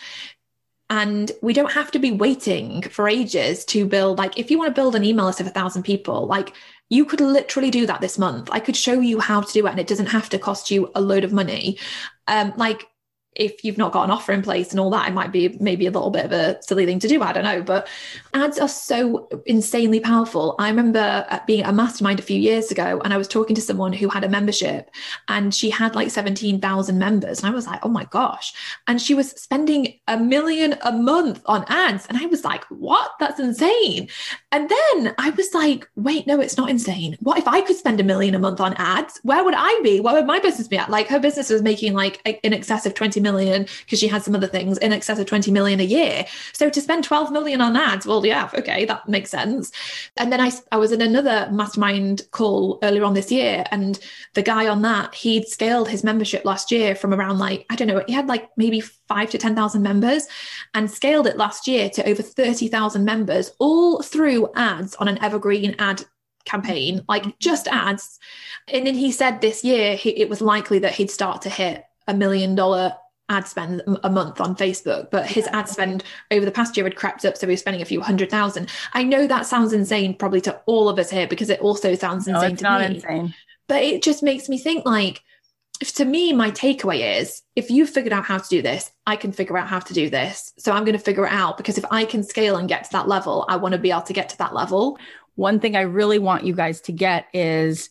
And 0.88 1.32
we 1.42 1.52
don't 1.52 1.72
have 1.72 1.90
to 1.92 1.98
be 1.98 2.12
waiting 2.12 2.82
for 2.82 3.08
ages 3.08 3.64
to 3.66 3.86
build, 3.86 4.18
like, 4.18 4.38
if 4.38 4.50
you 4.50 4.58
want 4.58 4.68
to 4.68 4.80
build 4.80 4.94
an 4.94 5.04
email 5.04 5.26
list 5.26 5.40
of 5.40 5.46
a 5.46 5.50
thousand 5.50 5.82
people, 5.82 6.26
like, 6.26 6.52
you 6.90 7.04
could 7.04 7.20
literally 7.20 7.70
do 7.70 7.86
that 7.86 8.00
this 8.00 8.18
month. 8.18 8.48
I 8.52 8.60
could 8.60 8.76
show 8.76 9.00
you 9.00 9.18
how 9.18 9.40
to 9.40 9.52
do 9.52 9.66
it, 9.66 9.70
and 9.70 9.80
it 9.80 9.88
doesn't 9.88 10.06
have 10.06 10.28
to 10.28 10.38
cost 10.38 10.70
you 10.70 10.90
a 10.94 11.00
load 11.00 11.24
of 11.24 11.32
money. 11.32 11.78
Um, 12.28 12.52
like, 12.56 12.86
if 13.36 13.64
you've 13.64 13.78
not 13.78 13.92
got 13.92 14.04
an 14.04 14.10
offer 14.10 14.32
in 14.32 14.42
place 14.42 14.70
and 14.70 14.80
all 14.80 14.90
that, 14.90 15.08
it 15.08 15.14
might 15.14 15.30
be 15.30 15.56
maybe 15.60 15.86
a 15.86 15.90
little 15.90 16.10
bit 16.10 16.24
of 16.24 16.32
a 16.32 16.60
silly 16.62 16.86
thing 16.86 16.98
to 16.98 17.08
do. 17.08 17.22
I 17.22 17.32
don't 17.32 17.44
know. 17.44 17.62
But 17.62 17.88
ads 18.34 18.58
are 18.58 18.68
so 18.68 19.28
insanely 19.46 20.00
powerful. 20.00 20.54
I 20.58 20.68
remember 20.68 21.26
uh, 21.28 21.38
being 21.46 21.62
at 21.62 21.70
a 21.70 21.72
mastermind 21.72 22.18
a 22.18 22.22
few 22.22 22.38
years 22.38 22.70
ago 22.70 23.00
and 23.04 23.12
I 23.12 23.16
was 23.16 23.28
talking 23.28 23.54
to 23.54 23.62
someone 23.62 23.92
who 23.92 24.08
had 24.08 24.24
a 24.24 24.28
membership 24.28 24.90
and 25.28 25.54
she 25.54 25.70
had 25.70 25.94
like 25.94 26.10
17,000 26.10 26.98
members. 26.98 27.38
And 27.38 27.48
I 27.48 27.54
was 27.54 27.66
like, 27.66 27.80
oh 27.84 27.88
my 27.88 28.04
gosh. 28.04 28.54
And 28.86 29.00
she 29.00 29.14
was 29.14 29.30
spending 29.32 29.98
a 30.08 30.18
million 30.18 30.76
a 30.82 30.92
month 30.92 31.42
on 31.46 31.64
ads. 31.68 32.06
And 32.06 32.18
I 32.18 32.26
was 32.26 32.44
like, 32.44 32.64
what? 32.64 33.12
That's 33.20 33.38
insane. 33.38 34.08
And 34.50 34.70
then 34.70 35.14
I 35.18 35.30
was 35.30 35.52
like, 35.52 35.88
wait, 35.96 36.26
no, 36.26 36.40
it's 36.40 36.56
not 36.56 36.70
insane. 36.70 37.16
What 37.20 37.38
if 37.38 37.46
I 37.46 37.60
could 37.60 37.76
spend 37.76 38.00
a 38.00 38.04
million 38.04 38.34
a 38.34 38.38
month 38.38 38.60
on 38.60 38.74
ads? 38.74 39.20
Where 39.22 39.44
would 39.44 39.54
I 39.56 39.80
be? 39.82 40.00
Where 40.00 40.14
would 40.14 40.26
my 40.26 40.38
business 40.38 40.68
be 40.68 40.78
at? 40.78 40.90
Like 40.90 41.08
her 41.08 41.20
business 41.20 41.50
was 41.50 41.62
making 41.62 41.92
like 41.92 42.20
in 42.42 42.52
excess 42.52 42.86
of 42.86 42.94
20 42.94 43.20
million 43.26 43.66
because 43.84 43.98
she 43.98 44.08
had 44.08 44.22
some 44.22 44.34
other 44.34 44.46
things 44.46 44.78
in 44.78 44.92
excess 44.92 45.18
of 45.18 45.26
20 45.26 45.50
million 45.50 45.80
a 45.80 45.84
year. 45.84 46.24
So 46.52 46.70
to 46.70 46.80
spend 46.80 47.04
12 47.04 47.32
million 47.32 47.60
on 47.60 47.76
ads, 47.76 48.06
well, 48.06 48.24
yeah, 48.24 48.50
okay, 48.54 48.84
that 48.84 49.08
makes 49.08 49.30
sense. 49.30 49.72
And 50.16 50.32
then 50.32 50.40
I, 50.40 50.50
I 50.72 50.76
was 50.76 50.92
in 50.92 51.02
another 51.02 51.48
mastermind 51.50 52.22
call 52.30 52.78
earlier 52.82 53.04
on 53.04 53.14
this 53.14 53.32
year, 53.32 53.64
and 53.70 53.98
the 54.34 54.42
guy 54.42 54.68
on 54.68 54.82
that, 54.82 55.14
he'd 55.14 55.48
scaled 55.48 55.88
his 55.88 56.04
membership 56.04 56.44
last 56.44 56.70
year 56.70 56.94
from 56.94 57.12
around 57.12 57.38
like, 57.38 57.66
I 57.70 57.76
don't 57.76 57.88
know, 57.88 58.02
he 58.06 58.12
had 58.12 58.28
like 58.28 58.48
maybe 58.56 58.80
five 58.80 59.30
to 59.30 59.38
10,000 59.38 59.82
members 59.82 60.26
and 60.74 60.90
scaled 60.90 61.26
it 61.26 61.36
last 61.36 61.66
year 61.66 61.88
to 61.90 62.08
over 62.08 62.22
30,000 62.22 63.04
members, 63.04 63.52
all 63.58 64.02
through 64.02 64.48
ads 64.54 64.94
on 64.96 65.08
an 65.08 65.22
evergreen 65.22 65.74
ad 65.78 66.04
campaign, 66.44 67.04
like 67.08 67.38
just 67.38 67.68
ads. 67.68 68.18
And 68.68 68.86
then 68.86 68.94
he 68.94 69.12
said 69.12 69.40
this 69.40 69.62
year 69.64 69.96
he, 69.96 70.10
it 70.10 70.28
was 70.28 70.40
likely 70.40 70.78
that 70.80 70.94
he'd 70.94 71.10
start 71.10 71.42
to 71.42 71.50
hit 71.50 71.84
a 72.08 72.14
million 72.14 72.54
dollar 72.54 72.94
ad 73.28 73.46
spend 73.46 73.82
a 74.04 74.10
month 74.10 74.40
on 74.40 74.54
Facebook, 74.54 75.10
but 75.10 75.26
his 75.26 75.46
ad 75.48 75.68
spend 75.68 76.04
over 76.30 76.44
the 76.44 76.52
past 76.52 76.76
year 76.76 76.84
had 76.84 76.96
crept 76.96 77.24
up. 77.24 77.36
So 77.36 77.46
he 77.46 77.52
was 77.52 77.60
spending 77.60 77.82
a 77.82 77.86
few 77.86 78.00
hundred 78.00 78.30
thousand. 78.30 78.70
I 78.92 79.02
know 79.02 79.26
that 79.26 79.46
sounds 79.46 79.72
insane 79.72 80.14
probably 80.14 80.40
to 80.42 80.60
all 80.66 80.88
of 80.88 80.98
us 80.98 81.10
here 81.10 81.26
because 81.26 81.50
it 81.50 81.60
also 81.60 81.94
sounds 81.94 82.28
insane 82.28 82.40
no, 82.40 82.48
it's 82.48 82.62
to 82.62 82.64
not 82.64 82.80
me. 82.88 82.96
Insane. 82.96 83.34
But 83.68 83.82
it 83.82 84.02
just 84.02 84.22
makes 84.22 84.48
me 84.48 84.58
think 84.58 84.86
like, 84.86 85.22
if 85.80 85.92
to 85.94 86.04
me, 86.04 86.32
my 86.32 86.50
takeaway 86.52 87.18
is 87.18 87.42
if 87.54 87.70
you 87.70 87.86
figured 87.86 88.12
out 88.12 88.24
how 88.24 88.38
to 88.38 88.48
do 88.48 88.62
this, 88.62 88.90
I 89.06 89.16
can 89.16 89.32
figure 89.32 89.58
out 89.58 89.66
how 89.66 89.80
to 89.80 89.92
do 89.92 90.08
this. 90.08 90.52
So 90.58 90.72
I'm 90.72 90.84
going 90.84 90.96
to 90.96 91.02
figure 91.02 91.26
it 91.26 91.32
out 91.32 91.56
because 91.56 91.76
if 91.76 91.84
I 91.90 92.04
can 92.04 92.22
scale 92.22 92.56
and 92.56 92.68
get 92.68 92.84
to 92.84 92.92
that 92.92 93.08
level, 93.08 93.44
I 93.48 93.56
want 93.56 93.72
to 93.72 93.78
be 93.78 93.90
able 93.90 94.02
to 94.02 94.12
get 94.12 94.30
to 94.30 94.38
that 94.38 94.54
level. 94.54 94.98
One 95.34 95.60
thing 95.60 95.76
I 95.76 95.82
really 95.82 96.18
want 96.18 96.44
you 96.44 96.54
guys 96.54 96.80
to 96.82 96.92
get 96.92 97.26
is 97.34 97.90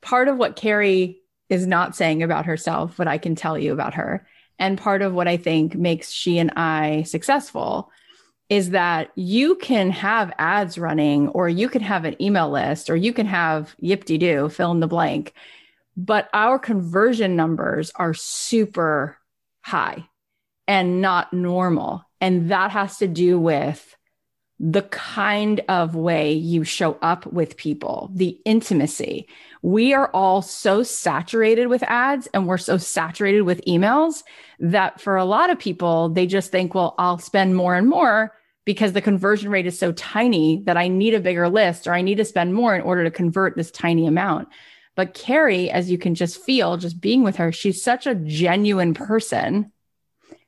part 0.00 0.26
of 0.26 0.38
what 0.38 0.56
Carrie 0.56 1.20
is 1.48 1.66
not 1.66 1.94
saying 1.94 2.24
about 2.24 2.46
herself, 2.46 2.94
but 2.96 3.06
I 3.06 3.18
can 3.18 3.36
tell 3.36 3.56
you 3.56 3.72
about 3.72 3.94
her 3.94 4.26
and 4.58 4.78
part 4.78 5.02
of 5.02 5.12
what 5.12 5.28
I 5.28 5.36
think 5.36 5.74
makes 5.74 6.10
she 6.10 6.38
and 6.38 6.52
I 6.56 7.02
successful 7.04 7.90
is 8.48 8.70
that 8.70 9.10
you 9.14 9.56
can 9.56 9.90
have 9.90 10.32
ads 10.38 10.76
running, 10.78 11.28
or 11.28 11.48
you 11.48 11.68
can 11.68 11.82
have 11.82 12.04
an 12.04 12.20
email 12.22 12.50
list, 12.50 12.90
or 12.90 12.96
you 12.96 13.12
can 13.12 13.26
have 13.26 13.74
yip 13.78 14.04
de 14.04 14.18
doo, 14.18 14.48
fill 14.48 14.70
in 14.70 14.80
the 14.80 14.86
blank. 14.86 15.32
But 15.96 16.28
our 16.32 16.58
conversion 16.58 17.36
numbers 17.36 17.90
are 17.96 18.14
super 18.14 19.18
high 19.62 20.06
and 20.66 21.00
not 21.00 21.32
normal. 21.32 22.04
And 22.20 22.50
that 22.50 22.70
has 22.70 22.98
to 22.98 23.08
do 23.08 23.38
with 23.38 23.96
the 24.60 24.82
kind 24.82 25.60
of 25.68 25.96
way 25.96 26.32
you 26.32 26.62
show 26.62 26.96
up 27.02 27.26
with 27.26 27.56
people, 27.56 28.10
the 28.14 28.38
intimacy. 28.44 29.28
We 29.62 29.94
are 29.94 30.10
all 30.14 30.42
so 30.42 30.82
saturated 30.82 31.66
with 31.66 31.82
ads 31.84 32.28
and 32.28 32.46
we're 32.46 32.58
so 32.58 32.76
saturated 32.76 33.42
with 33.42 33.64
emails 33.66 34.22
that 34.60 35.00
for 35.00 35.16
a 35.16 35.24
lot 35.24 35.50
of 35.50 35.58
people, 35.58 36.08
they 36.10 36.26
just 36.26 36.52
think, 36.52 36.74
well, 36.74 36.94
I'll 36.98 37.18
spend 37.18 37.56
more 37.56 37.74
and 37.74 37.88
more 37.88 38.32
because 38.64 38.92
the 38.92 39.02
conversion 39.02 39.50
rate 39.50 39.66
is 39.66 39.78
so 39.78 39.92
tiny 39.92 40.62
that 40.64 40.76
I 40.76 40.88
need 40.88 41.14
a 41.14 41.20
bigger 41.20 41.48
list 41.48 41.86
or 41.86 41.92
I 41.92 42.02
need 42.02 42.16
to 42.16 42.24
spend 42.24 42.54
more 42.54 42.74
in 42.74 42.82
order 42.82 43.04
to 43.04 43.10
convert 43.10 43.56
this 43.56 43.72
tiny 43.72 44.06
amount. 44.06 44.48
But 44.94 45.14
Carrie, 45.14 45.68
as 45.70 45.90
you 45.90 45.98
can 45.98 46.14
just 46.14 46.40
feel 46.40 46.76
just 46.76 47.00
being 47.00 47.24
with 47.24 47.36
her, 47.36 47.50
she's 47.50 47.82
such 47.82 48.06
a 48.06 48.14
genuine 48.14 48.94
person. 48.94 49.72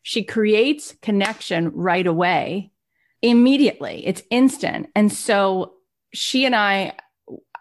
She 0.03 0.23
creates 0.23 0.95
connection 1.03 1.71
right 1.71 2.07
away 2.07 2.71
immediately. 3.31 4.07
It's 4.07 4.23
instant. 4.31 4.89
And 4.95 5.13
so 5.13 5.75
she 6.13 6.45
and 6.45 6.55
I, 6.55 6.95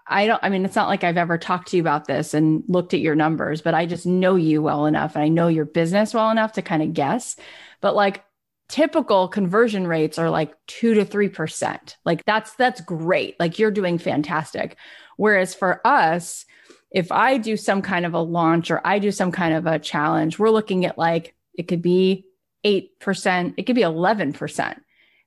I 0.08 0.28
don't, 0.28 0.44
I 0.44 0.50
mean, 0.50 0.66
it's 0.66 0.76
not 0.76 0.88
like 0.88 1.04
I've 1.04 1.18
ever 1.18 1.38
talked 1.38 1.70
to 1.70 1.78
you 1.78 1.84
about 1.84 2.06
this 2.06 2.34
and 2.34 2.64
looked 2.68 2.94
at 2.94 3.00
your 3.00 3.16
numbers, 3.16 3.62
but 3.62 3.74
I 3.74 3.86
just 3.86 4.06
know 4.06 4.36
you 4.36 4.62
well 4.62 4.86
enough 4.86 5.16
and 5.16 5.24
I 5.24 5.30
know 5.30 5.48
your 5.48 5.66
business 5.66 6.14
well 6.14 6.30
enough 6.30 6.54
to 6.54 6.62
kind 6.62 6.84
of 6.84 6.94
guess. 6.94 7.36
But 7.82 7.96
like 7.96 8.24
typical 8.70 9.28
conversion 9.28 9.88
rates 9.88 10.20
are 10.20 10.30
like 10.30 10.54
two 10.68 10.94
to 10.94 11.06
3%. 11.06 11.96
Like 12.06 12.24
that's, 12.26 12.54
that's 12.56 12.82
great. 12.82 13.40
Like 13.40 13.58
you're 13.58 13.72
doing 13.72 13.98
fantastic. 13.98 14.78
Whereas 15.18 15.56
for 15.56 15.82
us, 15.86 16.46
if 16.92 17.12
I 17.12 17.38
do 17.38 17.58
some 17.58 17.82
kind 17.82 18.06
of 18.06 18.14
a 18.14 18.22
launch 18.22 18.70
or 18.70 18.86
I 18.86 19.00
do 19.00 19.12
some 19.12 19.32
kind 19.32 19.56
of 19.56 19.66
a 19.66 19.80
challenge, 19.80 20.38
we're 20.38 20.52
looking 20.52 20.86
at 20.86 20.98
like, 20.98 21.36
it 21.56 21.68
could 21.68 21.82
be 21.82 22.26
8%, 22.64 23.54
it 23.58 23.64
could 23.64 23.76
be 23.76 23.82
11% 23.82 24.80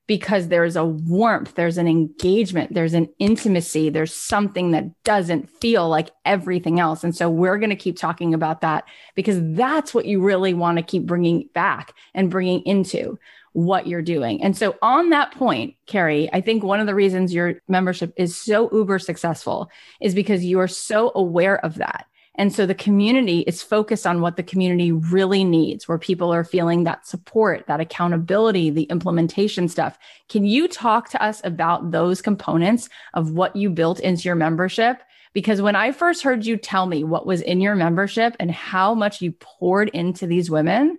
because 0.09 0.49
there's 0.49 0.75
a 0.75 0.85
warmth, 0.85 1.55
there's 1.55 1.79
an 1.79 1.87
engagement, 1.87 2.75
there's 2.75 2.95
an 2.95 3.09
intimacy, 3.21 3.91
there's 3.91 4.13
something 4.13 4.73
that 4.73 4.87
doesn't 5.05 5.49
feel 5.61 5.89
like 5.89 6.11
everything 6.25 6.81
else. 6.81 7.05
And 7.05 7.15
so 7.15 7.31
we're 7.31 7.59
going 7.59 7.71
to 7.71 7.77
keep 7.77 7.97
talking 7.97 8.35
about 8.35 8.63
that 8.63 8.83
because 9.15 9.39
that's 9.55 9.95
what 9.95 10.07
you 10.07 10.21
really 10.21 10.55
want 10.55 10.79
to 10.79 10.83
keep 10.83 11.07
bringing 11.07 11.49
back 11.55 11.95
and 12.15 12.31
bringing 12.31 12.63
into. 12.63 13.17
what 13.53 13.87
you're 13.87 14.03
doing. 14.03 14.43
And 14.43 14.57
so 14.57 14.77
on 14.83 15.11
that 15.11 15.33
point, 15.33 15.75
Carrie, 15.87 16.31
I 16.33 16.41
think 16.41 16.63
one 16.63 16.81
of 16.81 16.87
the 16.87 16.95
reasons 16.95 17.35
your 17.35 17.61
membership 17.67 18.13
is 18.17 18.37
so 18.37 18.71
uber 18.73 18.99
successful 18.99 19.69
is 20.01 20.15
because 20.15 20.45
you 20.45 20.61
are 20.61 20.69
so 20.69 21.11
aware 21.15 21.59
of 21.65 21.77
that. 21.77 22.07
And 22.39 22.55
so 22.55 22.67
the 22.67 22.75
community 22.75 23.41
is 23.41 23.65
focused 23.65 24.07
on 24.07 24.21
what 24.21 24.37
the 24.37 24.45
community 24.45 24.93
really 24.93 25.43
needs, 25.43 25.89
where 25.89 25.99
people 25.99 26.33
are 26.33 26.45
feeling 26.45 26.85
that 26.85 27.05
support, 27.05 27.67
that 27.67 27.81
accountability, 27.81 28.71
the 28.71 28.85
implementation 28.85 29.69
stuff. 29.69 29.99
Can 30.29 30.45
you 30.45 30.69
talk 30.69 31.11
to 31.11 31.23
us 31.23 31.41
about 31.43 31.91
those 31.91 32.23
components 32.23 32.89
of 33.13 33.33
what 33.33 33.57
you 33.57 33.69
built 33.71 33.99
into 33.99 34.23
your 34.23 34.37
membership? 34.37 35.03
Because 35.33 35.61
when 35.61 35.75
I 35.75 35.91
first 35.91 36.23
heard 36.23 36.47
you 36.47 36.57
tell 36.57 36.87
me 36.87 37.03
what 37.03 37.27
was 37.27 37.41
in 37.41 37.61
your 37.61 37.75
membership 37.75 38.37
and 38.39 38.53
how 38.53 38.95
much 38.95 39.21
you 39.21 39.33
poured 39.33 39.89
into 39.89 40.29
these 40.29 40.49
women, 40.49 40.97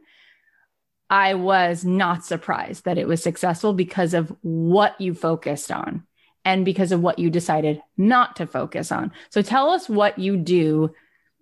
I 1.09 1.35
was 1.35 1.85
not 1.85 2.25
surprised 2.25 2.83
that 2.83 2.97
it 2.97 3.07
was 3.07 3.23
successful 3.23 3.73
because 3.73 4.13
of 4.13 4.35
what 4.41 4.99
you 4.99 5.13
focused 5.13 5.71
on 5.71 6.03
and 6.43 6.65
because 6.65 6.91
of 6.91 7.01
what 7.01 7.17
you 7.17 7.29
decided 7.29 7.81
not 7.97 8.35
to 8.35 8.45
focus 8.45 8.91
on. 8.91 9.13
So 9.29 9.41
tell 9.41 9.69
us 9.69 9.87
what 9.87 10.19
you 10.19 10.35
do 10.35 10.93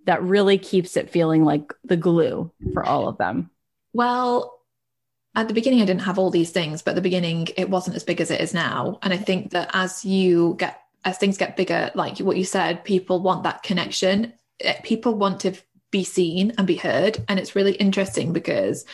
that 0.08 0.24
really 0.24 0.58
keeps 0.58 0.98
it 0.98 1.10
feeling 1.10 1.44
like 1.44 1.74
the 1.84 1.98
glue 1.98 2.52
for 2.74 2.84
all 2.84 3.08
of 3.08 3.18
them? 3.18 3.52
Well, 3.94 4.60
at 5.36 5.48
the 5.48 5.54
beginning, 5.54 5.82
I 5.82 5.86
didn't 5.86 6.02
have 6.02 6.18
all 6.18 6.32
these 6.32 6.50
things, 6.50 6.82
but 6.82 6.92
at 6.92 6.96
the 6.96 7.02
beginning, 7.02 7.50
it 7.58 7.70
wasn't 7.70 7.96
as 7.96 8.04
big 8.04 8.22
as 8.22 8.32
it 8.32 8.42
is 8.42 8.54
now. 8.54 8.98
And 9.04 9.14
I 9.14 9.18
think 9.18 9.52
that 9.52 9.70
as 9.74 10.04
you 10.04 10.56
get, 10.58 10.82
as 11.06 11.18
things 11.18 11.38
get 11.38 11.58
bigger, 11.58 11.92
like 11.94 12.18
what 12.20 12.38
you 12.38 12.46
said, 12.46 12.84
people 12.84 13.20
want 13.20 13.44
that 13.44 13.64
connection. 13.64 14.34
Eh, 14.62 14.80
people 14.84 15.14
want 15.14 15.42
to 15.42 15.54
be 15.92 16.04
seen 16.04 16.54
and 16.58 16.66
be 16.66 16.76
heard. 16.76 17.24
And 17.28 17.38
it's 17.38 17.56
really 17.56 17.74
interesting 17.74 18.34
because 18.34 18.86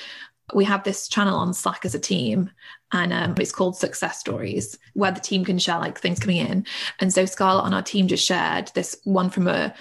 we 0.54 0.66
have 0.66 0.84
this 0.84 1.08
channel 1.08 1.38
on 1.38 1.54
Slack 1.54 1.86
as 1.86 1.96
a 1.96 2.00
team, 2.00 2.52
and 2.92 3.14
um, 3.14 3.36
it's 3.40 3.52
called 3.52 3.78
Success 3.78 4.20
Stories, 4.20 4.78
where 4.94 5.12
the 5.12 5.22
team 5.22 5.46
can 5.46 5.58
share 5.58 5.80
like 5.80 5.98
things 5.98 6.20
coming 6.20 6.38
in. 6.38 6.66
And 7.00 7.14
so 7.14 7.26
Scarlett 7.26 7.66
on 7.66 7.74
our 7.74 7.82
team 7.82 8.08
just 8.08 8.26
shared 8.26 8.72
this 8.74 9.00
one 9.04 9.30
from 9.30 9.48
a 9.48 9.74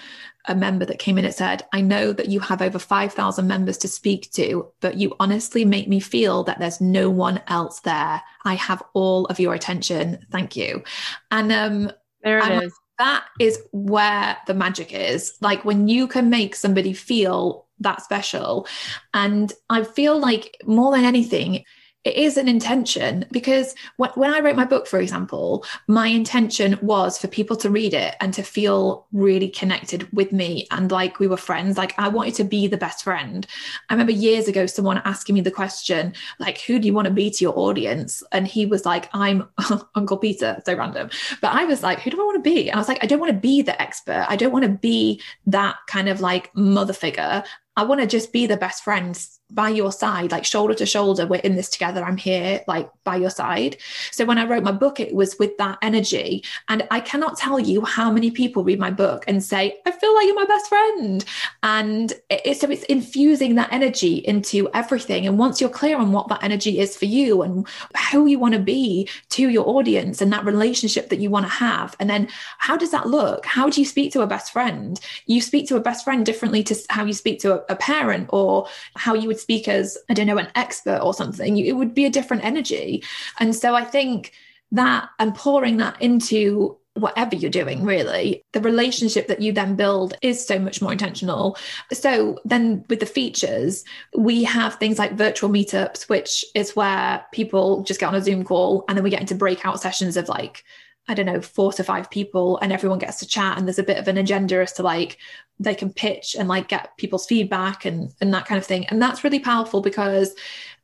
a 0.45 0.55
member 0.55 0.85
that 0.85 0.99
came 0.99 1.17
in 1.17 1.25
and 1.25 1.33
said, 1.33 1.65
I 1.71 1.81
know 1.81 2.11
that 2.13 2.29
you 2.29 2.39
have 2.41 2.61
over 2.61 2.79
5,000 2.79 3.47
members 3.47 3.77
to 3.79 3.87
speak 3.87 4.31
to, 4.33 4.67
but 4.81 4.95
you 4.95 5.15
honestly 5.19 5.65
make 5.65 5.87
me 5.87 5.99
feel 5.99 6.43
that 6.43 6.59
there's 6.59 6.81
no 6.81 7.09
one 7.09 7.41
else 7.47 7.79
there. 7.81 8.21
I 8.45 8.55
have 8.55 8.83
all 8.93 9.25
of 9.27 9.39
your 9.39 9.53
attention. 9.53 10.25
Thank 10.31 10.55
you. 10.55 10.83
And 11.31 11.51
um, 11.51 11.91
there 12.23 12.39
it 12.39 12.45
I'm, 12.45 12.63
is. 12.63 12.73
That 12.99 13.25
is 13.39 13.59
where 13.71 14.37
the 14.47 14.53
magic 14.53 14.93
is. 14.93 15.35
Like 15.41 15.63
when 15.65 15.87
you 15.87 16.07
can 16.07 16.29
make 16.29 16.55
somebody 16.55 16.93
feel 16.93 17.67
that 17.79 18.01
special. 18.01 18.67
And 19.13 19.51
I 19.69 19.83
feel 19.83 20.19
like 20.19 20.57
more 20.65 20.91
than 20.91 21.05
anything, 21.05 21.63
it 22.03 22.15
is 22.15 22.35
an 22.35 22.49
intention 22.49 23.25
because 23.31 23.75
when, 23.95 24.33
I 24.33 24.39
wrote 24.39 24.55
my 24.55 24.65
book, 24.65 24.87
for 24.87 24.99
example, 24.99 25.63
my 25.87 26.07
intention 26.07 26.77
was 26.81 27.17
for 27.17 27.27
people 27.27 27.55
to 27.57 27.69
read 27.69 27.93
it 27.93 28.15
and 28.19 28.33
to 28.33 28.43
feel 28.43 29.05
really 29.13 29.47
connected 29.47 30.11
with 30.11 30.31
me 30.31 30.67
and 30.71 30.91
like 30.91 31.19
we 31.19 31.27
were 31.27 31.37
friends. 31.37 31.77
Like 31.77 31.97
I 31.97 32.09
wanted 32.09 32.35
to 32.35 32.43
be 32.43 32.67
the 32.67 32.77
best 32.77 33.03
friend. 33.03 33.47
I 33.89 33.93
remember 33.93 34.11
years 34.11 34.47
ago 34.47 34.65
someone 34.65 35.01
asking 35.05 35.35
me 35.35 35.41
the 35.41 35.51
question, 35.51 36.13
like, 36.39 36.59
who 36.61 36.77
do 36.77 36.87
you 36.87 36.93
want 36.93 37.07
to 37.07 37.13
be 37.13 37.29
to 37.29 37.43
your 37.43 37.57
audience? 37.57 38.21
And 38.31 38.47
he 38.47 38.65
was 38.65 38.85
like, 38.85 39.09
I'm 39.13 39.47
Uncle 39.95 40.17
Peter, 40.17 40.61
so 40.65 40.75
random. 40.75 41.09
But 41.41 41.53
I 41.53 41.63
was 41.65 41.83
like, 41.83 41.99
who 41.99 42.09
do 42.09 42.21
I 42.21 42.25
want 42.25 42.43
to 42.43 42.49
be? 42.49 42.69
And 42.69 42.75
I 42.75 42.79
was 42.79 42.87
like, 42.89 43.03
I 43.03 43.07
don't 43.07 43.19
want 43.19 43.31
to 43.31 43.39
be 43.39 43.61
the 43.61 43.79
expert. 43.81 44.25
I 44.27 44.35
don't 44.35 44.51
want 44.51 44.65
to 44.65 44.71
be 44.71 45.21
that 45.45 45.77
kind 45.87 46.09
of 46.09 46.19
like 46.19 46.53
mother 46.55 46.93
figure. 46.93 47.43
I 47.75 47.83
want 47.83 48.01
to 48.01 48.07
just 48.07 48.31
be 48.31 48.45
the 48.45 48.57
best 48.57 48.83
friend 48.83 49.19
by 49.53 49.69
your 49.69 49.91
side, 49.91 50.31
like 50.31 50.45
shoulder 50.45 50.73
to 50.73 50.85
shoulder. 50.85 51.27
We're 51.27 51.41
in 51.41 51.55
this 51.55 51.69
together. 51.69 52.03
I'm 52.03 52.17
here, 52.17 52.61
like 52.67 52.89
by 53.03 53.17
your 53.17 53.29
side. 53.29 53.77
So 54.11 54.25
when 54.25 54.37
I 54.37 54.45
wrote 54.45 54.63
my 54.63 54.71
book, 54.71 54.99
it 54.99 55.13
was 55.13 55.37
with 55.37 55.57
that 55.57 55.77
energy. 55.81 56.43
And 56.69 56.87
I 56.91 56.99
cannot 56.99 57.37
tell 57.37 57.59
you 57.59 57.85
how 57.85 58.11
many 58.11 58.31
people 58.31 58.63
read 58.63 58.79
my 58.79 58.91
book 58.91 59.23
and 59.27 59.43
say, 59.43 59.77
I 59.85 59.91
feel 59.91 60.13
like 60.15 60.25
you're 60.25 60.35
my 60.35 60.45
best 60.45 60.67
friend. 60.67 61.25
And 61.61 62.13
it, 62.29 62.57
so 62.57 62.69
it's 62.69 62.83
infusing 62.83 63.55
that 63.55 63.71
energy 63.71 64.15
into 64.15 64.69
everything. 64.73 65.27
And 65.27 65.37
once 65.37 65.61
you're 65.61 65.69
clear 65.69 65.97
on 65.97 66.11
what 66.11 66.27
that 66.29 66.43
energy 66.43 66.79
is 66.79 66.97
for 66.97 67.05
you 67.05 67.41
and 67.41 67.67
who 68.11 68.25
you 68.25 68.39
want 68.39 68.55
to 68.55 68.59
be 68.59 69.09
to 69.29 69.49
your 69.49 69.67
audience 69.67 70.21
and 70.21 70.31
that 70.33 70.45
relationship 70.45 71.09
that 71.09 71.19
you 71.19 71.29
want 71.29 71.45
to 71.45 71.51
have, 71.51 71.95
and 71.99 72.09
then 72.09 72.27
how 72.57 72.75
does 72.75 72.91
that 72.91 73.07
look? 73.07 73.45
How 73.45 73.69
do 73.69 73.79
you 73.79 73.85
speak 73.85 74.11
to 74.13 74.21
a 74.21 74.27
best 74.27 74.51
friend? 74.51 74.99
You 75.25 75.41
speak 75.41 75.67
to 75.67 75.75
a 75.75 75.81
best 75.81 76.03
friend 76.03 76.25
differently 76.25 76.63
to 76.63 76.75
how 76.89 77.05
you 77.05 77.13
speak 77.13 77.39
to 77.41 77.53
a, 77.53 77.73
a 77.73 77.75
parent 77.75 78.29
or 78.31 78.67
how 78.95 79.13
you 79.13 79.27
would 79.27 79.39
speak 79.43 79.67
as, 79.67 79.97
I 80.09 80.13
don't 80.13 80.27
know, 80.27 80.37
an 80.37 80.51
expert 80.55 80.99
or 81.03 81.13
something, 81.13 81.57
it 81.57 81.75
would 81.75 81.93
be 81.93 82.05
a 82.05 82.09
different 82.09 82.43
energy. 82.43 83.03
And 83.39 83.55
so 83.55 83.75
I 83.75 83.83
think 83.83 84.31
that 84.71 85.09
and 85.19 85.35
pouring 85.35 85.77
that 85.77 86.01
into 86.01 86.77
whatever 86.95 87.35
you're 87.35 87.49
doing, 87.49 87.83
really, 87.83 88.43
the 88.51 88.61
relationship 88.61 89.27
that 89.27 89.41
you 89.41 89.51
then 89.51 89.75
build 89.75 90.15
is 90.21 90.45
so 90.45 90.59
much 90.59 90.81
more 90.81 90.91
intentional. 90.91 91.57
So 91.91 92.39
then 92.45 92.85
with 92.87 92.99
the 92.99 93.07
features, 93.07 93.83
we 94.15 94.43
have 94.43 94.75
things 94.75 94.99
like 94.99 95.13
virtual 95.13 95.49
meetups, 95.49 96.07
which 96.07 96.45
is 96.53 96.75
where 96.75 97.25
people 97.31 97.83
just 97.83 97.99
get 97.99 98.09
on 98.09 98.15
a 98.15 98.21
Zoom 98.21 98.43
call 98.43 98.85
and 98.87 98.97
then 98.97 99.03
we 99.03 99.09
get 99.09 99.21
into 99.21 99.35
breakout 99.35 99.81
sessions 99.81 100.17
of 100.17 100.29
like, 100.29 100.63
I 101.07 101.13
don't 101.13 101.25
know, 101.25 101.41
four 101.41 101.73
to 101.73 101.83
five 101.83 102.09
people, 102.09 102.57
and 102.59 102.71
everyone 102.71 102.99
gets 102.99 103.19
to 103.19 103.27
chat, 103.27 103.57
and 103.57 103.67
there's 103.67 103.79
a 103.79 103.83
bit 103.83 103.97
of 103.97 104.07
an 104.07 104.17
agenda 104.17 104.61
as 104.61 104.73
to 104.73 104.83
like 104.83 105.17
they 105.59 105.75
can 105.75 105.91
pitch 105.91 106.35
and 106.37 106.47
like 106.47 106.67
get 106.67 106.95
people's 106.97 107.25
feedback 107.25 107.85
and 107.85 108.13
and 108.21 108.33
that 108.33 108.45
kind 108.45 108.57
of 108.57 108.65
thing. 108.65 108.85
And 108.87 109.01
that's 109.01 109.23
really 109.23 109.39
powerful 109.39 109.81
because 109.81 110.35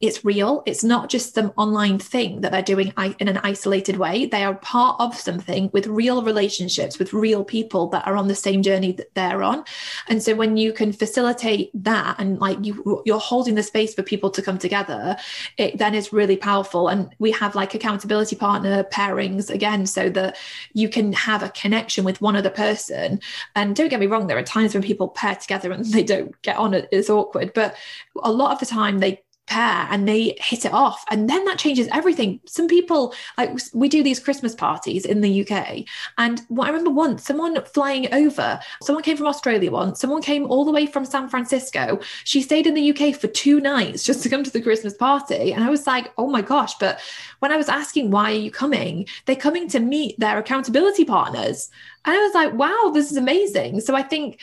it's 0.01 0.23
real. 0.23 0.63
It's 0.65 0.83
not 0.83 1.09
just 1.09 1.35
some 1.35 1.51
online 1.57 1.99
thing 1.99 2.41
that 2.41 2.53
they're 2.53 2.61
doing 2.61 2.93
in 3.19 3.27
an 3.27 3.39
isolated 3.43 3.97
way. 3.97 4.25
They 4.25 4.43
are 4.43 4.55
part 4.55 4.95
of 4.99 5.15
something 5.15 5.69
with 5.73 5.87
real 5.87 6.23
relationships 6.23 6.97
with 6.97 7.11
real 7.11 7.43
people 7.43 7.87
that 7.89 8.07
are 8.07 8.15
on 8.15 8.29
the 8.29 8.35
same 8.35 8.63
journey 8.63 8.93
that 8.93 9.13
they're 9.15 9.43
on. 9.43 9.65
And 10.07 10.23
so 10.23 10.35
when 10.35 10.55
you 10.55 10.71
can 10.71 10.93
facilitate 10.93 11.71
that 11.73 12.15
and 12.17 12.39
like 12.39 12.57
you 12.63 13.03
you're 13.05 13.19
holding 13.19 13.55
the 13.55 13.63
space 13.63 13.93
for 13.93 14.03
people 14.03 14.29
to 14.29 14.41
come 14.41 14.57
together 14.57 15.17
it 15.57 15.77
then 15.77 15.93
is 15.93 16.13
really 16.13 16.37
powerful. 16.37 16.87
And 16.87 17.13
we 17.19 17.31
have 17.31 17.55
like 17.55 17.75
accountability 17.75 18.35
partner 18.37 18.83
pairings 18.85 19.49
again 19.49 19.85
so 19.85 20.09
that 20.11 20.37
you 20.73 20.87
can 20.87 21.11
have 21.13 21.43
a 21.43 21.49
connection 21.49 22.05
with 22.05 22.21
one 22.21 22.37
other 22.37 22.49
person. 22.49 23.19
And 23.55 23.75
don't 23.75 23.89
get 23.89 23.99
me 23.99 24.07
wrong 24.07 24.27
there 24.27 24.37
are 24.37 24.43
times 24.43 24.73
when 24.73 24.83
people 24.83 25.09
pair 25.09 25.35
together 25.35 25.71
and 25.71 25.83
they 25.93 26.03
don't 26.03 26.39
get 26.41 26.57
on, 26.57 26.73
it's 26.73 27.09
awkward. 27.09 27.51
But 27.53 27.75
a 28.23 28.31
lot 28.31 28.51
of 28.51 28.59
the 28.59 28.65
time, 28.65 28.99
they 28.99 29.21
pair 29.49 29.87
and 29.89 30.07
they 30.07 30.37
hit 30.39 30.65
it 30.65 30.73
off. 30.73 31.03
And 31.11 31.29
then 31.29 31.43
that 31.45 31.59
changes 31.59 31.87
everything. 31.91 32.39
Some 32.45 32.67
people 32.67 33.13
like 33.37 33.57
we 33.73 33.89
do 33.89 34.03
these 34.03 34.19
christmas 34.19 34.55
parties 34.55 35.05
in 35.05 35.21
the 35.21 35.41
uk 35.41 35.85
and 36.17 36.41
what 36.47 36.65
i 36.65 36.69
remember 36.69 36.89
once 36.89 37.23
someone 37.23 37.63
flying 37.65 38.11
over 38.13 38.59
someone 38.83 39.03
came 39.03 39.17
from 39.17 39.27
australia 39.27 39.71
once 39.71 39.99
someone 39.99 40.21
came 40.21 40.45
all 40.45 40.65
the 40.65 40.71
way 40.71 40.85
from 40.85 41.05
san 41.05 41.27
francisco. 41.29 41.99
She 42.23 42.41
stayed 42.41 42.67
in 42.67 42.73
the 42.73 42.89
uk 42.91 43.15
for 43.15 43.27
two 43.27 43.59
nights 43.59 44.03
just 44.03 44.23
to 44.23 44.29
come 44.29 44.43
to 44.43 44.51
the 44.51 44.61
christmas 44.61 44.93
party. 44.93 45.53
And 45.53 45.63
i 45.63 45.69
was 45.69 45.87
like 45.87 46.11
oh 46.17 46.27
my 46.27 46.41
gosh. 46.41 46.75
But 46.75 46.99
when 47.39 47.51
i 47.51 47.57
was 47.57 47.69
asking 47.69 48.11
why 48.11 48.31
are 48.31 48.35
you 48.35 48.51
coming? 48.51 49.07
they're 49.25 49.35
coming 49.35 49.67
to 49.69 49.79
meet 49.79 50.19
their 50.19 50.37
accountability 50.37 51.05
partners. 51.05 51.69
And 52.05 52.15
i 52.15 52.19
was 52.19 52.33
like 52.33 52.53
wow 52.53 52.91
this 52.93 53.11
is 53.11 53.17
amazing. 53.17 53.81
So 53.81 53.95
i 53.95 54.03
think 54.03 54.39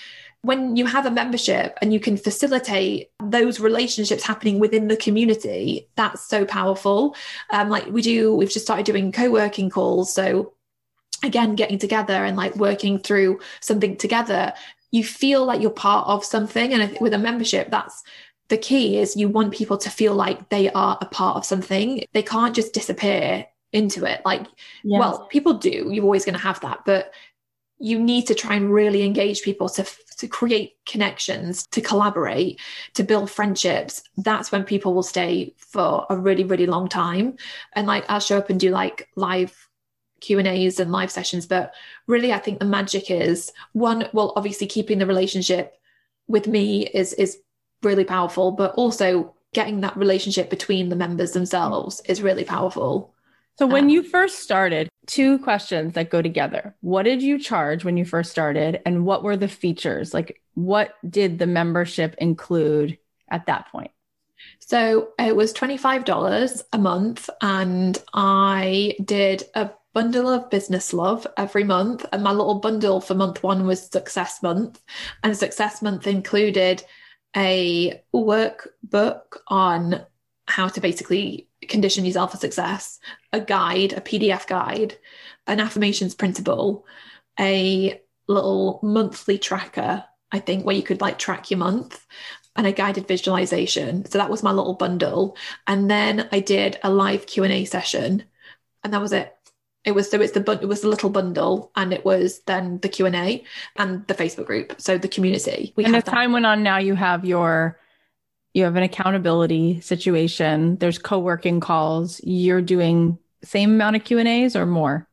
when 0.47 0.77
you 0.77 0.87
have 0.87 1.07
a 1.07 1.11
membership 1.11 1.77
and 1.83 1.93
you 1.93 1.99
can 1.99 2.17
facilitate 2.17 3.11
those 3.21 3.59
relationships 3.59 4.23
happening 4.23 4.61
within 4.61 4.87
the 4.87 4.97
community, 4.97 5.89
that's 5.97 6.25
so 6.25 6.45
powerful. 6.45 7.17
Um, 7.51 7.69
like 7.69 7.87
we 7.87 8.01
do, 8.01 8.33
we've 8.33 8.51
just 8.51 8.65
started 8.65 8.87
doing 8.87 9.11
co 9.11 9.29
working 9.29 9.71
calls. 9.71 10.15
So, 10.15 10.55
again, 11.25 11.57
getting 11.57 11.79
together 11.79 12.25
and 12.25 12.37
like 12.37 12.55
working 12.55 13.01
through 13.01 13.41
something 13.61 13.97
together, 13.97 14.53
you 14.93 15.03
feel 15.03 15.45
like 15.45 15.61
you're 15.61 15.71
part 15.71 16.07
of 16.07 16.25
something. 16.25 16.73
And 16.73 16.97
with 17.01 17.13
a 17.13 17.19
membership, 17.19 17.73
that's 17.73 18.05
the 18.49 18.57
key 18.57 18.99
is 18.99 19.17
you 19.17 19.29
want 19.29 19.53
people 19.53 19.79
to 19.79 19.91
feel 19.91 20.15
like 20.15 20.49
they 20.51 20.71
are 20.71 20.97
a 21.01 21.07
part 21.07 21.37
of 21.37 21.45
something. 21.45 22.05
They 22.13 22.23
can't 22.23 22.55
just 22.55 22.73
disappear 22.73 23.47
into 23.73 24.05
it. 24.05 24.23
Like, 24.25 24.47
yes. 24.85 25.01
well, 25.01 25.27
people 25.27 25.55
do, 25.55 25.91
you're 25.91 26.05
always 26.05 26.25
going 26.25 26.37
to 26.37 26.41
have 26.41 26.61
that. 26.61 26.85
But 26.87 27.13
you 27.79 27.99
need 27.99 28.29
to 28.29 28.35
try 28.35 28.55
and 28.55 28.73
really 28.73 29.03
engage 29.03 29.43
people 29.43 29.69
to 29.69 29.85
to 30.19 30.27
create 30.27 30.75
connections 30.87 31.67
to 31.69 31.81
collaborate 31.81 32.61
to 32.95 33.03
build 33.03 33.31
friendships 33.31 34.03
that's 34.19 34.51
when 34.51 34.65
people 34.65 34.95
will 34.95 35.03
stay 35.03 35.55
for 35.59 36.07
a 36.11 36.17
really 36.17 36.45
really 36.45 36.67
long 36.67 36.89
time. 36.89 37.37
And 37.75 37.87
like 37.87 38.05
i'll 38.09 38.21
show 38.21 38.39
up 38.39 38.51
and 38.51 38.59
do 38.59 38.71
like 38.71 39.09
live 39.17 39.69
q 40.21 40.39
and 40.39 40.49
a's 40.49 40.81
and 40.81 40.93
live 40.93 41.11
sessions 41.11 41.47
but 41.47 41.75
really 42.07 42.33
i 42.33 42.39
think 42.39 42.59
the 42.59 42.65
magic 42.65 43.11
is 43.11 43.53
one 43.73 44.09
well 44.13 44.33
obviously 44.37 44.67
keeping 44.67 44.99
the 44.99 45.07
relationship 45.07 45.77
with 46.27 46.47
me 46.47 46.87
is 46.87 47.13
is 47.15 47.39
really 47.83 48.05
powerful 48.05 48.51
but 48.51 48.75
also 48.75 49.35
getting 49.53 49.81
that 49.81 49.97
relationship 49.97 50.51
between 50.51 50.89
the 50.89 50.97
members 50.97 51.33
themselves 51.33 52.01
is 52.07 52.23
really 52.23 52.45
powerful 52.45 53.15
so 53.59 53.67
when 53.67 53.85
um, 53.85 53.91
you 53.91 54.03
first 54.03 54.41
started, 54.41 54.89
two 55.07 55.39
questions 55.39 55.95
that 55.95 56.11
go 56.11 56.21
together. 56.21 56.75
What 56.81 57.05
did 57.05 57.23
you 57.23 57.39
charge 57.39 57.85
when 57.85 57.97
you 57.97 58.05
first 58.05 58.31
started 58.31 58.81
and 58.85 59.05
what 59.05 59.23
were 59.23 59.37
the 59.37 59.49
features? 59.49 60.13
Like 60.13 60.41
what 60.55 60.95
did 61.09 61.39
the 61.39 61.47
membership 61.47 62.17
include 62.19 62.99
at 63.31 63.47
that 63.47 63.71
point? 63.71 63.91
So 64.59 65.11
it 65.19 65.35
was 65.35 65.53
$25 65.53 66.63
a 66.73 66.79
month, 66.79 67.31
and 67.41 68.03
I 68.13 68.97
did 69.03 69.45
a 69.55 69.71
bundle 69.93 70.29
of 70.29 70.51
business 70.51 70.93
love 70.93 71.27
every 71.37 71.65
month. 71.65 72.05
And 72.13 72.23
my 72.23 72.33
little 72.33 72.61
bundle 72.61 73.01
for 73.01 73.15
month 73.15 73.43
one 73.43 73.67
was 73.67 73.87
Success 73.87 74.43
Month. 74.43 74.83
And 75.23 75.37
Success 75.37 75.81
Month 75.81 76.07
included 76.07 76.85
a 77.35 78.03
workbook 78.15 79.39
on 79.49 80.03
how 80.47 80.69
to 80.69 80.81
basically 80.81 81.49
condition 81.69 82.05
yourself 82.05 82.33
for 82.33 82.37
success, 82.39 82.99
a 83.33 83.41
guide, 83.41 83.93
a 83.93 84.01
PDF 84.01 84.47
guide, 84.47 84.99
an 85.47 85.61
affirmations 85.61 86.15
printable, 86.15 86.87
a 87.39 88.01
little 88.29 88.81
monthly 88.83 89.39
tracker, 89.39 90.05
I 90.33 90.39
think, 90.41 90.65
where 90.65 90.75
you 90.75 90.83
could 90.83 91.01
like 91.01 91.19
track 91.19 91.51
your 91.51 91.59
month 91.59 92.07
and 92.57 92.67
a 92.67 92.73
guided 92.73 93.07
visualization. 93.07 94.05
So 94.07 94.19
that 94.19 94.31
was 94.31 94.43
my 94.43 94.53
little 94.53 94.75
bundle. 94.75 95.37
And 95.67 95.91
then 95.91 96.29
I 96.33 96.41
did 96.41 96.79
a 96.83 96.91
live 96.91 97.27
Q&A 97.27 97.65
session 97.65 98.25
and 98.87 98.95
that 98.95 99.03
was 99.03 99.13
it. 99.13 99.33
It 99.85 99.95
was 99.95 100.11
so 100.11 100.21
it's 100.21 100.33
the 100.33 100.59
it 100.61 100.67
was 100.67 100.81
the 100.81 100.89
little 100.89 101.11
bundle, 101.11 101.71
and 101.77 101.93
it 101.93 102.05
was 102.05 102.41
then 102.47 102.79
the 102.81 102.89
Q 102.89 103.07
and 103.07 103.15
A 103.15 103.45
and 103.77 104.05
the 104.09 104.15
Facebook 104.15 104.47
group. 104.47 104.75
So 104.79 104.99
the 104.99 105.07
community. 105.07 105.73
We 105.77 105.85
and 105.85 105.95
as 105.95 106.03
time 106.03 106.33
went 106.33 106.47
on, 106.47 106.65
now 106.65 106.79
you 106.79 106.97
have 106.97 107.25
your 107.25 107.79
you 108.57 108.65
have 108.65 108.77
an 108.77 108.83
accountability 108.83 109.83
situation. 109.83 110.77
There's 110.77 110.99
co-working 110.99 111.61
calls. 111.61 112.23
You're 112.25 112.63
doing 112.63 113.19
same 113.45 113.75
amount 113.75 113.97
of 113.97 114.05
Q 114.05 114.19
and 114.19 114.27
A's 114.27 114.57
or 114.57 114.65
more. 114.65 115.07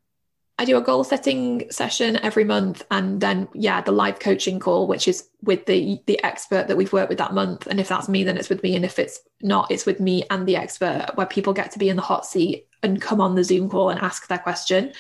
I 0.58 0.64
do 0.64 0.78
a 0.78 0.82
goal 0.82 1.04
setting 1.04 1.70
session 1.70 2.16
every 2.18 2.46
month 2.46 2.86
and 2.90 3.20
then 3.20 3.50
yeah 3.54 3.82
the 3.82 3.92
live 3.92 4.20
coaching 4.20 4.60
call 4.60 4.88
which 4.88 5.08
is 5.08 5.28
with 5.42 5.66
the 5.66 6.00
the 6.06 6.24
expert 6.24 6.68
that 6.68 6.78
we've 6.78 6.94
worked 6.94 7.10
with 7.10 7.18
that 7.18 7.34
month 7.34 7.66
and 7.66 7.80
if 7.80 7.90
that's 7.90 8.08
me 8.08 8.24
then 8.24 8.38
it's 8.38 8.50
with 8.50 8.62
me 8.62 8.76
and 8.76 8.86
if 8.86 9.00
it's 9.00 9.20
not 9.42 9.72
it's 9.72 9.88
with 9.88 10.00
me 10.00 10.24
and 10.30 10.48
the 10.48 10.56
expert 10.56 11.08
where 11.16 11.26
people 11.26 11.54
get 11.54 11.72
to 11.72 11.80
be 11.80 11.90
in 11.90 11.96
the 11.96 12.04
hot 12.04 12.26
seat 12.26 12.68
and 12.84 13.02
come 13.02 13.20
on 13.20 13.34
the 13.34 13.44
Zoom 13.44 13.68
call 13.68 13.90
and 13.90 14.00
ask 14.00 14.28
their 14.28 14.38
question. 14.38 14.94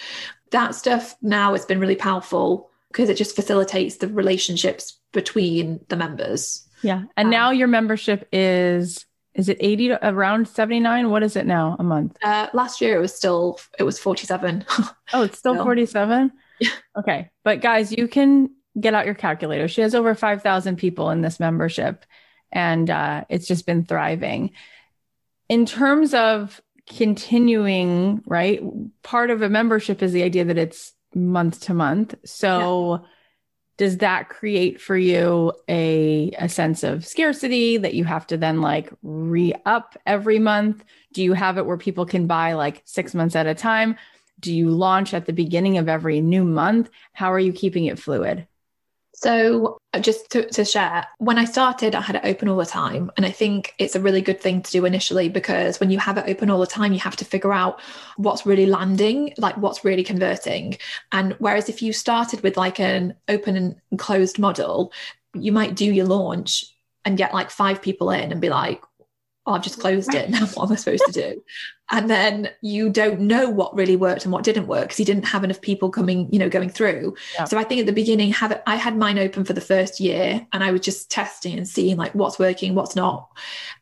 That 0.49 0.73
stuff 0.73 1.15
now 1.21 1.51
has 1.51 1.65
been 1.65 1.79
really 1.79 1.95
powerful 1.95 2.71
because 2.91 3.09
it 3.09 3.17
just 3.17 3.35
facilitates 3.35 3.97
the 3.97 4.07
relationships 4.07 4.97
between 5.11 5.85
the 5.89 5.95
members. 5.95 6.67
Yeah. 6.84 7.03
And 7.17 7.27
um, 7.27 7.31
now 7.31 7.51
your 7.51 7.67
membership 7.67 8.27
is 8.31 9.05
is 9.34 9.49
it 9.49 9.57
80 9.59 9.88
to 9.88 10.07
around 10.09 10.47
79 10.47 11.09
what 11.09 11.23
is 11.23 11.36
it 11.36 11.47
now 11.47 11.75
a 11.79 11.84
month 11.84 12.15
uh, 12.21 12.49
last 12.53 12.81
year 12.81 12.95
it 12.95 12.99
was 12.99 13.15
still 13.15 13.59
it 13.79 13.84
was 13.84 13.97
47 13.97 14.63
oh 15.13 15.23
it's 15.23 15.39
still 15.39 15.55
47 15.63 16.31
yeah. 16.59 16.69
okay 16.95 17.31
but 17.43 17.59
guys 17.59 17.91
you 17.91 18.07
can 18.07 18.51
get 18.79 18.93
out 18.93 19.07
your 19.07 19.15
calculator 19.15 19.67
she 19.67 19.81
has 19.81 19.95
over 19.95 20.13
5000 20.13 20.75
people 20.75 21.09
in 21.09 21.21
this 21.21 21.39
membership 21.39 22.05
and 22.51 22.91
uh, 22.91 23.23
it's 23.27 23.47
just 23.47 23.65
been 23.65 23.86
thriving 23.86 24.51
in 25.49 25.65
terms 25.65 26.13
of 26.13 26.61
continuing, 26.89 28.21
right? 28.25 28.61
Part 29.03 29.29
of 29.29 29.41
a 29.41 29.49
membership 29.49 30.01
is 30.01 30.11
the 30.11 30.23
idea 30.23 30.45
that 30.45 30.57
it's 30.57 30.93
month 31.13 31.61
to 31.61 31.73
month. 31.73 32.15
So 32.25 33.01
yeah. 33.01 33.07
Does 33.84 33.97
that 33.97 34.29
create 34.29 34.79
for 34.79 34.95
you 34.95 35.51
a 35.67 36.31
a 36.39 36.47
sense 36.47 36.84
of 36.84 37.05
scarcity 37.05 37.75
that 37.75 37.93
you 37.93 38.05
have 38.05 38.25
to 38.25 38.38
then 38.38 38.61
like 38.61 38.89
re-up 39.03 39.97
every 40.05 40.39
month? 40.39 40.86
Do 41.11 41.21
you 41.21 41.34
have 41.34 41.57
it 41.57 41.65
where 41.65 41.75
people 41.75 42.05
can 42.05 42.25
buy 42.25 42.53
like 42.53 42.81
6 42.86 43.13
months 43.13 43.36
at 43.36 43.45
a 43.45 43.53
time? 43.53 43.97
Do 44.39 44.53
you 44.53 44.69
launch 44.69 45.13
at 45.13 45.25
the 45.25 45.34
beginning 45.34 45.77
of 45.77 45.89
every 45.89 46.21
new 46.21 46.45
month? 46.45 46.89
How 47.11 47.34
are 47.34 47.39
you 47.39 47.51
keeping 47.51 47.88
it 47.88 47.99
fluid? 47.99 48.47
So, 49.16 49.78
uh, 49.93 49.99
just 49.99 50.32
to, 50.32 50.49
to, 50.49 50.66
share, 50.66 51.05
when 51.20 51.38
I 51.38 51.45
started, 51.45 51.93
I 51.93 52.01
had 52.01 52.16
it 52.16 52.26
open 52.26 52.49
all 52.49 52.57
the 52.57 52.66
time. 52.66 53.11
And 53.16 53.26
I 53.26 53.30
think 53.30 53.76
it's 53.78 53.95
a 53.95 54.01
really 54.01 54.22
good 54.22 54.41
thing 54.41 54.61
to 54.64 54.72
do 54.72 54.86
initially 54.86 55.30
because 55.30 55.80
when 55.80 55.91
you 55.91 55.99
have 55.99 56.18
it 56.18 56.26
open 56.28 56.49
all 56.49 56.59
the 56.59 56.66
time, 56.66 56.93
you 56.93 56.99
have 56.99 57.16
to 57.18 57.26
figure 57.26 57.53
out 57.53 57.80
what's 58.18 58.45
really 58.45 58.66
landing, 58.66 59.34
like 59.38 59.55
what's 59.57 59.86
really 59.86 60.03
converting. 60.03 60.78
And 61.11 61.36
whereas 61.38 61.70
if 61.70 61.82
you 61.82 61.93
started 61.93 62.41
with 62.41 62.57
like 62.57 62.80
an 62.80 63.14
open 63.28 63.55
and 63.55 63.99
closed 63.99 64.39
model, 64.39 64.91
you 65.36 65.51
might 65.51 65.76
do 65.76 65.86
your 65.86 66.05
launch 66.07 66.66
and 67.05 67.18
get 67.18 67.34
like 67.34 67.49
five 67.49 67.82
people 67.82 68.09
in 68.09 68.32
and 68.32 68.41
be 68.41 68.49
like, 68.49 68.82
oh, 69.45 69.53
I've 69.53 69.63
just 69.63 69.79
closed 69.79 70.13
it. 70.13 70.29
Now 70.33 70.45
what 70.47 70.65
am 70.65 70.71
I 70.71 70.75
supposed 70.75 71.03
to 71.05 71.11
do? 71.11 71.43
And 71.91 72.09
then 72.09 72.49
you 72.61 72.89
don't 72.89 73.19
know 73.19 73.49
what 73.49 73.75
really 73.75 73.95
worked 73.95 74.23
and 74.23 74.31
what 74.31 74.43
didn't 74.43 74.67
work 74.67 74.83
because 74.83 74.99
you 74.99 75.05
didn't 75.05 75.25
have 75.25 75.43
enough 75.43 75.61
people 75.61 75.89
coming, 75.91 76.27
you 76.31 76.39
know, 76.39 76.49
going 76.49 76.69
through. 76.69 77.15
Yeah. 77.35 77.43
So 77.43 77.57
I 77.57 77.63
think 77.63 77.81
at 77.81 77.85
the 77.85 77.93
beginning, 77.93 78.31
have 78.31 78.61
I 78.65 78.77
had 78.77 78.97
mine 78.97 79.19
open 79.19 79.43
for 79.43 79.53
the 79.53 79.61
first 79.61 79.99
year 79.99 80.45
and 80.53 80.63
I 80.63 80.71
was 80.71 80.81
just 80.81 81.11
testing 81.11 81.57
and 81.57 81.67
seeing 81.67 81.97
like 81.97 82.15
what's 82.15 82.39
working, 82.39 82.73
what's 82.73 82.95
not. 82.95 83.29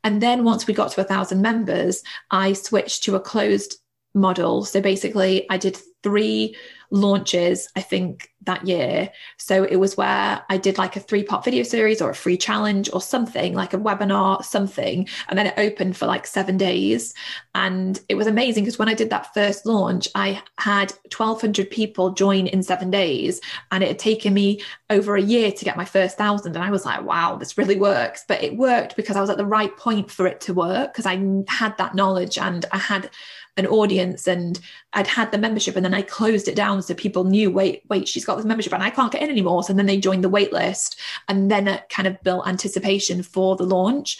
And 0.04 0.22
then 0.22 0.44
once 0.44 0.68
we 0.68 0.74
got 0.74 0.92
to 0.92 1.02
a 1.02 1.06
thousand 1.06 1.42
members, 1.42 2.04
I 2.32 2.54
switched 2.54 3.04
to 3.04 3.16
a 3.16 3.20
closed 3.20 3.78
model. 4.14 4.66
So 4.66 4.82
basically, 4.82 5.50
I 5.50 5.58
did 5.58 5.78
three 6.04 6.56
launches, 6.92 7.70
I 7.76 7.82
think, 7.82 8.32
that 8.44 8.68
year. 8.68 9.10
So 9.38 9.64
it 9.64 9.76
was 9.76 9.96
where 9.98 10.44
I 10.50 10.58
did 10.58 10.78
like 10.78 10.96
a 10.96 11.00
three 11.00 11.24
part 11.24 11.46
video 11.46 11.64
series 11.64 12.02
or 12.02 12.10
a 12.10 12.16
free 12.16 12.38
challenge 12.38 12.90
or 12.92 13.00
something, 13.00 13.54
like 13.54 13.74
a 13.74 13.78
webinar, 13.78 14.44
something. 14.44 15.08
And 15.30 15.38
then 15.38 15.48
it 15.48 15.54
opened 15.58 15.96
for 15.96 16.08
like 16.08 16.26
seven 16.26 16.58
days. 16.58 17.14
And 17.54 18.00
it 18.10 18.16
was 18.16 18.28
amazing 18.28 18.64
because 18.64 18.80
when 18.80 18.90
I 18.90 18.94
did 18.94 19.10
that 19.12 19.34
first 19.34 19.66
launch, 19.66 20.08
I 20.16 20.42
had 20.58 20.92
1,200 21.16 21.70
people 21.70 22.12
join 22.12 22.48
in 22.48 22.64
seven 22.64 22.90
days. 22.90 23.40
And 23.72 23.84
it 23.84 23.88
had 23.88 24.00
taken 24.00 24.34
me 24.34 24.62
over 24.90 25.16
a 25.16 25.22
year 25.22 25.52
to 25.52 25.66
get 25.66 25.78
my 25.78 25.86
first 25.86 26.18
thousand. 26.18 26.56
And 26.56 26.66
I 26.66 26.72
was 26.72 26.86
like, 26.86 27.04
wow, 27.04 27.36
this 27.36 27.58
really 27.58 27.78
works. 27.78 28.26
But 28.28 28.44
it 28.44 28.58
worked 28.58 28.96
because 28.96 29.16
I 29.16 29.22
was 29.22 29.30
at 29.30 29.38
the 29.38 29.46
right 29.46 29.76
point 29.78 30.10
for 30.10 30.26
it 30.26 30.42
to 30.42 30.54
work 30.54 30.94
because 30.94 31.06
I 31.06 31.16
had 31.48 31.78
that 31.78 31.96
knowledge 31.96 32.38
and 32.38 32.66
I 32.72 32.78
had 32.80 33.12
an 33.58 33.68
audience 33.68 34.28
and 34.28 34.60
I'd 34.94 35.08
had 35.08 35.32
the 35.32 35.38
membership 35.38 35.76
and 35.76 35.84
then 35.84 35.94
I 35.94 36.02
closed 36.02 36.48
it 36.48 36.56
down 36.56 36.82
so 36.82 36.94
people 36.94 37.26
knew, 37.26 37.52
wait, 37.52 37.84
wait, 37.90 38.08
she's 38.08 38.26
got 38.26 38.38
this 38.38 38.46
membership 38.46 38.74
and 38.74 38.84
I 38.84 38.90
can't 38.90 39.12
get 39.12 39.22
in 39.22 39.30
anymore. 39.30 39.64
So 39.64 39.74
then 39.74 39.86
they 39.86 39.98
joined 39.98 40.24
the 40.24 40.30
wait 40.30 40.54
list 40.54 41.00
and 41.28 41.52
then 41.52 41.68
it 41.68 41.90
kind 41.90 42.08
of 42.08 42.22
built 42.24 42.48
anticipation 42.48 43.24
for 43.24 43.56
the 43.56 43.64
launch. 43.64 44.20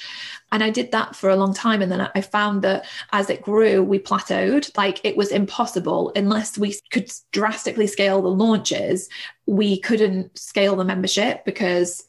And 0.52 0.64
I 0.64 0.70
did 0.70 0.92
that 0.92 1.16
for 1.16 1.30
a 1.30 1.38
long 1.38 1.54
time. 1.54 1.82
And 1.82 1.90
then 1.90 2.10
I 2.14 2.22
found 2.22 2.62
that 2.64 2.86
as 3.14 3.30
it 3.30 3.42
grew, 3.42 3.82
we 3.82 4.00
plateaued. 4.00 4.76
Like 4.78 5.00
it 5.06 5.16
was 5.16 5.32
impossible 5.32 6.12
unless 6.16 6.58
we 6.58 6.76
could 6.92 7.10
drastically 7.32 7.88
scale 7.88 8.22
the 8.22 8.28
launches, 8.28 9.08
we 9.46 9.80
couldn't 9.80 10.38
scale 10.38 10.76
the 10.76 10.84
membership 10.84 11.46
because 11.46 12.06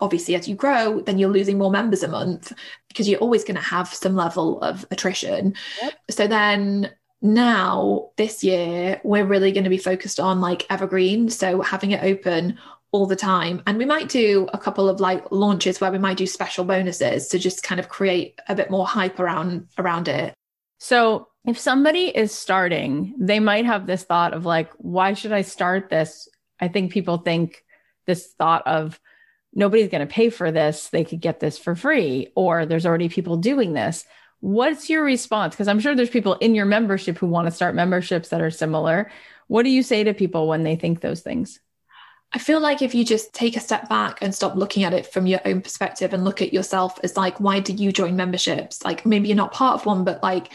obviously 0.00 0.34
as 0.34 0.48
you 0.48 0.54
grow 0.54 1.00
then 1.00 1.18
you're 1.18 1.30
losing 1.30 1.58
more 1.58 1.70
members 1.70 2.02
a 2.02 2.08
month 2.08 2.52
because 2.88 3.08
you're 3.08 3.20
always 3.20 3.44
going 3.44 3.56
to 3.56 3.62
have 3.62 3.88
some 3.88 4.14
level 4.14 4.60
of 4.62 4.84
attrition. 4.90 5.54
Yep. 5.82 5.94
so 6.10 6.26
then 6.26 6.90
now 7.22 8.10
this 8.16 8.44
year 8.44 9.00
we're 9.04 9.24
really 9.24 9.52
going 9.52 9.64
to 9.64 9.70
be 9.70 9.78
focused 9.78 10.20
on 10.20 10.40
like 10.40 10.66
evergreen 10.70 11.28
so 11.30 11.62
having 11.62 11.92
it 11.92 12.02
open 12.02 12.58
all 12.96 13.06
the 13.06 13.16
time. 13.16 13.62
And 13.66 13.78
we 13.78 13.84
might 13.84 14.08
do 14.08 14.48
a 14.54 14.58
couple 14.58 14.88
of 14.88 15.00
like 15.00 15.30
launches 15.30 15.80
where 15.80 15.92
we 15.92 15.98
might 15.98 16.16
do 16.16 16.26
special 16.26 16.64
bonuses 16.64 17.28
to 17.28 17.38
just 17.38 17.62
kind 17.62 17.78
of 17.78 17.88
create 17.88 18.40
a 18.48 18.54
bit 18.54 18.70
more 18.70 18.86
hype 18.86 19.20
around 19.20 19.68
around 19.78 20.08
it. 20.08 20.32
So 20.78 21.28
if 21.46 21.58
somebody 21.58 22.06
is 22.06 22.32
starting 22.32 23.14
they 23.18 23.38
might 23.38 23.66
have 23.66 23.86
this 23.86 24.02
thought 24.02 24.34
of 24.34 24.44
like 24.44 24.70
why 24.78 25.12
should 25.12 25.32
i 25.32 25.42
start 25.42 25.90
this? 25.90 26.28
I 26.58 26.68
think 26.68 26.92
people 26.92 27.18
think 27.18 27.62
this 28.06 28.32
thought 28.38 28.66
of 28.66 28.98
nobody's 29.56 29.88
going 29.88 30.06
to 30.06 30.12
pay 30.12 30.30
for 30.30 30.52
this. 30.52 30.88
They 30.90 31.02
could 31.02 31.20
get 31.20 31.40
this 31.40 31.58
for 31.58 31.74
free, 31.74 32.28
or 32.36 32.66
there's 32.66 32.86
already 32.86 33.08
people 33.08 33.38
doing 33.38 33.72
this. 33.72 34.04
What's 34.40 34.88
your 34.90 35.02
response? 35.02 35.54
Because 35.54 35.66
I'm 35.66 35.80
sure 35.80 35.94
there's 35.94 36.10
people 36.10 36.34
in 36.34 36.54
your 36.54 36.66
membership 36.66 37.18
who 37.18 37.26
want 37.26 37.46
to 37.46 37.50
start 37.50 37.74
memberships 37.74 38.28
that 38.28 38.42
are 38.42 38.50
similar. 38.50 39.10
What 39.48 39.62
do 39.62 39.70
you 39.70 39.82
say 39.82 40.04
to 40.04 40.12
people 40.12 40.46
when 40.46 40.62
they 40.62 40.76
think 40.76 41.00
those 41.00 41.22
things? 41.22 41.58
I 42.32 42.38
feel 42.38 42.60
like 42.60 42.82
if 42.82 42.94
you 42.94 43.04
just 43.04 43.32
take 43.32 43.56
a 43.56 43.60
step 43.60 43.88
back 43.88 44.18
and 44.20 44.34
stop 44.34 44.56
looking 44.56 44.84
at 44.84 44.92
it 44.92 45.06
from 45.06 45.26
your 45.26 45.40
own 45.46 45.62
perspective 45.62 46.12
and 46.12 46.24
look 46.24 46.42
at 46.42 46.52
yourself 46.52 46.98
as 47.02 47.16
like, 47.16 47.40
why 47.40 47.60
do 47.60 47.72
you 47.72 47.92
join 47.92 48.14
memberships? 48.14 48.84
Like 48.84 49.06
maybe 49.06 49.28
you're 49.28 49.36
not 49.36 49.52
part 49.52 49.80
of 49.80 49.86
one, 49.86 50.04
but 50.04 50.22
like 50.22 50.52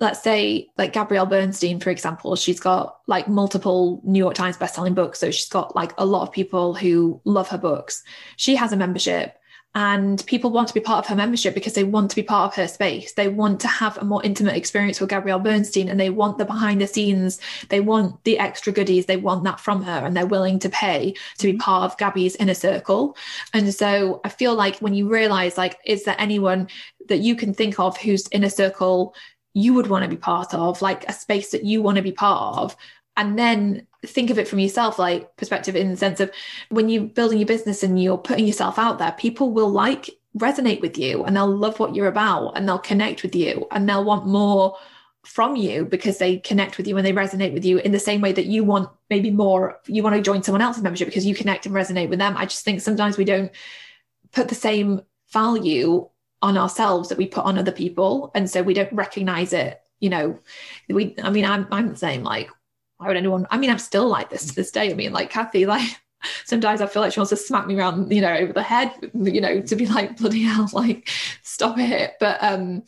let's 0.00 0.22
say 0.22 0.68
like 0.76 0.92
Gabrielle 0.92 1.26
Bernstein, 1.26 1.80
for 1.80 1.90
example, 1.90 2.36
she's 2.36 2.60
got 2.60 2.98
like 3.06 3.28
multiple 3.28 4.00
New 4.04 4.18
York 4.18 4.34
Times 4.34 4.56
bestselling 4.56 4.94
books. 4.94 5.20
So 5.20 5.30
she's 5.30 5.48
got 5.48 5.76
like 5.76 5.92
a 5.98 6.06
lot 6.06 6.22
of 6.22 6.32
people 6.32 6.74
who 6.74 7.20
love 7.24 7.48
her 7.48 7.58
books. 7.58 8.02
She 8.36 8.56
has 8.56 8.72
a 8.72 8.76
membership 8.76 9.38
and 9.76 10.24
people 10.26 10.50
want 10.50 10.68
to 10.68 10.74
be 10.74 10.80
part 10.80 11.04
of 11.04 11.08
her 11.08 11.16
membership 11.16 11.52
because 11.52 11.74
they 11.74 11.82
want 11.82 12.08
to 12.10 12.16
be 12.16 12.22
part 12.22 12.52
of 12.52 12.54
her 12.54 12.68
space. 12.68 13.12
They 13.12 13.26
want 13.26 13.58
to 13.60 13.68
have 13.68 13.98
a 13.98 14.04
more 14.04 14.22
intimate 14.22 14.54
experience 14.54 15.00
with 15.00 15.10
Gabrielle 15.10 15.40
Bernstein 15.40 15.88
and 15.88 15.98
they 15.98 16.10
want 16.10 16.38
the 16.38 16.44
behind 16.44 16.80
the 16.80 16.86
scenes. 16.86 17.40
They 17.70 17.80
want 17.80 18.22
the 18.22 18.38
extra 18.38 18.72
goodies. 18.72 19.06
They 19.06 19.16
want 19.16 19.42
that 19.44 19.58
from 19.58 19.82
her 19.82 20.06
and 20.06 20.16
they're 20.16 20.26
willing 20.26 20.60
to 20.60 20.68
pay 20.68 21.14
to 21.38 21.46
be 21.46 21.52
mm-hmm. 21.54 21.60
part 21.60 21.90
of 21.90 21.98
Gabby's 21.98 22.36
inner 22.36 22.54
circle. 22.54 23.16
And 23.52 23.74
so 23.74 24.20
I 24.24 24.28
feel 24.28 24.54
like 24.54 24.78
when 24.78 24.94
you 24.94 25.08
realize, 25.08 25.58
like, 25.58 25.78
is 25.84 26.04
there 26.04 26.16
anyone 26.20 26.68
that 27.08 27.18
you 27.18 27.34
can 27.34 27.52
think 27.52 27.80
of 27.80 27.96
whose 27.96 28.28
inner 28.30 28.50
circle 28.50 29.14
you 29.54 29.72
would 29.74 29.86
want 29.86 30.02
to 30.02 30.10
be 30.10 30.16
part 30.16 30.52
of, 30.52 30.82
like 30.82 31.08
a 31.08 31.12
space 31.12 31.50
that 31.52 31.64
you 31.64 31.80
want 31.80 31.96
to 31.96 32.02
be 32.02 32.12
part 32.12 32.58
of. 32.58 32.76
And 33.16 33.38
then 33.38 33.86
think 34.04 34.30
of 34.30 34.38
it 34.38 34.48
from 34.48 34.58
yourself, 34.58 34.98
like 34.98 35.36
perspective 35.36 35.76
in 35.76 35.90
the 35.90 35.96
sense 35.96 36.20
of 36.20 36.30
when 36.68 36.88
you're 36.88 37.04
building 37.04 37.38
your 37.38 37.46
business 37.46 37.82
and 37.82 38.02
you're 38.02 38.18
putting 38.18 38.46
yourself 38.46 38.78
out 38.78 38.98
there, 38.98 39.12
people 39.12 39.52
will 39.52 39.70
like 39.70 40.10
resonate 40.36 40.80
with 40.80 40.98
you 40.98 41.24
and 41.24 41.36
they'll 41.36 41.46
love 41.46 41.78
what 41.78 41.94
you're 41.94 42.08
about 42.08 42.52
and 42.56 42.68
they'll 42.68 42.78
connect 42.78 43.22
with 43.22 43.36
you 43.36 43.66
and 43.70 43.88
they'll 43.88 44.04
want 44.04 44.26
more 44.26 44.76
from 45.24 45.56
you 45.56 45.84
because 45.84 46.18
they 46.18 46.38
connect 46.38 46.76
with 46.76 46.86
you 46.86 46.96
and 46.96 47.06
they 47.06 47.12
resonate 47.12 47.54
with 47.54 47.64
you 47.64 47.78
in 47.78 47.92
the 47.92 47.98
same 47.98 48.20
way 48.20 48.32
that 48.32 48.46
you 48.46 48.62
want 48.62 48.90
maybe 49.08 49.30
more 49.30 49.80
you 49.86 50.02
want 50.02 50.14
to 50.14 50.20
join 50.20 50.42
someone 50.42 50.60
else's 50.60 50.82
membership 50.82 51.08
because 51.08 51.24
you 51.24 51.34
connect 51.34 51.64
and 51.64 51.74
resonate 51.74 52.10
with 52.10 52.18
them 52.18 52.36
i 52.36 52.44
just 52.44 52.62
think 52.62 52.80
sometimes 52.80 53.16
we 53.16 53.24
don't 53.24 53.50
put 54.32 54.48
the 54.48 54.54
same 54.54 55.00
value 55.32 56.06
on 56.44 56.58
ourselves 56.58 57.08
that 57.08 57.16
we 57.16 57.26
put 57.26 57.44
on 57.44 57.58
other 57.58 57.72
people 57.72 58.30
and 58.34 58.50
so 58.50 58.62
we 58.62 58.74
don't 58.74 58.92
recognize 58.92 59.54
it 59.54 59.80
you 60.00 60.10
know 60.10 60.38
we 60.90 61.14
i 61.22 61.30
mean 61.30 61.44
i'm 61.44 61.66
i'm 61.70 61.88
the 61.88 61.96
same 61.96 62.22
like 62.22 62.50
why 62.98 63.08
would 63.08 63.16
anyone 63.16 63.46
i 63.50 63.56
mean 63.56 63.70
i'm 63.70 63.78
still 63.78 64.06
like 64.06 64.28
this 64.28 64.44
to 64.46 64.54
this 64.54 64.70
day 64.70 64.90
i 64.90 64.94
mean 64.94 65.10
like 65.10 65.30
cathy 65.30 65.64
like 65.64 65.88
sometimes 66.44 66.80
I 66.80 66.86
feel 66.86 67.02
like 67.02 67.12
she 67.12 67.20
wants 67.20 67.30
to 67.30 67.36
smack 67.36 67.66
me 67.66 67.76
around, 67.76 68.10
you 68.10 68.22
know, 68.22 68.34
over 68.34 68.52
the 68.52 68.62
head, 68.62 68.90
you 69.14 69.42
know, 69.42 69.60
to 69.60 69.76
be 69.76 69.84
like, 69.84 70.16
bloody 70.16 70.42
hell, 70.42 70.70
like, 70.72 71.08
stop 71.42 71.78
it. 71.78 72.14
But 72.18 72.42
um, 72.42 72.82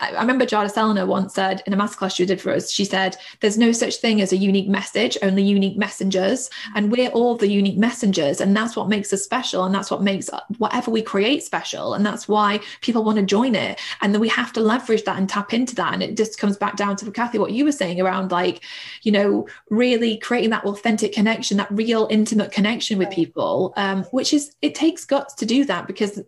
I 0.00 0.20
remember 0.20 0.46
Jadah 0.46 0.72
Sellner 0.72 1.06
once 1.06 1.34
said 1.34 1.62
in 1.66 1.72
a 1.72 1.76
masterclass 1.76 2.14
she 2.14 2.24
did 2.24 2.40
for 2.40 2.52
us, 2.52 2.70
she 2.70 2.84
said, 2.84 3.16
There's 3.40 3.58
no 3.58 3.72
such 3.72 3.96
thing 3.96 4.20
as 4.20 4.32
a 4.32 4.36
unique 4.36 4.68
message, 4.68 5.18
only 5.22 5.42
unique 5.42 5.76
messengers. 5.76 6.50
And 6.76 6.92
we're 6.92 7.10
all 7.10 7.36
the 7.36 7.48
unique 7.48 7.78
messengers. 7.78 8.40
And 8.40 8.56
that's 8.56 8.76
what 8.76 8.88
makes 8.88 9.12
us 9.12 9.24
special. 9.24 9.64
And 9.64 9.74
that's 9.74 9.90
what 9.90 10.02
makes 10.02 10.30
whatever 10.58 10.90
we 10.90 11.02
create 11.02 11.42
special. 11.42 11.94
And 11.94 12.06
that's 12.06 12.28
why 12.28 12.60
people 12.80 13.02
want 13.02 13.18
to 13.18 13.24
join 13.24 13.56
it. 13.56 13.80
And 14.00 14.14
then 14.14 14.20
we 14.20 14.28
have 14.28 14.52
to 14.52 14.60
leverage 14.60 15.02
that 15.04 15.18
and 15.18 15.28
tap 15.28 15.52
into 15.52 15.74
that. 15.76 15.94
And 15.94 16.02
it 16.02 16.16
just 16.16 16.38
comes 16.38 16.56
back 16.56 16.76
down 16.76 16.96
to 16.96 17.10
Cathy, 17.10 17.38
what 17.38 17.52
you 17.52 17.64
were 17.64 17.72
saying 17.72 18.00
around 18.00 18.30
like, 18.30 18.62
you 19.02 19.10
know, 19.10 19.48
really 19.70 20.18
creating 20.18 20.50
that 20.50 20.64
authentic 20.64 21.12
connection, 21.12 21.56
that 21.56 21.70
real 21.72 22.06
intimate 22.08 22.52
connection 22.52 22.98
with 22.98 23.10
people, 23.10 23.72
um, 23.76 24.04
which 24.04 24.32
is, 24.32 24.54
it 24.62 24.74
takes 24.74 25.04
guts 25.04 25.34
to 25.34 25.46
do 25.46 25.64
that 25.64 25.86
because 25.86 26.18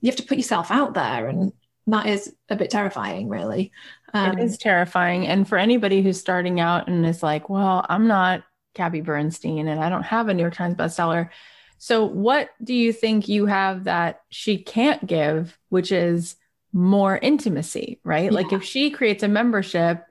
you 0.00 0.10
have 0.10 0.16
to 0.16 0.24
put 0.24 0.38
yourself 0.38 0.70
out 0.70 0.94
there 0.94 1.28
and 1.28 1.52
that 1.86 2.06
is 2.06 2.34
a 2.48 2.56
bit 2.56 2.70
terrifying, 2.70 3.28
really. 3.28 3.72
Um, 4.14 4.38
it 4.38 4.44
is 4.44 4.58
terrifying. 4.58 5.26
And 5.26 5.48
for 5.48 5.58
anybody 5.58 6.02
who's 6.02 6.20
starting 6.20 6.60
out 6.60 6.88
and 6.88 7.04
is 7.04 7.22
like, 7.22 7.48
well, 7.48 7.84
I'm 7.88 8.06
not 8.06 8.44
Gabby 8.74 9.00
Bernstein 9.00 9.68
and 9.68 9.80
I 9.80 9.88
don't 9.88 10.04
have 10.04 10.28
a 10.28 10.34
New 10.34 10.42
York 10.42 10.54
Times 10.54 10.76
bestseller. 10.76 11.30
So, 11.78 12.04
what 12.04 12.50
do 12.62 12.74
you 12.74 12.92
think 12.92 13.28
you 13.28 13.46
have 13.46 13.84
that 13.84 14.20
she 14.28 14.58
can't 14.58 15.04
give, 15.04 15.58
which 15.68 15.90
is 15.90 16.36
more 16.72 17.18
intimacy, 17.18 18.00
right? 18.04 18.26
Yeah. 18.26 18.30
Like, 18.30 18.52
if 18.52 18.62
she 18.62 18.90
creates 18.90 19.24
a 19.24 19.28
membership, 19.28 20.04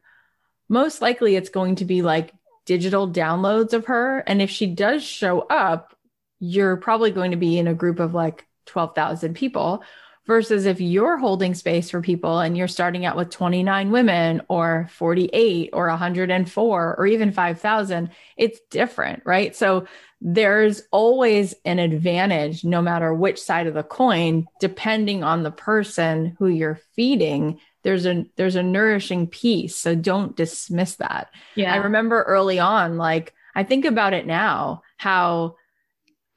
most 0.68 1.02
likely 1.02 1.36
it's 1.36 1.50
going 1.50 1.76
to 1.76 1.86
be 1.86 2.02
like 2.02 2.34
digital 2.66 3.10
downloads 3.10 3.74
of 3.74 3.86
her. 3.86 4.20
And 4.28 4.42
if 4.42 4.50
she 4.50 4.68
does 4.68 5.04
show 5.04 5.42
up, 5.42 5.96
you're 6.40 6.78
probably 6.78 7.12
going 7.12 7.32
to 7.32 7.38
be 7.38 7.58
in 7.58 7.68
a 7.68 7.74
group 7.74 8.00
of 8.00 8.14
like 8.14 8.46
12,000 8.66 9.34
people 9.34 9.84
versus 10.26 10.66
if 10.66 10.80
you're 10.80 11.18
holding 11.18 11.54
space 11.54 11.90
for 11.90 12.02
people 12.02 12.40
and 12.40 12.58
you're 12.58 12.68
starting 12.68 13.06
out 13.06 13.18
with 13.18 13.30
29 13.30 13.92
women 13.92 14.42
or 14.48 14.88
48 14.92 15.72
or 15.74 15.88
104 15.88 16.96
or 16.96 17.08
even 17.08 17.32
5,000, 17.32 18.10
it's 18.38 18.60
different, 18.70 19.24
right? 19.26 19.56
So 19.56 19.88
there's 20.22 20.84
always 20.92 21.56
an 21.66 21.80
advantage 21.80 22.64
no 22.64 22.82
matter 22.82 23.14
which 23.14 23.42
side 23.42 23.66
of 23.66 23.74
the 23.74 23.84
coin 23.84 24.48
depending 24.60 25.24
on 25.24 25.42
the 25.42 25.52
person 25.52 26.36
who 26.38 26.48
you're 26.48 26.80
feeding 26.96 27.60
there's 27.84 28.06
a 28.06 28.26
there's 28.36 28.56
a 28.56 28.64
nourishing 28.64 29.28
piece. 29.28 29.76
So 29.76 29.96
don't 29.96 30.36
dismiss 30.36 30.96
that. 30.96 31.30
Yeah. 31.56 31.74
i 31.74 31.78
remember 31.78 32.24
early 32.24 32.60
on 32.60 32.98
like 32.98 33.34
i 33.56 33.64
think 33.64 33.86
about 33.86 34.14
it 34.14 34.26
now 34.26 34.84
how 34.98 35.56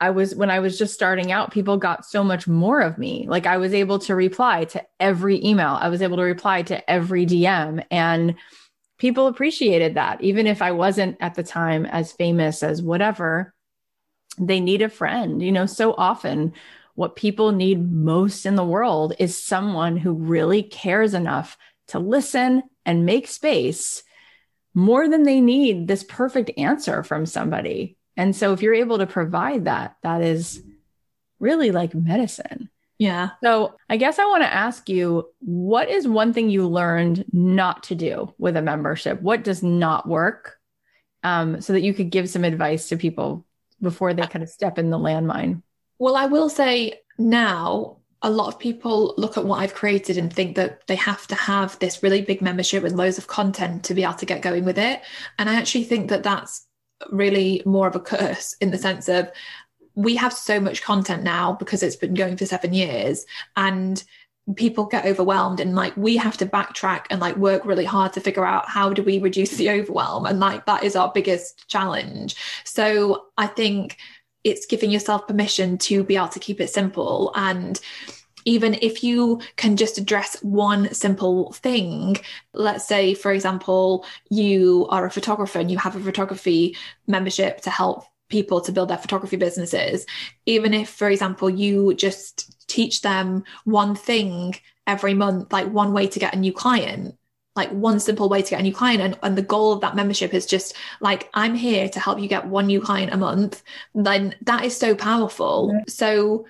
I 0.01 0.11
was 0.11 0.35
when 0.35 0.51
I 0.51 0.59
was 0.59 0.79
just 0.79 0.95
starting 0.95 1.33
out, 1.33 1.53
people 1.53 1.77
got 1.77 2.05
so 2.05 2.25
much 2.25 2.47
more 2.47 2.81
of 2.81 2.99
me. 2.99 3.27
Like 3.29 3.47
I 3.47 3.59
was 3.59 3.73
able 3.73 3.99
to 4.01 4.15
reply 4.15 4.65
to 4.67 4.85
every 5.01 5.45
email, 5.45 5.79
I 5.81 5.89
was 5.89 6.03
able 6.03 6.17
to 6.17 6.23
reply 6.23 6.63
to 6.63 6.91
every 6.91 7.27
DM, 7.27 7.85
and 7.91 8.35
people 8.99 9.27
appreciated 9.27 9.95
that. 9.95 10.21
Even 10.23 10.47
if 10.47 10.63
I 10.63 10.73
wasn't 10.73 11.17
at 11.21 11.35
the 11.35 11.43
time 11.43 11.87
as 11.87 12.13
famous 12.13 12.63
as 12.63 12.83
whatever, 12.83 13.55
they 14.39 14.61
need 14.61 14.83
a 14.83 14.89
friend. 14.89 15.43
You 15.43 15.53
know, 15.53 15.67
so 15.67 15.95
often 15.97 16.53
what 16.95 17.17
people 17.17 17.53
need 17.53 17.91
most 17.93 18.47
in 18.47 18.55
the 18.55 18.65
world 18.65 19.15
is 19.19 19.43
someone 19.43 19.97
who 19.97 20.13
really 20.13 20.63
cares 20.63 21.15
enough 21.15 21.57
to 21.89 21.99
listen 21.99 22.63
and 22.87 23.07
make 23.07 23.27
space 23.27 24.03
more 24.75 25.09
than 25.09 25.23
they 25.23 25.41
need 25.41 25.87
this 25.87 26.05
perfect 26.05 26.51
answer 26.57 27.03
from 27.03 27.27
somebody. 27.27 27.97
And 28.17 28.35
so 28.35 28.53
if 28.53 28.63
you're 28.63 28.75
able 28.75 28.99
to 28.99 29.07
provide 29.07 29.65
that, 29.65 29.97
that 30.03 30.23
is 30.23 30.63
really 31.41 31.71
like 31.71 31.95
medicine. 31.95 32.71
Yeah. 32.99 33.31
So 33.43 33.75
I 33.89 33.97
guess 33.97 34.19
I 34.19 34.25
want 34.27 34.45
to 34.45 34.53
ask 34.53 34.89
you 34.89 35.29
what 35.41 35.89
is 35.89 36.07
one 36.07 36.33
thing 36.33 36.49
you 36.49 36.69
learned 36.69 37.25
not 37.33 37.83
to 37.85 37.95
do 37.95 38.33
with 38.39 38.57
a 38.57 38.63
membership? 38.63 39.21
What 39.21 39.43
does 39.43 39.63
not 39.63 40.09
work? 40.09 40.57
Um, 41.23 41.61
so 41.61 41.73
that 41.73 41.83
you 41.83 41.95
could 41.95 42.11
give 42.11 42.29
some 42.29 42.45
advice 42.45 42.89
to 42.91 42.97
people 42.97 43.47
before 43.81 44.13
they 44.13 44.27
kind 44.27 44.43
of 44.43 44.49
step 44.49 44.79
in 44.79 44.91
the 44.91 44.99
landmine. 44.99 45.63
Well, 45.99 46.17
I 46.17 46.27
will 46.27 46.51
say 46.51 47.01
now, 47.19 47.99
a 48.21 48.31
lot 48.31 48.49
of 48.49 48.59
people 48.59 49.15
look 49.19 49.37
at 49.37 49.45
what 49.45 49.59
I've 49.59 49.75
created 49.75 50.17
and 50.17 50.33
think 50.33 50.57
that 50.57 50.87
they 50.87 50.97
have 50.97 51.27
to 51.27 51.35
have 51.35 51.79
this 51.79 52.03
really 52.03 52.23
big 52.23 52.41
membership 52.41 52.83
with 52.83 52.93
loads 52.93 53.19
of 53.19 53.27
content 53.27 53.85
to 53.85 53.95
be 53.95 54.03
able 54.03 54.15
to 54.15 54.27
get 54.27 54.41
going 54.41 54.65
with 54.65 54.79
it. 54.79 55.03
And 55.39 55.49
I 55.51 55.55
actually 55.57 55.85
think 55.85 56.09
that 56.09 56.23
that's 56.23 56.67
really 57.11 57.63
more 57.65 57.87
of 57.87 57.97
a 57.97 58.01
curse 58.01 58.55
in 58.61 58.71
the 58.71 58.79
sense 58.79 59.09
of 59.09 59.31
we 59.95 60.17
have 60.17 60.33
so 60.33 60.59
much 60.59 60.83
content 60.83 61.23
now 61.23 61.53
because 61.53 61.83
it's 61.83 61.97
been 61.97 62.15
going 62.15 62.37
for 62.37 62.47
seven 62.47 62.73
years 62.73 63.27
and 63.57 64.03
people 64.57 64.85
get 64.85 65.07
overwhelmed 65.07 65.59
and 65.59 65.75
like 65.75 65.97
we 65.97 66.17
have 66.17 66.37
to 66.37 66.45
backtrack 66.45 67.07
and 67.09 67.21
like 67.21 67.37
work 67.37 67.65
really 67.65 67.85
hard 67.85 68.13
to 68.13 68.21
figure 68.21 68.45
out 68.45 68.69
how 68.69 68.93
do 68.93 69.03
we 69.03 69.19
reduce 69.19 69.57
the 69.57 69.71
overwhelm 69.81 70.27
and 70.27 70.41
like 70.41 70.67
that 70.67 70.83
is 70.83 70.97
our 70.97 71.11
biggest 71.13 71.69
challenge. 71.69 72.37
So 72.65 73.27
i 73.39 73.47
think 73.47 73.97
it's 74.43 74.67
giving 74.67 74.91
yourself 74.91 75.27
permission 75.27 75.79
to 75.79 76.05
be 76.05 76.17
able 76.17 76.29
to 76.29 76.39
keep 76.39 76.61
it 76.61 76.69
simple 76.69 77.33
and 77.35 77.81
even 78.45 78.75
if 78.83 79.03
you 79.03 79.41
can 79.57 79.77
just 79.77 79.99
address 79.99 80.43
one 80.43 80.93
simple 80.93 81.53
thing, 81.53 82.17
let's 82.53 82.87
say, 82.87 83.15
for 83.15 83.33
example, 83.33 84.05
you 84.31 84.87
are 84.91 85.07
a 85.07 85.11
photographer 85.11 85.59
and 85.59 85.71
you 85.71 85.79
have 85.79 85.97
a 85.97 86.01
photography 86.01 86.77
membership 87.07 87.61
to 87.63 87.71
help 87.71 88.05
people 88.29 88.61
to 88.61 88.73
build 88.73 88.89
their 88.89 88.99
photography 88.99 89.37
businesses, 89.37 90.07
even 90.47 90.75
if, 90.75 90.89
for 90.89 91.09
example, 91.09 91.49
you 91.49 91.95
just 91.95 92.67
teach 92.69 93.03
them 93.03 93.45
one 93.65 93.95
thing 93.95 94.55
every 94.87 95.15
month, 95.15 95.53
like 95.53 95.69
one 95.71 95.93
way 95.93 96.07
to 96.07 96.19
get 96.19 96.35
a 96.35 96.39
new 96.39 96.53
client, 96.53 97.17
like 97.57 97.71
one 97.71 98.01
simple 98.01 98.29
way 98.29 98.43
to 98.43 98.51
get 98.51 98.61
a 98.61 98.63
new 98.63 98.75
client 98.75 99.01
and, 99.01 99.19
and 99.23 99.37
the 99.39 99.43
goal 99.43 99.73
of 99.73 99.81
that 99.81 99.95
membership 99.95 100.35
is 100.35 100.45
just 100.45 100.75
like 101.01 101.31
i'm 101.35 101.55
here 101.55 101.89
to 101.89 102.01
help 102.01 102.19
you 102.19 102.27
get 102.27 102.47
one 102.47 102.67
new 102.67 102.81
client 102.81 103.13
a 103.13 103.17
month 103.17 103.63
then 103.95 104.35
that 104.43 104.65
is 104.65 104.77
so 104.77 104.95
powerful. 104.95 105.73
So 105.87 106.47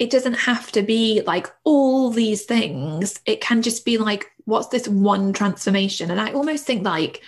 it 0.00 0.08
doesn't 0.08 0.34
have 0.34 0.72
to 0.72 0.82
be 0.82 1.20
like 1.26 1.46
all 1.62 2.08
these 2.10 2.44
things. 2.44 3.20
It 3.26 3.42
can 3.42 3.60
just 3.60 3.84
be 3.84 3.98
like, 3.98 4.32
what's 4.46 4.68
this 4.68 4.88
one 4.88 5.34
transformation? 5.34 6.10
And 6.10 6.18
I 6.18 6.32
almost 6.32 6.64
think 6.64 6.84
like, 6.84 7.22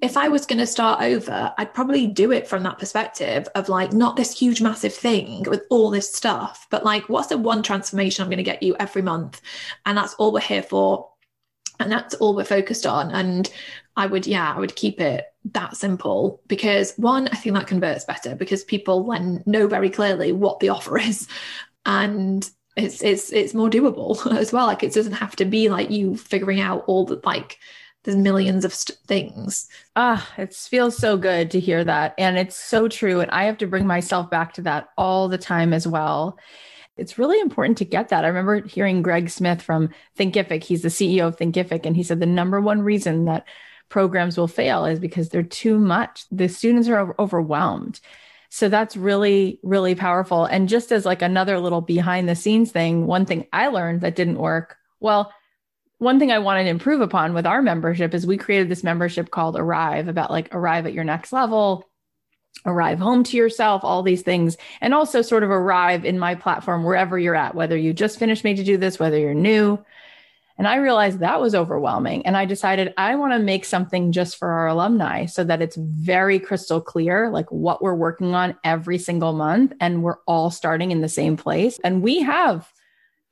if 0.00 0.16
I 0.16 0.28
was 0.28 0.46
going 0.46 0.60
to 0.60 0.66
start 0.66 1.02
over, 1.02 1.52
I'd 1.58 1.74
probably 1.74 2.06
do 2.06 2.32
it 2.32 2.48
from 2.48 2.62
that 2.62 2.78
perspective 2.78 3.46
of 3.54 3.68
like, 3.68 3.92
not 3.92 4.16
this 4.16 4.36
huge, 4.36 4.62
massive 4.62 4.94
thing 4.94 5.42
with 5.42 5.64
all 5.68 5.90
this 5.90 6.10
stuff, 6.10 6.66
but 6.70 6.86
like, 6.86 7.10
what's 7.10 7.28
the 7.28 7.36
one 7.36 7.62
transformation 7.62 8.22
I'm 8.22 8.30
going 8.30 8.38
to 8.38 8.42
get 8.42 8.62
you 8.62 8.74
every 8.80 9.02
month? 9.02 9.42
And 9.84 9.98
that's 9.98 10.14
all 10.14 10.32
we're 10.32 10.40
here 10.40 10.62
for. 10.62 11.10
And 11.80 11.92
that's 11.92 12.14
all 12.14 12.34
we're 12.34 12.44
focused 12.44 12.86
on. 12.86 13.10
And 13.10 13.50
I 13.96 14.06
would, 14.06 14.26
yeah, 14.26 14.54
I 14.54 14.58
would 14.58 14.74
keep 14.74 15.02
it 15.02 15.26
that 15.52 15.76
simple 15.76 16.40
because 16.46 16.94
one, 16.96 17.28
I 17.28 17.36
think 17.36 17.54
that 17.56 17.66
converts 17.66 18.06
better 18.06 18.34
because 18.34 18.64
people 18.64 19.04
then 19.04 19.42
know 19.44 19.66
very 19.66 19.90
clearly 19.90 20.32
what 20.32 20.60
the 20.60 20.70
offer 20.70 20.96
is 20.98 21.28
and 21.86 22.50
it's 22.76 23.02
it's 23.02 23.32
it's 23.32 23.54
more 23.54 23.70
doable 23.70 24.24
as 24.38 24.52
well 24.52 24.66
like 24.66 24.82
it 24.82 24.92
doesn't 24.92 25.12
have 25.12 25.36
to 25.36 25.44
be 25.44 25.68
like 25.68 25.90
you 25.90 26.16
figuring 26.16 26.60
out 26.60 26.84
all 26.86 27.04
the 27.04 27.20
like 27.24 27.58
there's 28.04 28.16
millions 28.16 28.64
of 28.64 28.72
st- 28.72 28.98
things 29.06 29.68
ah 29.96 30.26
it 30.38 30.54
feels 30.54 30.96
so 30.96 31.16
good 31.16 31.50
to 31.50 31.60
hear 31.60 31.84
that 31.84 32.14
and 32.16 32.38
it's 32.38 32.56
so 32.56 32.88
true 32.88 33.20
and 33.20 33.30
i 33.30 33.44
have 33.44 33.58
to 33.58 33.66
bring 33.66 33.86
myself 33.86 34.30
back 34.30 34.54
to 34.54 34.62
that 34.62 34.88
all 34.96 35.28
the 35.28 35.38
time 35.38 35.72
as 35.72 35.86
well 35.86 36.38
it's 37.00 37.18
really 37.18 37.40
important 37.40 37.78
to 37.78 37.86
get 37.86 38.10
that. 38.10 38.24
I 38.26 38.28
remember 38.28 38.60
hearing 38.66 39.00
Greg 39.00 39.30
Smith 39.30 39.62
from 39.62 39.88
Thinkific. 40.18 40.62
He's 40.62 40.82
the 40.82 40.88
CEO 40.88 41.28
of 41.28 41.38
Thinkific, 41.38 41.86
and 41.86 41.96
he 41.96 42.02
said 42.02 42.20
the 42.20 42.26
number 42.26 42.60
one 42.60 42.82
reason 42.82 43.24
that 43.24 43.46
programs 43.88 44.36
will 44.36 44.46
fail 44.46 44.84
is 44.84 44.98
because 44.98 45.30
they're 45.30 45.42
too 45.42 45.78
much. 45.78 46.26
The 46.30 46.46
students 46.48 46.88
are 46.88 47.14
overwhelmed. 47.18 48.00
So 48.50 48.68
that's 48.68 48.96
really, 48.96 49.60
really 49.62 49.94
powerful. 49.94 50.44
And 50.44 50.68
just 50.68 50.92
as 50.92 51.06
like 51.06 51.22
another 51.22 51.58
little 51.58 51.80
behind 51.80 52.28
the 52.28 52.34
scenes 52.34 52.72
thing, 52.72 53.06
one 53.06 53.24
thing 53.24 53.46
I 53.52 53.68
learned 53.68 54.00
that 54.02 54.16
didn't 54.16 54.38
work. 54.38 54.76
Well, 54.98 55.32
one 55.98 56.18
thing 56.18 56.32
I 56.32 56.40
wanted 56.40 56.64
to 56.64 56.70
improve 56.70 57.00
upon 57.00 57.32
with 57.32 57.46
our 57.46 57.62
membership 57.62 58.12
is 58.12 58.26
we 58.26 58.36
created 58.36 58.68
this 58.68 58.82
membership 58.82 59.30
called 59.30 59.56
Arrive 59.56 60.08
about 60.08 60.30
like 60.30 60.52
arrive 60.52 60.86
at 60.86 60.94
your 60.94 61.04
next 61.04 61.32
level. 61.32 61.88
arrive 62.66 62.98
home 62.98 63.24
to 63.24 63.36
yourself, 63.36 63.84
all 63.84 64.02
these 64.02 64.22
things, 64.22 64.56
and 64.80 64.92
also 64.92 65.22
sort 65.22 65.42
of 65.42 65.50
arrive 65.50 66.04
in 66.04 66.18
my 66.18 66.34
platform 66.34 66.84
wherever 66.84 67.18
you're 67.18 67.34
at, 67.34 67.54
whether 67.54 67.76
you 67.76 67.92
just 67.92 68.18
finished 68.18 68.44
Made 68.44 68.56
to 68.58 68.64
Do 68.64 68.76
This, 68.76 68.98
whether 68.98 69.18
you're 69.18 69.34
new. 69.34 69.78
And 70.60 70.68
I 70.68 70.76
realized 70.76 71.20
that 71.20 71.40
was 71.40 71.54
overwhelming. 71.54 72.26
And 72.26 72.36
I 72.36 72.44
decided 72.44 72.92
I 72.98 73.14
want 73.14 73.32
to 73.32 73.38
make 73.38 73.64
something 73.64 74.12
just 74.12 74.36
for 74.36 74.50
our 74.50 74.68
alumni 74.68 75.24
so 75.24 75.42
that 75.42 75.62
it's 75.62 75.76
very 75.76 76.38
crystal 76.38 76.82
clear, 76.82 77.30
like 77.30 77.50
what 77.50 77.80
we're 77.80 77.94
working 77.94 78.34
on 78.34 78.54
every 78.62 78.98
single 78.98 79.32
month. 79.32 79.72
And 79.80 80.02
we're 80.02 80.18
all 80.26 80.50
starting 80.50 80.90
in 80.90 81.00
the 81.00 81.08
same 81.08 81.38
place. 81.38 81.80
And 81.82 82.02
we 82.02 82.20
have 82.20 82.70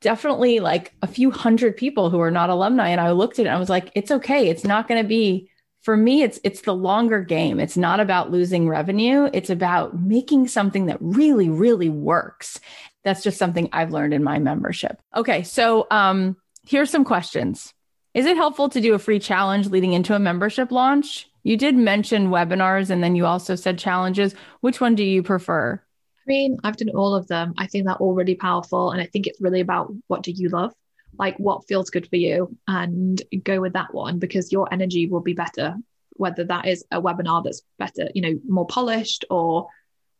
definitely 0.00 0.60
like 0.60 0.94
a 1.02 1.06
few 1.06 1.30
hundred 1.30 1.76
people 1.76 2.08
who 2.08 2.18
are 2.18 2.30
not 2.30 2.48
alumni. 2.48 2.88
And 2.88 3.00
I 3.00 3.10
looked 3.10 3.38
at 3.38 3.44
it 3.44 3.48
and 3.48 3.56
I 3.56 3.60
was 3.60 3.68
like, 3.68 3.92
it's 3.94 4.10
okay. 4.10 4.48
It's 4.48 4.64
not 4.64 4.88
going 4.88 5.02
to 5.02 5.06
be 5.06 5.50
for 5.82 5.98
me 5.98 6.22
it's 6.22 6.40
it's 6.44 6.62
the 6.62 6.74
longer 6.74 7.22
game 7.22 7.60
it's 7.60 7.76
not 7.76 8.00
about 8.00 8.32
losing 8.32 8.68
revenue 8.68 9.30
it's 9.32 9.48
about 9.48 9.98
making 9.98 10.48
something 10.48 10.86
that 10.86 10.98
really 11.00 11.48
really 11.48 11.88
works 11.88 12.58
that's 13.04 13.22
just 13.22 13.38
something 13.38 13.68
i've 13.72 13.92
learned 13.92 14.12
in 14.12 14.24
my 14.24 14.40
membership 14.40 15.00
okay 15.14 15.44
so 15.44 15.86
um 15.92 16.36
here's 16.68 16.90
some 16.90 17.04
questions 17.04 17.74
is 18.14 18.26
it 18.26 18.36
helpful 18.36 18.68
to 18.68 18.80
do 18.80 18.94
a 18.94 18.98
free 18.98 19.18
challenge 19.18 19.68
leading 19.68 19.92
into 19.92 20.14
a 20.14 20.18
membership 20.18 20.70
launch 20.70 21.28
you 21.42 21.56
did 21.56 21.74
mention 21.74 22.28
webinars 22.30 22.90
and 22.90 23.02
then 23.02 23.16
you 23.16 23.26
also 23.26 23.54
said 23.54 23.78
challenges 23.78 24.34
which 24.60 24.80
one 24.80 24.94
do 24.94 25.02
you 25.02 25.22
prefer 25.22 25.80
I 26.26 26.28
mean, 26.28 26.58
I've 26.62 26.76
done 26.76 26.90
all 26.90 27.14
of 27.14 27.26
them. 27.26 27.54
I 27.56 27.66
think 27.66 27.86
they're 27.86 27.94
all 27.94 28.12
really 28.12 28.34
powerful. 28.34 28.90
And 28.90 29.00
I 29.00 29.06
think 29.06 29.26
it's 29.26 29.40
really 29.40 29.60
about 29.60 29.90
what 30.08 30.22
do 30.22 30.30
you 30.30 30.50
love? 30.50 30.74
like 31.18 31.36
what 31.38 31.66
feels 31.66 31.90
good 31.90 32.08
for 32.08 32.16
you 32.16 32.56
and 32.66 33.22
go 33.42 33.60
with 33.60 33.72
that 33.74 33.92
one 33.94 34.18
because 34.18 34.52
your 34.52 34.72
energy 34.72 35.06
will 35.06 35.20
be 35.20 35.34
better 35.34 35.74
whether 36.12 36.44
that 36.44 36.66
is 36.66 36.84
a 36.90 37.00
webinar 37.00 37.44
that's 37.44 37.62
better 37.78 38.08
you 38.14 38.22
know 38.22 38.40
more 38.48 38.66
polished 38.66 39.24
or 39.30 39.68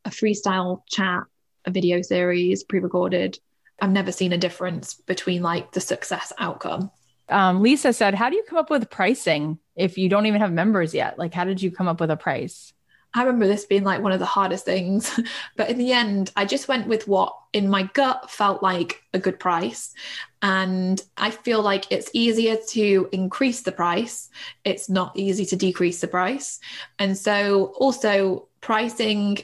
a 0.05 0.11
freestyle 0.11 0.83
chat 0.89 1.25
a 1.65 1.71
video 1.71 2.03
series 2.03 2.65
pre-recorded 2.65 3.39
i've 3.81 3.91
never 3.91 4.12
seen 4.12 4.33
a 4.33 4.39
difference 4.39 4.95
between 4.95 5.43
like 5.43 5.72
the 5.72 5.81
success 5.81 6.33
outcome 6.39 6.91
um, 7.29 7.62
lisa 7.62 7.93
said 7.93 8.14
how 8.14 8.31
do 8.31 8.37
you 8.37 8.45
come 8.49 8.59
up 8.59 8.70
with 8.70 8.89
pricing 8.91 9.59
if 9.76 9.99
you 9.99 10.09
don't 10.09 10.26
even 10.26 10.41
have 10.41 10.53
members 10.53 10.95
yet 10.95 11.18
like 11.18 11.35
how 11.35 11.45
did 11.45 11.61
you 11.61 11.70
come 11.70 11.89
up 11.89 12.01
with 12.01 12.11
a 12.11 12.16
price 12.16 12.72
I 13.14 13.22
remember 13.22 13.47
this 13.47 13.64
being 13.64 13.85
like 13.85 14.03
one 14.03 14.12
of 14.12 14.18
the 14.18 14.26
hardest 14.26 14.64
things. 14.64 15.18
but 15.57 15.70
in 15.70 15.79
the 15.79 15.93
end, 15.93 16.31
I 16.37 16.45
just 16.45 16.68
went 16.68 16.87
with 16.87 17.09
what 17.09 17.35
in 17.53 17.68
my 17.68 17.85
gut 17.95 18.31
felt 18.31 18.62
like 18.62 19.03
a 19.14 19.18
good 19.18 19.41
price. 19.41 19.95
And 20.43 21.01
I 21.16 21.31
feel 21.31 21.62
like 21.62 21.91
it's 21.91 22.11
easier 22.12 22.57
to 22.68 23.09
increase 23.12 23.62
the 23.62 23.72
price, 23.72 24.29
it's 24.64 24.89
not 24.89 25.16
easy 25.16 25.47
to 25.47 25.57
decrease 25.57 26.01
the 26.01 26.09
price. 26.09 26.61
And 26.99 27.16
so, 27.16 27.72
also, 27.79 28.49
pricing 28.61 29.39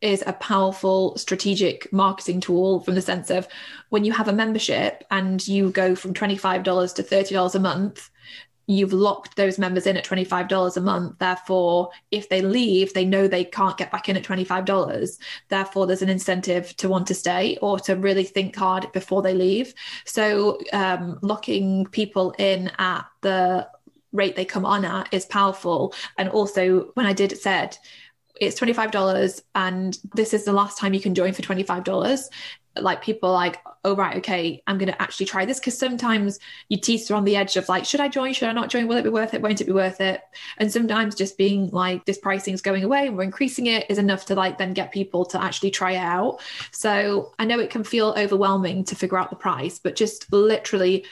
is 0.00 0.22
a 0.26 0.32
powerful 0.34 1.16
strategic 1.16 1.92
marketing 1.92 2.40
tool 2.40 2.80
from 2.80 2.94
the 2.94 3.02
sense 3.02 3.30
of 3.30 3.46
when 3.90 4.04
you 4.04 4.12
have 4.12 4.28
a 4.28 4.32
membership 4.32 5.04
and 5.10 5.46
you 5.46 5.70
go 5.70 5.94
from 5.94 6.14
$25 6.14 6.94
to 6.94 7.02
$30 7.02 7.54
a 7.54 7.58
month 7.58 8.10
you've 8.70 8.92
locked 8.92 9.34
those 9.34 9.58
members 9.58 9.84
in 9.84 9.96
at 9.96 10.04
$25 10.04 10.76
a 10.76 10.80
month. 10.80 11.18
Therefore, 11.18 11.90
if 12.12 12.28
they 12.28 12.40
leave, 12.40 12.94
they 12.94 13.04
know 13.04 13.26
they 13.26 13.44
can't 13.44 13.76
get 13.76 13.90
back 13.90 14.08
in 14.08 14.16
at 14.16 14.22
$25. 14.22 15.18
Therefore, 15.48 15.86
there's 15.88 16.02
an 16.02 16.08
incentive 16.08 16.76
to 16.76 16.88
want 16.88 17.08
to 17.08 17.14
stay 17.14 17.58
or 17.60 17.80
to 17.80 17.96
really 17.96 18.22
think 18.22 18.54
hard 18.54 18.90
before 18.92 19.22
they 19.22 19.34
leave. 19.34 19.74
So, 20.04 20.60
um, 20.72 21.18
locking 21.20 21.86
people 21.86 22.32
in 22.38 22.70
at 22.78 23.06
the 23.22 23.68
rate 24.12 24.36
they 24.36 24.44
come 24.44 24.64
on 24.64 24.84
at 24.84 25.12
is 25.12 25.26
powerful. 25.26 25.92
And 26.16 26.28
also, 26.28 26.92
when 26.94 27.06
I 27.06 27.12
did 27.12 27.36
said, 27.38 27.76
it's 28.40 28.58
$25 28.58 29.42
and 29.54 29.98
this 30.14 30.34
is 30.34 30.44
the 30.44 30.52
last 30.52 30.78
time 30.78 30.94
you 30.94 31.00
can 31.00 31.14
join 31.14 31.32
for 31.32 31.42
$25 31.42 32.28
like 32.76 33.02
people 33.02 33.32
like 33.32 33.58
oh 33.84 33.96
right 33.96 34.18
okay 34.18 34.62
i'm 34.66 34.78
going 34.78 34.90
to 34.90 35.02
actually 35.02 35.26
try 35.26 35.44
this 35.44 35.58
because 35.58 35.76
sometimes 35.76 36.38
you 36.68 36.78
teeter 36.78 37.14
on 37.14 37.24
the 37.24 37.34
edge 37.34 37.56
of 37.56 37.68
like 37.68 37.84
should 37.84 38.00
i 38.00 38.08
join? 38.08 38.32
Should 38.32 38.48
i 38.48 38.52
not 38.52 38.70
join? 38.70 38.86
Will 38.86 38.96
it 38.96 39.02
be 39.02 39.10
worth 39.10 39.34
it? 39.34 39.42
Won't 39.42 39.60
it 39.60 39.66
be 39.66 39.72
worth 39.72 40.00
it? 40.00 40.22
And 40.58 40.72
sometimes 40.72 41.14
just 41.14 41.36
being 41.36 41.68
like 41.70 42.04
this 42.04 42.18
pricing 42.18 42.54
is 42.54 42.62
going 42.62 42.84
away 42.84 43.08
and 43.08 43.16
we're 43.16 43.24
increasing 43.24 43.66
it 43.66 43.90
is 43.90 43.98
enough 43.98 44.26
to 44.26 44.34
like 44.34 44.58
then 44.58 44.72
get 44.72 44.92
people 44.92 45.24
to 45.26 45.42
actually 45.42 45.70
try 45.70 45.92
it 45.92 45.98
out. 45.98 46.40
So 46.70 47.34
i 47.38 47.44
know 47.44 47.58
it 47.58 47.70
can 47.70 47.84
feel 47.84 48.14
overwhelming 48.16 48.84
to 48.84 48.96
figure 48.96 49.18
out 49.18 49.30
the 49.30 49.36
price 49.36 49.78
but 49.78 49.96
just 49.96 50.32
literally 50.32 51.04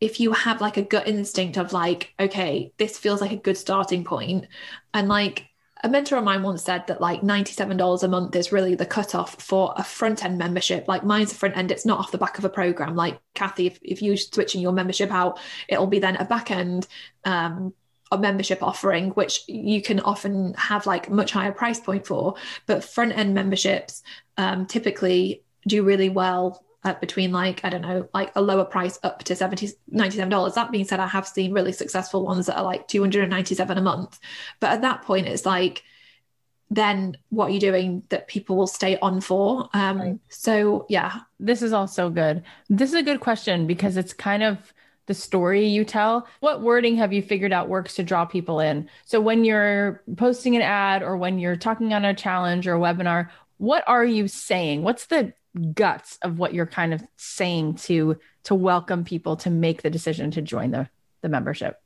if 0.00 0.18
you 0.18 0.32
have 0.32 0.60
like 0.60 0.76
a 0.76 0.82
gut 0.82 1.08
instinct 1.08 1.56
of 1.56 1.72
like 1.72 2.14
okay 2.20 2.72
this 2.78 2.98
feels 2.98 3.20
like 3.20 3.32
a 3.32 3.36
good 3.36 3.56
starting 3.56 4.04
point 4.04 4.46
and 4.94 5.08
like 5.08 5.49
a 5.82 5.88
mentor 5.88 6.16
of 6.16 6.24
mine 6.24 6.42
once 6.42 6.62
said 6.62 6.86
that 6.86 7.00
like 7.00 7.22
$97 7.22 8.02
a 8.02 8.08
month 8.08 8.36
is 8.36 8.52
really 8.52 8.74
the 8.74 8.86
cutoff 8.86 9.40
for 9.42 9.72
a 9.76 9.84
front 9.84 10.24
end 10.24 10.38
membership. 10.38 10.86
Like 10.88 11.04
mine's 11.04 11.32
a 11.32 11.34
front 11.34 11.56
end, 11.56 11.70
it's 11.70 11.86
not 11.86 11.98
off 11.98 12.12
the 12.12 12.18
back 12.18 12.38
of 12.38 12.44
a 12.44 12.50
program. 12.50 12.96
Like 12.96 13.20
Cathy, 13.34 13.66
if, 13.66 13.78
if 13.82 14.02
you're 14.02 14.16
switching 14.16 14.60
your 14.60 14.72
membership 14.72 15.10
out, 15.10 15.38
it'll 15.68 15.86
be 15.86 15.98
then 15.98 16.16
a 16.16 16.24
back 16.24 16.50
end 16.50 16.86
um, 17.24 17.72
a 18.12 18.18
membership 18.18 18.62
offering, 18.62 19.10
which 19.10 19.42
you 19.48 19.80
can 19.80 20.00
often 20.00 20.54
have 20.54 20.84
like 20.84 21.08
much 21.08 21.30
higher 21.30 21.52
price 21.52 21.80
point 21.80 22.06
for. 22.06 22.34
But 22.66 22.84
front 22.84 23.16
end 23.16 23.34
memberships 23.34 24.02
um, 24.36 24.66
typically 24.66 25.42
do 25.66 25.84
really 25.84 26.08
well 26.08 26.64
at 26.82 27.00
between 27.00 27.32
like, 27.32 27.64
I 27.64 27.68
don't 27.68 27.82
know, 27.82 28.08
like 28.14 28.32
a 28.34 28.40
lower 28.40 28.64
price 28.64 28.98
up 29.02 29.22
to 29.24 29.36
70 29.36 29.72
$97. 29.92 30.54
That 30.54 30.70
being 30.70 30.84
said, 30.84 31.00
I 31.00 31.06
have 31.06 31.28
seen 31.28 31.52
really 31.52 31.72
successful 31.72 32.24
ones 32.24 32.46
that 32.46 32.56
are 32.56 32.64
like 32.64 32.88
297 32.88 33.76
a 33.76 33.82
month. 33.82 34.18
But 34.60 34.70
at 34.70 34.82
that 34.82 35.02
point, 35.02 35.28
it's 35.28 35.44
like, 35.44 35.82
then 36.70 37.16
what 37.30 37.46
are 37.46 37.50
you 37.50 37.60
doing 37.60 38.04
that 38.10 38.28
people 38.28 38.56
will 38.56 38.66
stay 38.66 38.96
on 39.00 39.20
for? 39.20 39.68
Um, 39.74 40.00
right. 40.00 40.18
So, 40.28 40.86
yeah. 40.88 41.20
This 41.38 41.62
is 41.62 41.72
all 41.72 41.88
so 41.88 42.08
good. 42.08 42.44
This 42.68 42.90
is 42.90 42.96
a 42.96 43.02
good 43.02 43.20
question 43.20 43.66
because 43.66 43.96
it's 43.96 44.12
kind 44.12 44.42
of 44.42 44.72
the 45.06 45.14
story 45.14 45.66
you 45.66 45.84
tell. 45.84 46.28
What 46.38 46.62
wording 46.62 46.96
have 46.96 47.12
you 47.12 47.22
figured 47.22 47.52
out 47.52 47.68
works 47.68 47.96
to 47.96 48.04
draw 48.04 48.24
people 48.24 48.60
in? 48.60 48.88
So, 49.04 49.20
when 49.20 49.44
you're 49.44 50.02
posting 50.16 50.54
an 50.54 50.62
ad 50.62 51.02
or 51.02 51.16
when 51.16 51.40
you're 51.40 51.56
talking 51.56 51.92
on 51.92 52.04
a 52.04 52.14
challenge 52.14 52.68
or 52.68 52.76
a 52.76 52.78
webinar, 52.78 53.30
what 53.58 53.82
are 53.88 54.04
you 54.04 54.28
saying? 54.28 54.82
What's 54.82 55.06
the 55.06 55.34
guts 55.74 56.18
of 56.22 56.38
what 56.38 56.54
you're 56.54 56.66
kind 56.66 56.94
of 56.94 57.02
saying 57.16 57.74
to 57.74 58.18
to 58.44 58.54
welcome 58.54 59.04
people 59.04 59.36
to 59.36 59.50
make 59.50 59.82
the 59.82 59.90
decision 59.90 60.30
to 60.30 60.42
join 60.42 60.70
the 60.70 60.88
the 61.22 61.28
membership 61.28 61.80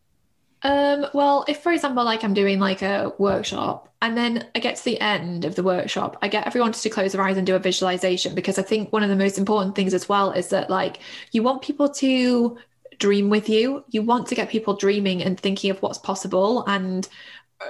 um, 0.65 1.07
well, 1.13 1.45
if 1.47 1.63
for 1.63 1.73
example, 1.73 2.05
like 2.05 2.25
I'm 2.25 2.33
doing 2.33 2.59
like 2.59 2.81
a 2.81 3.13
workshop 3.19 3.93
and 4.01 4.17
then 4.17 4.49
I 4.55 4.61
get 4.61 4.77
to 4.77 4.85
the 4.85 4.99
end 4.99 5.45
of 5.45 5.57
the 5.57 5.63
workshop, 5.63 6.17
I 6.23 6.29
get 6.29 6.47
everyone 6.47 6.73
to 6.73 6.89
close 6.89 7.13
their 7.13 7.21
eyes 7.21 7.37
and 7.37 7.47
do 7.47 7.55
a 7.55 7.59
visualization 7.59 8.35
because 8.35 8.59
I 8.59 8.63
think 8.63 8.91
one 8.91 9.03
of 9.03 9.11
the 9.11 9.17
most 9.17 9.37
important 9.37 9.77
things 9.77 9.93
as 9.93 10.09
well 10.09 10.33
is 10.33 10.49
that 10.49 10.71
like 10.71 11.01
you 11.33 11.43
want 11.43 11.61
people 11.61 11.91
to 11.91 12.57
dream 12.99 13.29
with 13.29 13.51
you. 13.51 13.85
You 13.91 14.03
want 14.03 14.27
to 14.29 14.35
get 14.35 14.49
people 14.49 14.75
dreaming 14.75 15.23
and 15.23 15.39
thinking 15.39 15.71
of 15.71 15.83
what's 15.83 15.99
possible 15.99 16.65
and 16.67 17.07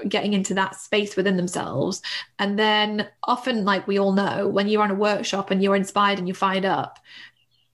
getting 0.08 0.32
into 0.32 0.54
that 0.54 0.76
space 0.76 1.16
within 1.16 1.36
themselves. 1.36 2.02
And 2.38 2.58
then 2.58 3.08
often, 3.24 3.64
like 3.64 3.86
we 3.86 3.98
all 3.98 4.12
know, 4.12 4.48
when 4.48 4.68
you're 4.68 4.82
on 4.82 4.90
a 4.90 4.94
workshop 4.94 5.50
and 5.50 5.62
you're 5.62 5.76
inspired 5.76 6.18
and 6.18 6.28
you 6.28 6.34
find 6.34 6.64
up, 6.64 6.98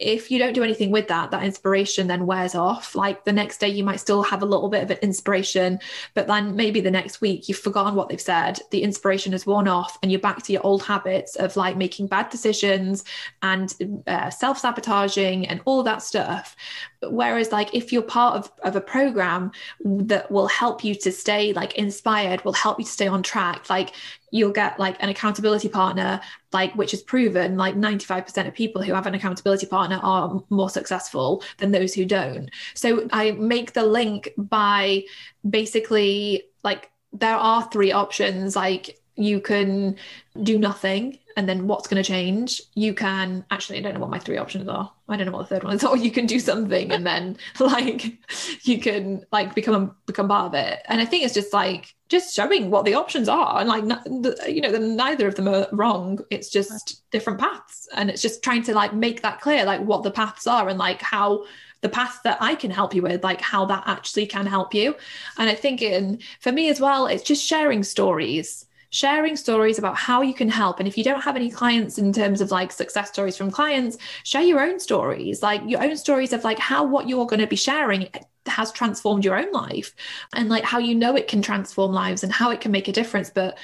if 0.00 0.30
you 0.30 0.38
don't 0.38 0.54
do 0.54 0.64
anything 0.64 0.90
with 0.90 1.08
that, 1.08 1.30
that 1.30 1.44
inspiration 1.44 2.06
then 2.06 2.26
wears 2.26 2.54
off. 2.54 2.94
Like 2.94 3.24
the 3.24 3.32
next 3.32 3.58
day, 3.58 3.68
you 3.68 3.84
might 3.84 4.00
still 4.00 4.22
have 4.22 4.42
a 4.42 4.46
little 4.46 4.70
bit 4.70 4.82
of 4.82 4.90
an 4.90 4.96
inspiration, 5.02 5.78
but 6.14 6.26
then 6.26 6.56
maybe 6.56 6.80
the 6.80 6.90
next 6.90 7.20
week 7.20 7.48
you've 7.48 7.58
forgotten 7.58 7.94
what 7.94 8.08
they've 8.08 8.20
said. 8.20 8.58
The 8.70 8.82
inspiration 8.82 9.32
has 9.32 9.46
worn 9.46 9.68
off, 9.68 9.98
and 10.02 10.10
you're 10.10 10.20
back 10.20 10.42
to 10.44 10.52
your 10.52 10.64
old 10.64 10.82
habits 10.82 11.36
of 11.36 11.54
like 11.54 11.76
making 11.76 12.06
bad 12.06 12.30
decisions 12.30 13.04
and 13.42 14.02
uh, 14.06 14.30
self 14.30 14.58
sabotaging 14.58 15.46
and 15.46 15.60
all 15.66 15.82
that 15.82 16.02
stuff. 16.02 16.56
Whereas, 17.02 17.52
like, 17.52 17.74
if 17.74 17.92
you're 17.92 18.02
part 18.02 18.36
of, 18.36 18.50
of 18.62 18.76
a 18.76 18.80
program 18.80 19.52
that 19.84 20.30
will 20.30 20.48
help 20.48 20.82
you 20.82 20.94
to 20.96 21.12
stay 21.12 21.52
like 21.52 21.74
inspired, 21.74 22.44
will 22.44 22.52
help 22.52 22.78
you 22.78 22.84
to 22.84 22.90
stay 22.90 23.06
on 23.06 23.22
track, 23.22 23.68
like 23.68 23.92
you'll 24.30 24.52
get 24.52 24.78
like 24.78 24.96
an 25.00 25.08
accountability 25.08 25.68
partner 25.68 26.20
like 26.52 26.74
which 26.74 26.94
is 26.94 27.02
proven 27.02 27.56
like 27.56 27.74
95% 27.74 28.46
of 28.46 28.54
people 28.54 28.82
who 28.82 28.92
have 28.92 29.06
an 29.06 29.14
accountability 29.14 29.66
partner 29.66 29.98
are 30.02 30.42
more 30.50 30.70
successful 30.70 31.42
than 31.58 31.70
those 31.70 31.94
who 31.94 32.04
don't. 32.04 32.50
So 32.74 33.08
i 33.12 33.32
make 33.32 33.72
the 33.72 33.84
link 33.84 34.30
by 34.36 35.04
basically 35.48 36.44
like 36.62 36.90
there 37.12 37.36
are 37.36 37.68
three 37.70 37.92
options 37.92 38.56
like 38.56 38.98
you 39.16 39.40
can 39.40 39.96
do 40.42 40.58
nothing 40.58 41.18
and 41.36 41.48
then 41.48 41.66
what's 41.66 41.86
going 41.86 42.02
to 42.02 42.06
change? 42.06 42.60
You 42.74 42.94
can 42.94 43.44
actually 43.50 43.78
i 43.78 43.82
don't 43.82 43.94
know 43.94 44.00
what 44.00 44.10
my 44.10 44.18
three 44.18 44.36
options 44.36 44.68
are. 44.68 44.92
I 45.08 45.16
don't 45.16 45.26
know 45.26 45.32
what 45.32 45.48
the 45.48 45.54
third 45.54 45.64
one 45.64 45.74
is. 45.74 45.84
Or 45.90 45.96
you 45.96 46.10
can 46.10 46.26
do 46.26 46.40
something 46.40 46.90
and 46.90 47.06
then 47.06 47.36
like 47.60 48.18
you 48.66 48.80
can 48.80 49.24
like 49.32 49.54
become 49.54 49.96
become 50.06 50.28
part 50.28 50.46
of 50.46 50.54
it. 50.54 50.80
And 50.86 51.00
i 51.00 51.04
think 51.04 51.24
it's 51.24 51.34
just 51.34 51.52
like 51.52 51.94
just 52.10 52.34
showing 52.34 52.70
what 52.70 52.84
the 52.84 52.94
options 52.94 53.28
are. 53.28 53.60
And 53.60 53.68
like 53.68 53.84
you 54.48 54.60
know 54.60 54.70
neither 54.70 55.28
of 55.28 55.36
them 55.36 55.48
are 55.48 55.66
wrong. 55.72 56.18
It's 56.30 56.50
just 56.50 57.02
different 57.10 57.38
paths. 57.38 57.88
And 57.94 58.10
it's 58.10 58.20
just 58.20 58.42
trying 58.42 58.64
to 58.64 58.74
like 58.74 58.92
make 58.92 59.22
that 59.22 59.40
clear 59.40 59.64
like 59.64 59.80
what 59.80 60.02
the 60.02 60.10
paths 60.10 60.46
are 60.46 60.68
and 60.68 60.78
like 60.78 61.00
how 61.00 61.44
the 61.80 61.88
path 61.88 62.20
that 62.24 62.36
I 62.40 62.56
can 62.56 62.70
help 62.70 62.94
you 62.94 63.00
with, 63.00 63.24
like 63.24 63.40
how 63.40 63.64
that 63.66 63.84
actually 63.86 64.26
can 64.26 64.44
help 64.44 64.74
you. 64.74 64.94
And 65.38 65.48
I 65.48 65.54
think 65.54 65.80
in 65.80 66.20
for 66.40 66.52
me 66.52 66.68
as 66.68 66.80
well, 66.80 67.06
it's 67.06 67.22
just 67.22 67.46
sharing 67.46 67.82
stories 67.82 68.66
sharing 68.90 69.36
stories 69.36 69.78
about 69.78 69.96
how 69.96 70.20
you 70.22 70.34
can 70.34 70.48
help. 70.48 70.78
And 70.78 70.88
if 70.88 70.98
you 70.98 71.04
don't 71.04 71.22
have 71.22 71.36
any 71.36 71.50
clients 71.50 71.98
in 71.98 72.12
terms 72.12 72.40
of 72.40 72.50
like 72.50 72.72
success 72.72 73.08
stories 73.08 73.36
from 73.36 73.50
clients, 73.50 73.96
share 74.24 74.42
your 74.42 74.60
own 74.60 74.78
stories, 74.80 75.42
like 75.42 75.62
your 75.66 75.82
own 75.82 75.96
stories 75.96 76.32
of 76.32 76.44
like 76.44 76.58
how 76.58 76.84
what 76.84 77.08
you're 77.08 77.26
going 77.26 77.40
to 77.40 77.46
be 77.46 77.56
sharing 77.56 78.08
has 78.46 78.72
transformed 78.72 79.24
your 79.24 79.36
own 79.36 79.50
life 79.52 79.94
and 80.34 80.48
like 80.48 80.64
how 80.64 80.78
you 80.78 80.94
know 80.94 81.14
it 81.14 81.28
can 81.28 81.42
transform 81.42 81.92
lives 81.92 82.24
and 82.24 82.32
how 82.32 82.50
it 82.50 82.60
can 82.60 82.72
make 82.72 82.88
a 82.88 82.92
difference 82.92 83.30
but 83.30 83.58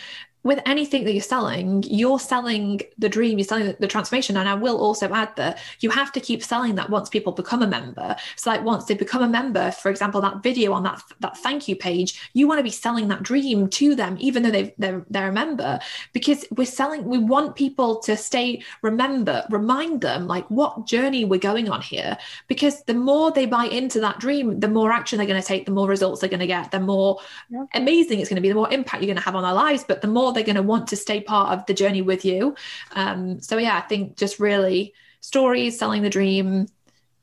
with 0.47 0.61
anything 0.65 1.03
that 1.03 1.13
you're 1.13 1.21
selling, 1.21 1.83
you're 1.83 2.21
selling 2.21 2.81
the 2.99 3.09
dream, 3.09 3.37
you're 3.37 3.45
selling 3.45 3.67
the, 3.67 3.77
the, 3.81 3.89
transformation. 3.89 4.37
And 4.37 4.49
I 4.49 4.55
will 4.55 4.79
also 4.79 5.13
add 5.13 5.35
that 5.35 5.59
you 5.81 5.91
have 5.91 6.13
to 6.13 6.21
keep 6.21 6.41
selling 6.41 6.77
that 6.77 6.89
once 6.89 7.09
people 7.09 7.33
become 7.33 7.63
a 7.63 7.67
member. 7.67 8.15
So, 8.37 8.51
like 8.51 8.63
once 8.63 8.85
they 8.85 8.95
become 8.95 9.25
a 9.25 9.29
member, 9.29 9.73
for 9.73 9.91
example, 9.91 10.21
that 10.21 10.45
video 10.45 10.73
on 10.73 10.85
that 10.85 11.03
that 11.19 11.37
thank 11.39 11.67
you 11.67 11.75
page, 11.75 12.31
you 12.33 12.47
want 12.47 12.61
to 12.61 12.63
be 12.63 12.71
selling 12.71 13.09
that 13.09 13.25
dream 13.25 13.69
to 13.71 13.97
them, 13.97 14.17
even 14.21 14.45
though 14.45 14.53
they 14.53 14.73
they're, 14.79 15.05
they're 15.11 15.31
a 15.31 15.33
member, 15.33 15.81
because 16.13 16.45
we're 16.53 16.65
selling. 16.65 17.05
We 17.07 17.19
want 17.19 17.57
people 17.57 17.99
to 18.01 18.17
stay, 18.17 18.63
remember, 18.83 19.45
remind 19.51 20.01
them 20.01 20.29
like 20.29 20.49
what 20.49 20.87
journey 20.87 21.25
we're 21.25 21.41
going 21.41 21.69
on 21.69 21.83
here. 21.83 22.17
Because 22.47 22.85
the 22.85 22.95
more 22.95 23.33
they 23.33 23.47
buy 23.47 23.65
into 23.65 23.99
that 24.01 24.21
dream, 24.21 24.61
the 24.61 24.69
more 24.69 24.93
action 24.93 25.19
they're 25.19 25.27
going 25.27 25.43
to 25.43 25.47
take, 25.47 25.67
the 25.67 25.73
more 25.73 25.89
results 25.89 26.21
they're 26.21 26.31
going 26.31 26.39
to 26.39 26.47
get, 26.47 26.71
the 26.71 26.79
more 26.79 27.19
yeah. 27.51 27.65
amazing 27.75 28.21
it's 28.21 28.29
going 28.29 28.37
to 28.37 28.43
be, 28.43 28.49
the 28.49 28.55
more 28.55 28.73
impact 28.73 29.03
you're 29.03 29.09
going 29.09 29.17
to 29.17 29.23
have 29.25 29.35
on 29.35 29.43
their 29.43 29.53
lives. 29.53 29.83
But 29.83 30.03
the 30.03 30.09
more 30.09 30.36
they're 30.37 30.45
going 30.45 30.57
to 30.57 30.62
want 30.62 30.89
to 30.89 30.97
stay 30.97 31.20
part 31.20 31.59
of 31.59 31.66
the 31.66 31.74
journey 31.74 32.03
with 32.03 32.24
you. 32.24 32.55
Um, 32.93 33.41
so 33.41 33.57
yeah, 33.59 33.76
I 33.76 33.80
think 33.80 34.16
just 34.16 34.39
really 34.39 34.95
stories, 35.20 35.78
selling 35.78 36.03
the 36.03 36.11
dream. 36.11 36.68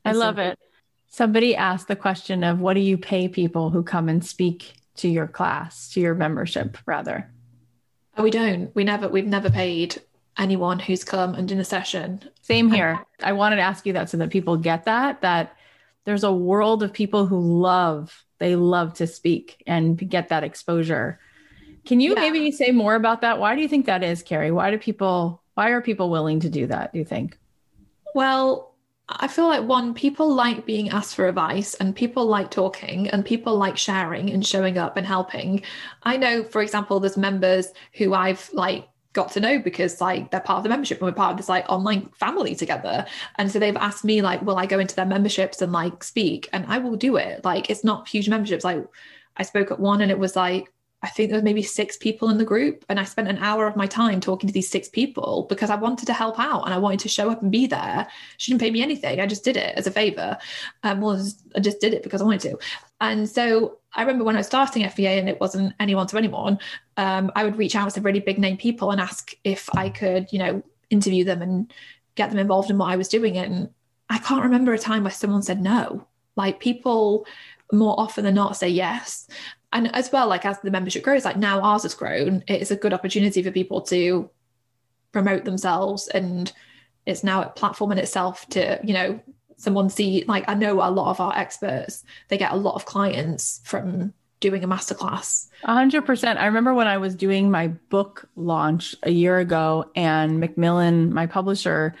I 0.04 0.12
love 0.12 0.38
it. 0.38 0.58
Somebody 1.08 1.56
asked 1.56 1.88
the 1.88 1.96
question 1.96 2.44
of 2.44 2.60
what 2.60 2.74
do 2.74 2.80
you 2.80 2.98
pay 2.98 3.28
people 3.28 3.70
who 3.70 3.82
come 3.82 4.08
and 4.08 4.24
speak 4.24 4.74
to 4.96 5.08
your 5.08 5.28
class, 5.28 5.90
to 5.92 6.00
your 6.00 6.14
membership, 6.14 6.76
rather? 6.86 7.30
Oh, 8.16 8.24
we 8.24 8.30
don't. 8.30 8.74
We 8.74 8.84
never. 8.84 9.08
We've 9.08 9.26
never 9.26 9.48
paid 9.48 10.02
anyone 10.36 10.80
who's 10.80 11.04
come 11.04 11.34
and 11.34 11.48
done 11.48 11.60
a 11.60 11.64
session. 11.64 12.28
Same 12.42 12.70
here. 12.70 13.00
I 13.22 13.32
wanted 13.32 13.56
to 13.56 13.62
ask 13.62 13.86
you 13.86 13.92
that 13.92 14.10
so 14.10 14.16
that 14.16 14.30
people 14.30 14.56
get 14.56 14.84
that 14.84 15.20
that 15.22 15.56
there's 16.04 16.24
a 16.24 16.32
world 16.32 16.82
of 16.82 16.92
people 16.92 17.26
who 17.26 17.40
love 17.40 18.24
they 18.38 18.56
love 18.56 18.94
to 18.94 19.06
speak 19.06 19.62
and 19.66 19.96
get 19.96 20.28
that 20.28 20.44
exposure 20.44 21.20
can 21.84 22.00
you 22.00 22.14
yeah. 22.14 22.20
maybe 22.20 22.50
say 22.50 22.70
more 22.70 22.94
about 22.94 23.20
that? 23.20 23.38
Why 23.38 23.54
do 23.54 23.60
you 23.60 23.68
think 23.68 23.86
that 23.86 24.02
is, 24.02 24.22
Carrie? 24.22 24.50
Why 24.50 24.70
do 24.70 24.78
people 24.78 25.42
why 25.54 25.70
are 25.70 25.80
people 25.80 26.10
willing 26.10 26.40
to 26.40 26.50
do 26.50 26.66
that, 26.66 26.92
do 26.92 26.98
you 26.98 27.04
think? 27.04 27.38
Well, 28.14 28.74
I 29.08 29.28
feel 29.28 29.46
like 29.46 29.64
one, 29.64 29.94
people 29.94 30.32
like 30.32 30.64
being 30.64 30.88
asked 30.90 31.14
for 31.14 31.28
advice 31.28 31.74
and 31.74 31.94
people 31.94 32.26
like 32.26 32.50
talking 32.50 33.08
and 33.10 33.24
people 33.24 33.56
like 33.56 33.76
sharing 33.76 34.30
and 34.30 34.44
showing 34.44 34.78
up 34.78 34.96
and 34.96 35.06
helping. 35.06 35.62
I 36.04 36.16
know, 36.16 36.42
for 36.42 36.62
example, 36.62 37.00
there's 37.00 37.16
members 37.16 37.68
who 37.94 38.14
I've 38.14 38.50
like 38.52 38.88
got 39.12 39.30
to 39.32 39.40
know 39.40 39.58
because 39.58 40.00
like 40.00 40.30
they're 40.30 40.40
part 40.40 40.58
of 40.58 40.62
the 40.62 40.68
membership 40.70 40.98
and 40.98 41.06
we're 41.06 41.12
part 41.12 41.32
of 41.32 41.36
this 41.36 41.48
like 41.48 41.68
online 41.68 42.08
family 42.14 42.54
together. 42.54 43.04
And 43.36 43.50
so 43.50 43.58
they've 43.58 43.76
asked 43.76 44.04
me 44.04 44.22
like, 44.22 44.42
will 44.42 44.58
I 44.58 44.66
go 44.66 44.78
into 44.78 44.96
their 44.96 45.06
memberships 45.06 45.60
and 45.60 45.70
like 45.70 46.02
speak? 46.02 46.48
And 46.52 46.64
I 46.66 46.78
will 46.78 46.96
do 46.96 47.16
it. 47.16 47.44
Like 47.44 47.70
it's 47.70 47.84
not 47.84 48.08
huge 48.08 48.28
memberships. 48.28 48.64
Like 48.64 48.84
I 49.36 49.42
spoke 49.42 49.70
at 49.70 49.80
one 49.80 50.00
and 50.00 50.10
it 50.10 50.18
was 50.18 50.34
like 50.34 50.72
I 51.04 51.08
think 51.08 51.28
there 51.28 51.36
was 51.36 51.44
maybe 51.44 51.62
six 51.62 51.98
people 51.98 52.30
in 52.30 52.38
the 52.38 52.46
group. 52.46 52.82
And 52.88 52.98
I 52.98 53.04
spent 53.04 53.28
an 53.28 53.36
hour 53.36 53.66
of 53.66 53.76
my 53.76 53.86
time 53.86 54.20
talking 54.20 54.46
to 54.46 54.54
these 54.54 54.70
six 54.70 54.88
people 54.88 55.44
because 55.50 55.68
I 55.68 55.76
wanted 55.76 56.06
to 56.06 56.14
help 56.14 56.40
out 56.40 56.62
and 56.64 56.72
I 56.72 56.78
wanted 56.78 57.00
to 57.00 57.10
show 57.10 57.30
up 57.30 57.42
and 57.42 57.52
be 57.52 57.66
there. 57.66 58.08
She 58.38 58.50
didn't 58.50 58.62
pay 58.62 58.70
me 58.70 58.82
anything. 58.82 59.20
I 59.20 59.26
just 59.26 59.44
did 59.44 59.58
it 59.58 59.76
as 59.76 59.86
a 59.86 59.90
favor. 59.90 60.38
Um, 60.82 61.02
well, 61.02 61.22
I 61.54 61.60
just 61.60 61.78
did 61.78 61.92
it 61.92 62.02
because 62.02 62.22
I 62.22 62.24
wanted 62.24 62.40
to. 62.40 62.58
And 63.02 63.28
so 63.28 63.80
I 63.92 64.00
remember 64.00 64.24
when 64.24 64.34
I 64.34 64.38
was 64.38 64.46
starting 64.46 64.88
FEA 64.88 65.18
and 65.18 65.28
it 65.28 65.40
wasn't 65.42 65.74
anyone 65.78 66.06
to 66.06 66.16
anyone, 66.16 66.58
um, 66.96 67.30
I 67.36 67.44
would 67.44 67.58
reach 67.58 67.76
out 67.76 67.90
to 67.90 68.00
really 68.00 68.20
big 68.20 68.38
name 68.38 68.56
people 68.56 68.90
and 68.90 68.98
ask 68.98 69.34
if 69.44 69.68
I 69.76 69.90
could, 69.90 70.32
you 70.32 70.38
know, 70.38 70.62
interview 70.88 71.24
them 71.24 71.42
and 71.42 71.70
get 72.14 72.30
them 72.30 72.38
involved 72.38 72.70
in 72.70 72.78
what 72.78 72.90
I 72.90 72.96
was 72.96 73.08
doing. 73.08 73.36
And 73.36 73.68
I 74.08 74.16
can't 74.16 74.42
remember 74.42 74.72
a 74.72 74.78
time 74.78 75.04
where 75.04 75.10
someone 75.10 75.42
said 75.42 75.60
no. 75.60 76.06
Like 76.34 76.60
people 76.60 77.26
more 77.72 77.94
often 77.98 78.24
than 78.24 78.34
not 78.34 78.56
say 78.56 78.68
yes 78.68 79.28
and 79.74 79.94
as 79.94 80.10
well 80.10 80.26
like 80.28 80.46
as 80.46 80.58
the 80.60 80.70
membership 80.70 81.02
grows 81.02 81.24
like 81.24 81.36
now 81.36 81.60
ours 81.60 81.82
has 81.82 81.94
grown 81.94 82.42
it's 82.46 82.70
a 82.70 82.76
good 82.76 82.94
opportunity 82.94 83.42
for 83.42 83.50
people 83.50 83.82
to 83.82 84.30
promote 85.12 85.44
themselves 85.44 86.08
and 86.08 86.52
it's 87.04 87.22
now 87.22 87.42
a 87.42 87.48
platform 87.50 87.92
in 87.92 87.98
itself 87.98 88.48
to 88.48 88.80
you 88.82 88.94
know 88.94 89.20
someone 89.56 89.90
see 89.90 90.24
like 90.26 90.44
i 90.48 90.54
know 90.54 90.74
a 90.74 90.90
lot 90.90 91.10
of 91.10 91.20
our 91.20 91.36
experts 91.36 92.04
they 92.28 92.38
get 92.38 92.52
a 92.52 92.56
lot 92.56 92.74
of 92.74 92.86
clients 92.86 93.60
from 93.64 94.14
doing 94.40 94.62
a 94.62 94.68
masterclass. 94.68 95.48
100% 95.64 96.36
i 96.36 96.46
remember 96.46 96.74
when 96.74 96.86
i 96.86 96.98
was 96.98 97.14
doing 97.14 97.50
my 97.50 97.68
book 97.68 98.28
launch 98.36 98.94
a 99.02 99.10
year 99.10 99.38
ago 99.38 99.90
and 99.96 100.40
macmillan 100.40 101.12
my 101.12 101.26
publisher 101.26 101.94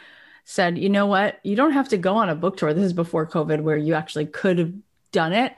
said 0.46 0.76
you 0.76 0.90
know 0.90 1.06
what? 1.06 1.40
You 1.42 1.56
don't 1.56 1.72
have 1.72 1.88
to 1.88 1.96
go 1.96 2.16
on 2.16 2.28
a 2.28 2.34
book 2.34 2.58
tour. 2.58 2.74
This 2.74 2.84
is 2.84 2.92
before 2.92 3.26
covid 3.26 3.62
where 3.62 3.78
you 3.78 3.94
actually 3.94 4.26
could 4.26 4.58
have 4.58 4.74
done 5.10 5.32
it 5.32 5.54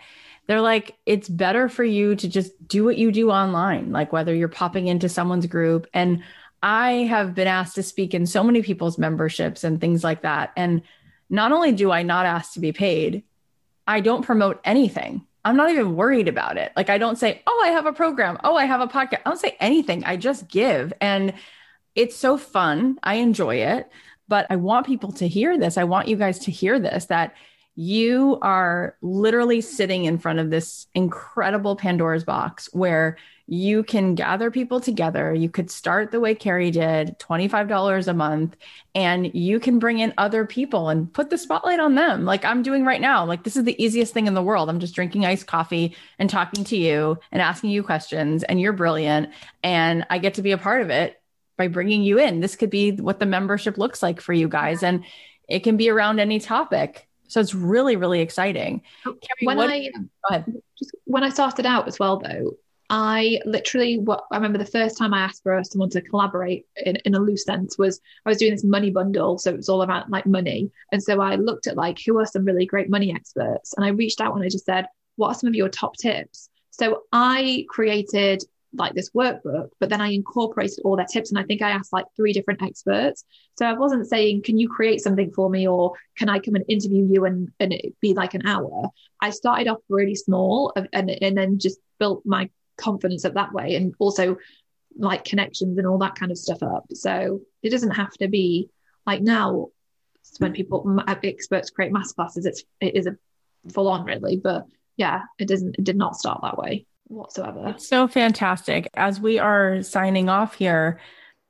they're 0.46 0.60
like, 0.60 0.96
it's 1.06 1.28
better 1.28 1.68
for 1.68 1.84
you 1.84 2.14
to 2.16 2.28
just 2.28 2.52
do 2.68 2.84
what 2.84 2.98
you 2.98 3.10
do 3.10 3.30
online, 3.30 3.92
like 3.92 4.12
whether 4.12 4.34
you're 4.34 4.48
popping 4.48 4.86
into 4.86 5.08
someone's 5.08 5.46
group. 5.46 5.86
And 5.92 6.22
I 6.62 6.92
have 6.92 7.34
been 7.34 7.48
asked 7.48 7.74
to 7.76 7.82
speak 7.82 8.14
in 8.14 8.26
so 8.26 8.42
many 8.44 8.62
people's 8.62 8.98
memberships 8.98 9.64
and 9.64 9.80
things 9.80 10.04
like 10.04 10.22
that. 10.22 10.52
And 10.56 10.82
not 11.28 11.52
only 11.52 11.72
do 11.72 11.90
I 11.90 12.02
not 12.02 12.26
ask 12.26 12.52
to 12.52 12.60
be 12.60 12.72
paid, 12.72 13.24
I 13.86 14.00
don't 14.00 14.24
promote 14.24 14.60
anything. 14.64 15.26
I'm 15.44 15.56
not 15.56 15.70
even 15.70 15.94
worried 15.94 16.28
about 16.28 16.56
it. 16.56 16.72
Like, 16.76 16.90
I 16.90 16.98
don't 16.98 17.18
say, 17.18 17.42
oh, 17.46 17.62
I 17.64 17.68
have 17.68 17.86
a 17.86 17.92
program. 17.92 18.38
Oh, 18.42 18.56
I 18.56 18.64
have 18.64 18.80
a 18.80 18.88
podcast. 18.88 19.20
I 19.24 19.30
don't 19.30 19.38
say 19.38 19.56
anything. 19.60 20.02
I 20.04 20.16
just 20.16 20.48
give. 20.48 20.92
And 21.00 21.34
it's 21.94 22.16
so 22.16 22.36
fun. 22.36 22.98
I 23.02 23.16
enjoy 23.16 23.56
it. 23.56 23.88
But 24.28 24.46
I 24.50 24.56
want 24.56 24.86
people 24.86 25.12
to 25.12 25.28
hear 25.28 25.56
this. 25.56 25.78
I 25.78 25.84
want 25.84 26.08
you 26.08 26.16
guys 26.16 26.40
to 26.40 26.50
hear 26.50 26.80
this 26.80 27.06
that 27.06 27.34
you 27.76 28.38
are 28.40 28.96
literally 29.02 29.60
sitting 29.60 30.06
in 30.06 30.18
front 30.18 30.38
of 30.38 30.50
this 30.50 30.86
incredible 30.94 31.76
Pandora's 31.76 32.24
box 32.24 32.68
where 32.72 33.18
you 33.48 33.84
can 33.84 34.16
gather 34.16 34.50
people 34.50 34.80
together. 34.80 35.32
You 35.32 35.48
could 35.48 35.70
start 35.70 36.10
the 36.10 36.18
way 36.18 36.34
Carrie 36.34 36.72
did, 36.72 37.16
$25 37.20 38.08
a 38.08 38.14
month, 38.14 38.56
and 38.94 39.32
you 39.34 39.60
can 39.60 39.78
bring 39.78 40.00
in 40.00 40.14
other 40.18 40.44
people 40.44 40.88
and 40.88 41.12
put 41.12 41.30
the 41.30 41.38
spotlight 41.38 41.78
on 41.78 41.94
them, 41.94 42.24
like 42.24 42.44
I'm 42.44 42.62
doing 42.62 42.84
right 42.84 43.00
now. 43.00 43.24
Like, 43.24 43.44
this 43.44 43.56
is 43.56 43.62
the 43.62 43.80
easiest 43.80 44.12
thing 44.12 44.26
in 44.26 44.34
the 44.34 44.42
world. 44.42 44.68
I'm 44.68 44.80
just 44.80 44.94
drinking 44.94 45.26
iced 45.26 45.46
coffee 45.46 45.94
and 46.18 46.28
talking 46.28 46.64
to 46.64 46.76
you 46.76 47.18
and 47.30 47.40
asking 47.40 47.70
you 47.70 47.84
questions, 47.84 48.42
and 48.42 48.60
you're 48.60 48.72
brilliant. 48.72 49.30
And 49.62 50.06
I 50.10 50.18
get 50.18 50.34
to 50.34 50.42
be 50.42 50.50
a 50.52 50.58
part 50.58 50.82
of 50.82 50.90
it 50.90 51.20
by 51.56 51.68
bringing 51.68 52.02
you 52.02 52.18
in. 52.18 52.40
This 52.40 52.56
could 52.56 52.70
be 52.70 52.92
what 52.92 53.20
the 53.20 53.26
membership 53.26 53.78
looks 53.78 54.02
like 54.02 54.20
for 54.20 54.32
you 54.32 54.48
guys. 54.48 54.82
And 54.82 55.04
it 55.48 55.60
can 55.60 55.76
be 55.76 55.88
around 55.88 56.18
any 56.18 56.40
topic. 56.40 57.06
So 57.28 57.40
it's 57.40 57.54
really, 57.54 57.96
really 57.96 58.20
exciting. 58.20 58.82
Oh, 59.04 59.14
Carrie, 59.14 59.46
when 59.46 59.56
what, 59.56 59.70
I 59.70 60.44
just 60.78 60.94
when 61.04 61.22
I 61.22 61.30
started 61.30 61.66
out 61.66 61.88
as 61.88 61.98
well, 61.98 62.18
though, 62.18 62.56
I 62.88 63.40
literally 63.44 63.98
what 63.98 64.24
I 64.30 64.36
remember 64.36 64.58
the 64.58 64.64
first 64.64 64.96
time 64.96 65.12
I 65.12 65.20
asked 65.20 65.42
for 65.42 65.60
someone 65.64 65.90
to 65.90 66.00
collaborate 66.00 66.66
in, 66.76 66.96
in 67.04 67.14
a 67.14 67.18
loose 67.18 67.44
sense 67.44 67.76
was 67.76 68.00
I 68.24 68.28
was 68.28 68.38
doing 68.38 68.52
this 68.52 68.64
money 68.64 68.90
bundle. 68.90 69.38
So 69.38 69.50
it 69.50 69.56
was 69.56 69.68
all 69.68 69.82
about 69.82 70.08
like 70.08 70.26
money. 70.26 70.70
And 70.92 71.02
so 71.02 71.20
I 71.20 71.34
looked 71.34 71.66
at 71.66 71.76
like 71.76 71.98
who 72.04 72.18
are 72.18 72.26
some 72.26 72.44
really 72.44 72.66
great 72.66 72.88
money 72.88 73.12
experts. 73.12 73.74
And 73.76 73.84
I 73.84 73.88
reached 73.88 74.20
out 74.20 74.34
and 74.34 74.44
I 74.44 74.48
just 74.48 74.66
said, 74.66 74.86
what 75.16 75.28
are 75.28 75.34
some 75.34 75.48
of 75.48 75.54
your 75.54 75.68
top 75.68 75.96
tips? 75.96 76.48
So 76.70 77.02
I 77.10 77.66
created 77.68 78.44
like 78.78 78.94
this 78.94 79.10
workbook, 79.10 79.70
but 79.80 79.88
then 79.88 80.00
I 80.00 80.08
incorporated 80.12 80.80
all 80.84 80.96
their 80.96 81.06
tips. 81.06 81.30
And 81.30 81.38
I 81.38 81.42
think 81.44 81.62
I 81.62 81.70
asked 81.70 81.92
like 81.92 82.06
three 82.16 82.32
different 82.32 82.62
experts. 82.62 83.24
So 83.58 83.66
I 83.66 83.72
wasn't 83.72 84.06
saying, 84.06 84.42
can 84.42 84.58
you 84.58 84.68
create 84.68 85.00
something 85.00 85.30
for 85.32 85.48
me 85.48 85.66
or 85.66 85.92
can 86.16 86.28
I 86.28 86.38
come 86.38 86.54
and 86.54 86.64
interview 86.68 87.06
you 87.10 87.24
and, 87.24 87.50
and 87.60 87.72
it 87.72 87.94
be 88.00 88.14
like 88.14 88.34
an 88.34 88.46
hour? 88.46 88.90
I 89.20 89.30
started 89.30 89.68
off 89.68 89.78
really 89.88 90.14
small 90.14 90.72
and, 90.92 91.10
and 91.10 91.36
then 91.36 91.58
just 91.58 91.78
built 91.98 92.22
my 92.24 92.50
confidence 92.76 93.24
up 93.24 93.34
that 93.34 93.52
way 93.52 93.74
and 93.76 93.94
also 93.98 94.36
like 94.98 95.24
connections 95.24 95.78
and 95.78 95.86
all 95.86 95.98
that 95.98 96.14
kind 96.14 96.32
of 96.32 96.38
stuff 96.38 96.62
up. 96.62 96.84
So 96.92 97.40
it 97.62 97.70
doesn't 97.70 97.92
have 97.92 98.12
to 98.14 98.28
be 98.28 98.68
like 99.06 99.22
now 99.22 99.68
when 100.38 100.52
people 100.52 101.00
uh, 101.06 101.14
experts 101.22 101.70
create 101.70 101.92
masterclasses, 101.92 102.46
it's 102.46 102.64
it 102.80 102.96
is 102.96 103.06
a 103.06 103.16
full 103.72 103.88
on 103.88 104.04
really, 104.04 104.36
but 104.36 104.64
yeah, 104.96 105.22
it 105.38 105.48
doesn't 105.48 105.76
it 105.78 105.84
did 105.84 105.96
not 105.96 106.16
start 106.16 106.40
that 106.42 106.58
way 106.58 106.86
whatsoever. 107.08 107.68
It's 107.68 107.88
so 107.88 108.08
fantastic. 108.08 108.88
As 108.94 109.20
we 109.20 109.38
are 109.38 109.82
signing 109.82 110.28
off 110.28 110.54
here, 110.54 111.00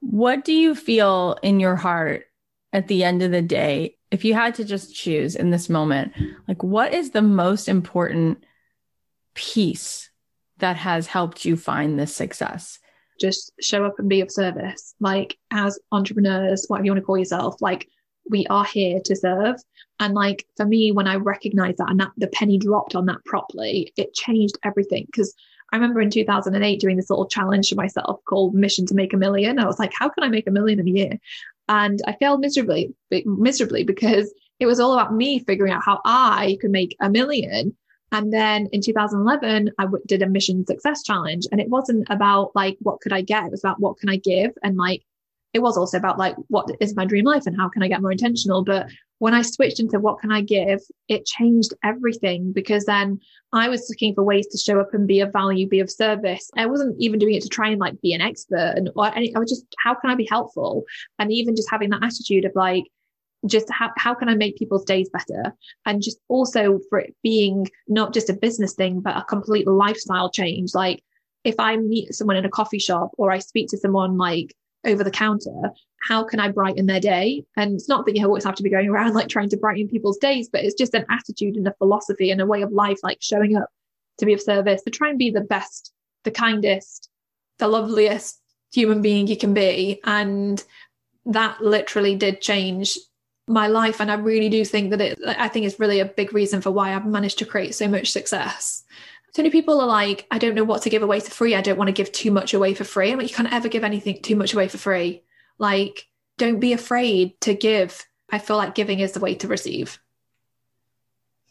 what 0.01 0.45
do 0.45 0.53
you 0.53 0.75
feel 0.75 1.39
in 1.43 1.61
your 1.61 1.77
heart 1.77 2.27
at 2.73 2.89
the 2.89 3.05
end 3.05 3.23
of 3.23 3.31
the 3.31 3.43
day? 3.43 3.97
If 4.11 4.25
you 4.25 4.35
had 4.35 4.55
to 4.57 4.65
just 4.65 4.95
choose 4.95 5.35
in 5.35 5.51
this 5.51 5.69
moment, 5.69 6.13
like 6.47 6.63
what 6.63 6.95
is 6.95 7.11
the 7.11 7.23
most 7.23 7.69
important 7.69 8.45
piece 9.35 10.11
that 10.59 10.77
has 10.77 11.07
helped 11.07 11.45
you 11.45 11.57
find 11.57 11.99
this 11.99 12.15
success? 12.15 12.79
Just 13.21 13.53
show 13.61 13.85
up 13.85 13.99
and 13.99 14.09
be 14.09 14.21
of 14.21 14.31
service. 14.31 14.95
Like 15.01 15.37
as 15.51 15.79
entrepreneurs, 15.91 16.67
whatever 16.69 16.85
you 16.85 16.93
want 16.93 17.03
to 17.03 17.07
call 17.07 17.19
yourself, 17.19 17.57
like 17.61 17.89
we 18.31 18.47
are 18.47 18.65
here 18.65 19.01
to 19.05 19.17
serve. 19.17 19.57
And 20.01 20.15
like 20.15 20.47
for 20.57 20.67
me, 20.67 20.93
when 20.93 21.07
I 21.07 21.17
recognized 21.17 21.79
that 21.79 21.91
and 21.91 22.01
that 22.01 22.13
the 22.17 22.29
penny 22.29 22.59
dropped 22.59 22.95
on 22.95 23.07
that 23.07 23.25
properly, 23.25 23.93
it 23.97 24.15
changed 24.15 24.59
everything. 24.65 25.07
Because 25.07 25.35
I 25.73 25.77
remember 25.77 26.01
in 26.01 26.11
2008 26.11 26.81
doing 26.81 26.97
this 26.97 27.11
little 27.11 27.27
challenge 27.27 27.71
to 27.71 27.77
myself 27.77 28.21
called 28.29 28.55
Mission 28.55 28.87
to 28.87 28.95
Make 28.95 29.13
a 29.13 29.17
Million. 29.17 29.59
I 29.59 29.67
was 29.67 29.79
like, 29.79 29.93
how 29.99 30.09
can 30.09 30.23
I 30.23 30.29
make 30.29 30.47
a 30.47 30.53
million 30.53 30.79
in 30.79 30.89
a 30.89 30.91
year? 30.91 31.19
And 31.69 32.01
I 32.07 32.13
failed 32.13 32.41
miserably, 32.41 32.95
miserably 33.25 33.83
because 33.83 34.33
it 34.61 34.67
was 34.67 34.79
all 34.79 34.93
about 34.93 35.15
me 35.15 35.41
figuring 35.41 35.73
out 35.73 35.83
how 35.85 36.01
I 36.05 36.57
could 36.61 36.71
make 36.71 36.97
a 37.01 37.11
million. 37.11 37.77
And 38.13 38.33
then 38.33 38.69
in 38.73 38.81
2011, 38.81 39.73
I 39.79 39.87
did 40.07 40.23
a 40.23 40.29
mission 40.29 40.65
success 40.65 41.03
challenge 41.03 41.47
and 41.51 41.61
it 41.61 41.69
wasn't 41.69 42.07
about 42.09 42.53
like, 42.55 42.77
what 42.81 43.01
could 43.01 43.13
I 43.13 43.23
get? 43.23 43.45
It 43.45 43.51
was 43.51 43.65
about 43.65 43.81
what 43.81 43.99
can 43.99 44.09
I 44.09 44.17
give? 44.17 44.53
And 44.63 44.77
like, 44.77 45.03
it 45.57 45.63
was 45.63 45.79
also 45.79 45.97
about 45.97 46.19
like, 46.19 46.37
what 46.49 46.71
is 46.81 46.95
my 46.95 47.07
dream 47.07 47.25
life 47.25 47.47
and 47.47 47.57
how 47.57 47.71
can 47.71 47.83
I 47.83 47.89
get 47.89 48.03
more 48.03 48.13
intentional? 48.13 48.63
But 48.63 48.91
when 49.21 49.33
I 49.33 49.41
switched 49.41 49.81
into 49.81 49.99
what 49.99 50.19
can 50.21 50.31
I 50.31 50.43
give, 50.43 50.81
it 51.09 51.25
changed 51.25 51.73
everything 51.83 52.53
because 52.53 52.85
then 52.85 53.19
I 53.55 53.71
was 53.71 53.87
looking 53.89 54.15
for 54.15 54.23
ways 54.23 54.47
to 54.49 54.59
show 54.59 54.79
up 54.79 54.93
and 54.93 55.09
be 55.09 55.21
of 55.21 55.33
value, 55.33 55.67
be 55.67 55.81
of 55.81 55.91
service. 55.91 56.51
I 56.59 56.67
wasn't 56.67 56.97
even 57.01 57.19
doing 57.19 57.37
it 57.37 57.43
to 57.45 57.49
try 57.49 57.71
and 57.71 57.81
like 57.81 57.99
be 58.03 58.13
an 58.13 58.21
expert 58.21 58.75
and 58.77 58.91
or 58.95 59.07
any, 59.17 59.35
I 59.35 59.39
was 59.39 59.49
just, 59.49 59.65
how 59.83 59.95
can 59.95 60.11
I 60.11 60.15
be 60.15 60.29
helpful? 60.31 60.85
And 61.19 61.33
even 61.33 61.57
just 61.57 61.71
having 61.71 61.89
that 61.89 62.05
attitude 62.05 62.45
of 62.45 62.53
like, 62.55 62.85
just 63.47 63.71
how, 63.71 63.91
how 63.97 64.13
can 64.13 64.29
I 64.29 64.35
make 64.35 64.59
people's 64.59 64.85
days 64.85 65.09
better? 65.09 65.55
And 65.87 66.03
just 66.03 66.19
also 66.29 66.81
for 66.91 66.99
it 66.99 67.17
being 67.23 67.67
not 67.89 68.13
just 68.13 68.29
a 68.29 68.35
business 68.35 68.75
thing, 68.75 69.01
but 69.01 69.17
a 69.17 69.25
complete 69.25 69.67
lifestyle 69.67 70.29
change. 70.29 70.75
Like 70.75 71.03
if 71.45 71.55
I 71.59 71.79
meet 71.79 72.15
someone 72.15 72.37
in 72.37 72.45
a 72.45 72.51
coffee 72.51 72.79
shop 72.79 73.13
or 73.17 73.31
I 73.31 73.39
speak 73.39 73.71
to 73.71 73.79
someone 73.79 74.19
like 74.19 74.55
over 74.87 75.05
the 75.05 75.11
counter, 75.11 75.71
how 76.09 76.25
can 76.25 76.41
I 76.41 76.51
brighten 76.51 76.87
their 76.87 77.01
day? 77.01 77.45
And 77.57 77.75
it's 77.75 77.89
not 77.89 78.07
that 78.07 78.17
you 78.17 78.25
always 78.25 78.45
have 78.45 78.55
to 78.57 78.63
be 78.63 78.71
going 78.71 78.89
around 78.89 79.15
like 79.15 79.29
trying 79.29 79.49
to 79.51 79.57
brighten 79.57 79.89
people's 79.89 80.19
days, 80.19 80.49
but 80.49 80.65
it's 80.65 80.75
just 80.75 80.95
an 80.95 81.05
attitude 81.11 81.57
and 81.57 81.67
a 81.67 81.75
philosophy 81.79 82.31
and 82.31 82.41
a 82.41 82.47
way 82.47 82.63
of 82.63 82.73
life, 82.73 82.99
like 83.03 83.19
showing 83.21 83.57
up 83.57 83.69
to 84.19 84.27
be 84.27 84.33
of 84.33 84.41
service, 84.41 84.83
to 84.83 84.91
try 84.91 85.11
and 85.11 85.19
be 85.19 85.31
the 85.31 85.41
best, 85.41 85.93
the 86.25 86.31
kindest, 86.31 87.11
the 87.59 87.69
loveliest 87.69 88.41
human 88.73 89.03
being 89.03 89.27
you 89.27 89.37
can 89.37 89.55
be. 89.55 90.01
And 90.05 90.63
that 91.27 91.61
literally 91.61 92.15
did 92.15 92.41
change 92.41 92.99
my 93.49 93.67
life. 93.67 94.01
And 94.01 94.11
I 94.11 94.15
really 94.15 94.49
do 94.49 94.65
think 94.65 94.91
that 94.91 95.01
it, 95.01 95.19
I 95.27 95.49
think 95.49 95.67
it's 95.67 95.81
really 95.81 96.01
a 96.01 96.05
big 96.05 96.33
reason 96.33 96.61
for 96.61 96.71
why 96.71 96.95
I've 96.95 97.07
managed 97.07 97.39
to 97.39 97.47
create 97.47 97.75
so 97.75 97.89
much 97.89 98.11
success. 98.11 98.85
So 99.37 99.43
many 99.43 99.51
people 99.51 99.83
are 99.83 99.87
like, 99.87 100.27
I 100.31 100.39
don't 100.39 100.55
know 100.55 100.65
what 100.65 100.81
to 100.85 100.89
give 100.89 101.03
away 101.03 101.21
for 101.21 101.31
free. 101.31 101.55
I 101.55 101.61
don't 101.61 101.77
want 101.77 101.89
to 101.89 101.93
give 101.93 102.11
too 102.11 102.31
much 102.31 102.55
away 102.55 102.73
for 102.73 102.85
free. 102.85 103.13
I'm 103.13 103.19
like, 103.19 103.29
you 103.29 103.35
can't 103.35 103.53
ever 103.53 103.69
give 103.69 103.85
anything 103.85 104.23
too 104.23 104.35
much 104.35 104.55
away 104.55 104.67
for 104.67 104.79
free. 104.79 105.25
Like, 105.59 106.07
don't 106.39 106.59
be 106.59 106.73
afraid 106.73 107.39
to 107.43 107.53
give. 107.53 108.03
I 108.31 108.39
feel 108.39 108.57
like 108.57 108.75
giving 108.75 109.01
is 109.01 109.13
the 109.13 109.21
way 109.21 109.35
to 109.35 109.47
receive. 109.47 110.01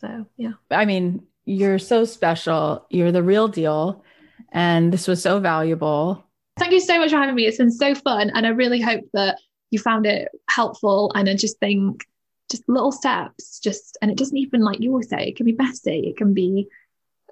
So, 0.01 0.25
yeah. 0.35 0.53
I 0.71 0.85
mean, 0.85 1.27
you're 1.45 1.77
so 1.77 2.05
special. 2.05 2.87
You're 2.89 3.11
the 3.11 3.21
real 3.21 3.47
deal. 3.47 4.03
And 4.51 4.91
this 4.91 5.07
was 5.07 5.21
so 5.21 5.39
valuable. 5.39 6.25
Thank 6.57 6.71
you 6.71 6.79
so 6.79 6.97
much 6.97 7.11
for 7.11 7.17
having 7.17 7.35
me. 7.35 7.45
It's 7.45 7.59
been 7.59 7.69
so 7.69 7.93
fun. 7.93 8.31
And 8.33 8.47
I 8.47 8.49
really 8.49 8.81
hope 8.81 9.03
that 9.13 9.37
you 9.69 9.77
found 9.77 10.07
it 10.07 10.29
helpful. 10.49 11.11
And 11.13 11.29
I 11.29 11.35
just 11.35 11.59
think 11.59 12.03
just 12.49 12.67
little 12.67 12.91
steps, 12.91 13.59
just, 13.59 13.95
and 14.01 14.09
it 14.09 14.17
doesn't 14.17 14.37
even 14.37 14.61
like 14.61 14.79
you 14.79 14.89
always 14.89 15.09
say, 15.09 15.27
it 15.27 15.35
can 15.35 15.45
be 15.45 15.53
messy, 15.53 16.07
it 16.07 16.17
can 16.17 16.33
be 16.33 16.67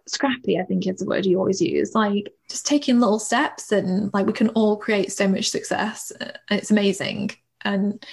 scrappy, 0.08 0.60
I 0.60 0.64
think 0.64 0.88
is 0.88 1.00
the 1.00 1.06
word 1.06 1.26
you 1.26 1.38
always 1.38 1.62
use. 1.62 1.96
Like 1.96 2.34
just 2.50 2.66
taking 2.66 3.00
little 3.00 3.20
steps 3.20 3.72
and 3.72 4.14
like 4.14 4.26
we 4.26 4.34
can 4.34 4.50
all 4.50 4.78
create 4.78 5.12
so 5.12 5.28
much 5.28 5.50
success. 5.50 6.12
And 6.20 6.34
it's 6.50 6.72
amazing. 6.72 7.32
And 7.62 8.06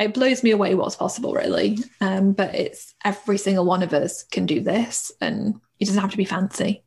it 0.00 0.14
blows 0.14 0.42
me 0.42 0.50
away 0.50 0.74
what's 0.74 0.96
possible, 0.96 1.34
really. 1.34 1.78
Um, 2.00 2.32
but 2.32 2.54
it's 2.54 2.94
every 3.04 3.38
single 3.38 3.64
one 3.64 3.82
of 3.82 3.92
us 3.92 4.24
can 4.24 4.46
do 4.46 4.60
this 4.60 5.12
and 5.20 5.60
it 5.78 5.86
doesn't 5.86 6.00
have 6.00 6.10
to 6.10 6.16
be 6.16 6.24
fancy. 6.24 6.82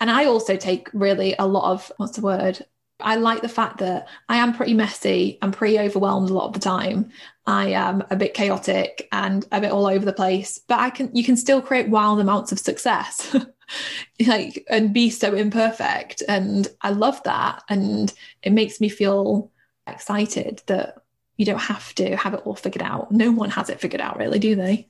And 0.00 0.10
I 0.10 0.24
also 0.24 0.56
take 0.56 0.88
really 0.92 1.34
a 1.38 1.46
lot 1.46 1.72
of 1.72 1.92
what's 1.98 2.16
the 2.16 2.22
word? 2.22 2.64
I 3.00 3.14
like 3.14 3.42
the 3.42 3.48
fact 3.48 3.78
that 3.78 4.08
I 4.28 4.38
am 4.38 4.54
pretty 4.54 4.74
messy. 4.74 5.38
I'm 5.40 5.52
pretty 5.52 5.78
overwhelmed 5.78 6.30
a 6.30 6.34
lot 6.34 6.46
of 6.46 6.52
the 6.54 6.58
time. 6.58 7.10
I 7.46 7.68
am 7.68 8.02
a 8.10 8.16
bit 8.16 8.34
chaotic 8.34 9.06
and 9.12 9.46
a 9.52 9.60
bit 9.60 9.70
all 9.70 9.86
over 9.86 10.04
the 10.04 10.12
place, 10.12 10.58
but 10.66 10.80
I 10.80 10.90
can, 10.90 11.14
you 11.14 11.22
can 11.22 11.36
still 11.36 11.62
create 11.62 11.88
wild 11.88 12.18
amounts 12.18 12.50
of 12.50 12.58
success. 12.58 13.36
like 14.26 14.64
and 14.68 14.92
be 14.92 15.10
so 15.10 15.34
imperfect. 15.34 16.22
And 16.28 16.68
i 16.82 16.90
love 16.90 17.22
that. 17.24 17.62
And 17.68 18.12
it 18.42 18.52
makes 18.52 18.80
me 18.80 18.88
feel 18.88 19.50
excited 19.86 20.62
that 20.66 20.96
you 21.36 21.46
don't 21.46 21.60
have 21.60 21.94
to 21.94 22.16
have 22.16 22.34
it 22.34 22.42
all 22.44 22.56
figured 22.56 22.82
out. 22.82 23.12
No 23.12 23.30
one 23.30 23.50
has 23.50 23.70
it 23.70 23.80
figured 23.80 24.00
out 24.00 24.18
really 24.18 24.38
do 24.38 24.54
they? 24.54 24.88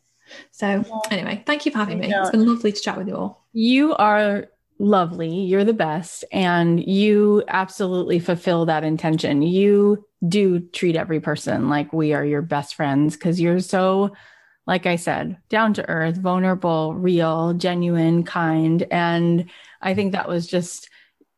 So 0.51 0.85
anyway 1.11 1.43
thank 1.47 1.67
you 1.67 1.73
for 1.73 1.79
having 1.79 1.99
me. 1.99 2.13
it's 2.13 2.31
been 2.31 2.47
lovely 2.47 2.73
to 2.73 2.81
chat 2.81 2.99
with 2.99 3.09
you 3.09 3.17
all. 3.17 3.47
You 3.53 3.95
are 3.95 4.49
lovely. 4.79 5.45
You're 5.45 5.65
the 5.65 5.73
best. 5.73 6.25
And 6.33 6.85
you 6.85 7.43
absolutely 7.49 8.19
fulfill 8.19 8.67
that 8.67 8.85
intention. 8.85 9.43
You 9.43 10.07
do 10.27 10.61
treat 10.61 10.97
every 10.97 11.21
person 11.21 11.69
like 11.69 11.93
we 11.93 12.13
are 12.13 12.25
your 12.25 12.43
best 12.43 12.75
friends 12.75 13.17
because 13.17 13.41
you're 13.41 13.61
so, 13.61 14.13
like 14.69 14.85
I 14.85 14.97
said, 14.97 15.39
down 15.49 15.73
to 15.75 15.89
earth, 15.89 16.19
vulnerable, 16.19 16.95
real, 16.95 17.55
genuine, 17.55 18.23
kind. 18.23 18.87
And 18.91 19.47
I 19.81 19.95
think 19.95 20.13
that 20.13 20.29
was 20.29 20.47
just 20.47 20.91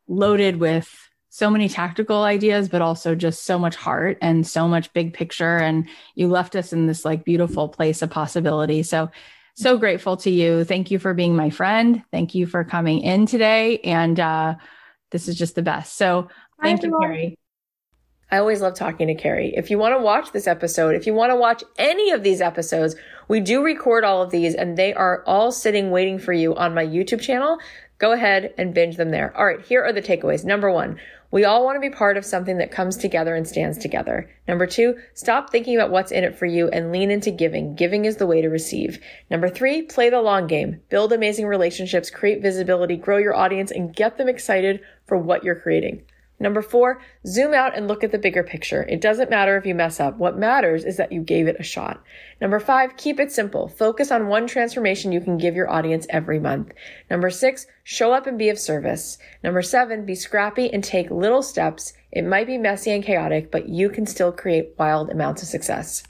loaded 0.09 0.57
with 0.57 0.93
so 1.29 1.49
many 1.49 1.69
tactical 1.69 2.23
ideas, 2.23 2.67
but 2.67 2.81
also 2.81 3.15
just 3.15 3.45
so 3.45 3.57
much 3.57 3.77
heart 3.77 4.17
and 4.21 4.45
so 4.45 4.67
much 4.67 4.91
big 4.91 5.13
picture. 5.13 5.55
And 5.55 5.87
you 6.13 6.27
left 6.27 6.57
us 6.57 6.73
in 6.73 6.87
this 6.87 7.05
like 7.05 7.23
beautiful 7.23 7.69
place 7.69 8.01
of 8.01 8.09
possibility. 8.09 8.83
So 8.83 9.09
so 9.55 9.77
grateful 9.77 10.17
to 10.17 10.29
you. 10.29 10.65
Thank 10.65 10.91
you 10.91 10.99
for 10.99 11.13
being 11.13 11.35
my 11.35 11.51
friend. 11.51 12.03
Thank 12.11 12.35
you 12.35 12.45
for 12.47 12.65
coming 12.65 12.99
in 12.99 13.27
today. 13.27 13.79
And 13.79 14.19
uh, 14.19 14.55
this 15.11 15.29
is 15.29 15.37
just 15.37 15.55
the 15.55 15.61
best. 15.61 15.95
So 15.95 16.27
thank 16.61 16.83
you, 16.83 16.97
Carrie. 16.99 17.37
I 18.31 18.37
always 18.37 18.61
love 18.61 18.75
talking 18.75 19.07
to 19.07 19.13
Carrie. 19.13 19.53
If 19.57 19.69
you 19.69 19.77
want 19.77 19.93
to 19.93 20.01
watch 20.01 20.31
this 20.31 20.47
episode, 20.47 20.95
if 20.95 21.05
you 21.05 21.13
want 21.13 21.31
to 21.31 21.35
watch 21.35 21.65
any 21.77 22.11
of 22.11 22.23
these 22.23 22.39
episodes, 22.39 22.95
we 23.27 23.41
do 23.41 23.61
record 23.61 24.05
all 24.05 24.21
of 24.21 24.31
these 24.31 24.55
and 24.55 24.77
they 24.77 24.93
are 24.93 25.21
all 25.27 25.51
sitting 25.51 25.91
waiting 25.91 26.17
for 26.17 26.31
you 26.31 26.55
on 26.55 26.73
my 26.73 26.85
YouTube 26.85 27.19
channel. 27.19 27.57
Go 27.97 28.13
ahead 28.13 28.53
and 28.57 28.73
binge 28.73 28.95
them 28.95 29.11
there. 29.11 29.35
All 29.37 29.45
right, 29.45 29.61
here 29.61 29.83
are 29.83 29.91
the 29.91 30.01
takeaways. 30.01 30.45
Number 30.45 30.71
one, 30.71 30.97
we 31.29 31.43
all 31.43 31.65
want 31.65 31.75
to 31.75 31.81
be 31.81 31.93
part 31.93 32.15
of 32.15 32.23
something 32.23 32.57
that 32.57 32.71
comes 32.71 32.95
together 32.95 33.35
and 33.35 33.45
stands 33.45 33.77
together. 33.77 34.29
Number 34.47 34.65
two, 34.65 34.97
stop 35.13 35.49
thinking 35.49 35.75
about 35.75 35.91
what's 35.91 36.11
in 36.13 36.23
it 36.23 36.39
for 36.39 36.45
you 36.45 36.69
and 36.69 36.93
lean 36.93 37.11
into 37.11 37.31
giving. 37.31 37.75
Giving 37.75 38.05
is 38.05 38.15
the 38.15 38.27
way 38.27 38.41
to 38.41 38.47
receive. 38.47 38.97
Number 39.29 39.49
three, 39.49 39.81
play 39.81 40.09
the 40.09 40.21
long 40.21 40.47
game. 40.47 40.79
Build 40.87 41.11
amazing 41.11 41.47
relationships, 41.47 42.09
create 42.09 42.41
visibility, 42.41 42.95
grow 42.95 43.17
your 43.17 43.35
audience, 43.35 43.71
and 43.71 43.93
get 43.93 44.17
them 44.17 44.29
excited 44.29 44.79
for 45.05 45.17
what 45.17 45.43
you're 45.43 45.59
creating. 45.59 46.03
Number 46.41 46.63
four, 46.63 46.99
zoom 47.25 47.53
out 47.53 47.77
and 47.77 47.87
look 47.87 48.03
at 48.03 48.11
the 48.11 48.17
bigger 48.17 48.41
picture. 48.41 48.81
It 48.89 48.99
doesn't 48.99 49.29
matter 49.29 49.57
if 49.57 49.65
you 49.65 49.75
mess 49.75 49.99
up. 49.99 50.17
What 50.17 50.39
matters 50.39 50.83
is 50.83 50.97
that 50.97 51.11
you 51.11 51.21
gave 51.21 51.47
it 51.47 51.55
a 51.59 51.63
shot. 51.63 52.03
Number 52.41 52.59
five, 52.59 52.97
keep 52.97 53.19
it 53.19 53.31
simple. 53.31 53.67
Focus 53.67 54.09
on 54.09 54.27
one 54.27 54.47
transformation 54.47 55.11
you 55.11 55.21
can 55.21 55.37
give 55.37 55.55
your 55.55 55.69
audience 55.69 56.07
every 56.09 56.39
month. 56.39 56.73
Number 57.11 57.29
six, 57.29 57.67
show 57.83 58.11
up 58.11 58.25
and 58.25 58.39
be 58.39 58.49
of 58.49 58.57
service. 58.57 59.19
Number 59.43 59.61
seven, 59.61 60.03
be 60.03 60.15
scrappy 60.15 60.73
and 60.73 60.83
take 60.83 61.11
little 61.11 61.43
steps. 61.43 61.93
It 62.11 62.25
might 62.25 62.47
be 62.47 62.57
messy 62.57 62.89
and 62.89 63.03
chaotic, 63.03 63.51
but 63.51 63.69
you 63.69 63.89
can 63.89 64.07
still 64.07 64.31
create 64.31 64.73
wild 64.79 65.11
amounts 65.11 65.43
of 65.43 65.47
success. 65.47 66.03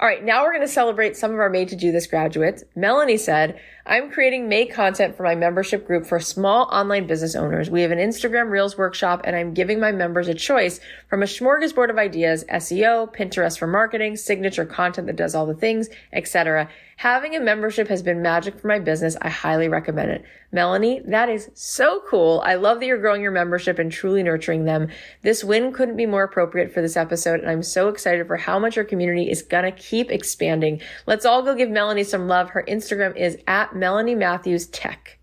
All 0.00 0.06
right, 0.06 0.24
now 0.24 0.42
we're 0.42 0.52
going 0.52 0.66
to 0.66 0.72
celebrate 0.72 1.16
some 1.16 1.32
of 1.32 1.38
our 1.38 1.48
Made 1.48 1.68
to 1.68 1.76
Do 1.76 1.92
This 1.92 2.06
graduates. 2.06 2.64
Melanie 2.74 3.16
said, 3.16 3.60
I'm 3.88 4.10
creating 4.10 4.48
May 4.48 4.66
content 4.66 5.16
for 5.16 5.22
my 5.22 5.36
membership 5.36 5.86
group 5.86 6.06
for 6.06 6.18
small 6.18 6.64
online 6.72 7.06
business 7.06 7.36
owners. 7.36 7.70
We 7.70 7.82
have 7.82 7.92
an 7.92 8.00
Instagram 8.00 8.50
Reels 8.50 8.76
workshop 8.76 9.20
and 9.22 9.36
I'm 9.36 9.54
giving 9.54 9.78
my 9.78 9.92
members 9.92 10.26
a 10.26 10.34
choice 10.34 10.80
from 11.08 11.22
a 11.22 11.26
smorgasbord 11.26 11.90
of 11.90 11.96
ideas, 11.96 12.44
SEO, 12.50 13.14
Pinterest 13.14 13.56
for 13.56 13.68
marketing, 13.68 14.16
signature 14.16 14.66
content 14.66 15.06
that 15.06 15.14
does 15.14 15.36
all 15.36 15.46
the 15.46 15.54
things, 15.54 15.88
etc. 16.12 16.68
Having 16.96 17.36
a 17.36 17.40
membership 17.40 17.88
has 17.88 18.02
been 18.02 18.22
magic 18.22 18.58
for 18.58 18.68
my 18.68 18.78
business. 18.78 19.18
I 19.20 19.28
highly 19.28 19.68
recommend 19.68 20.10
it. 20.10 20.24
Melanie, 20.50 21.02
that 21.04 21.28
is 21.28 21.50
so 21.52 22.02
cool. 22.08 22.40
I 22.42 22.54
love 22.54 22.80
that 22.80 22.86
you're 22.86 22.96
growing 22.96 23.20
your 23.20 23.32
membership 23.32 23.78
and 23.78 23.92
truly 23.92 24.22
nurturing 24.22 24.64
them. 24.64 24.88
This 25.20 25.44
win 25.44 25.72
couldn't 25.74 25.98
be 25.98 26.06
more 26.06 26.22
appropriate 26.22 26.72
for 26.72 26.80
this 26.80 26.96
episode, 26.96 27.40
and 27.40 27.50
I'm 27.50 27.62
so 27.62 27.88
excited 27.88 28.26
for 28.26 28.38
how 28.38 28.58
much 28.58 28.78
our 28.78 28.84
community 28.84 29.30
is 29.30 29.42
gonna 29.42 29.72
keep 29.72 30.10
expanding. 30.10 30.80
Let's 31.04 31.26
all 31.26 31.42
go 31.42 31.54
give 31.54 31.68
Melanie 31.68 32.04
some 32.04 32.28
love. 32.28 32.48
Her 32.50 32.64
Instagram 32.66 33.14
is 33.14 33.36
at 33.46 33.75
Melanie 33.76 34.14
Matthews 34.14 34.66
Tech. 34.66 35.18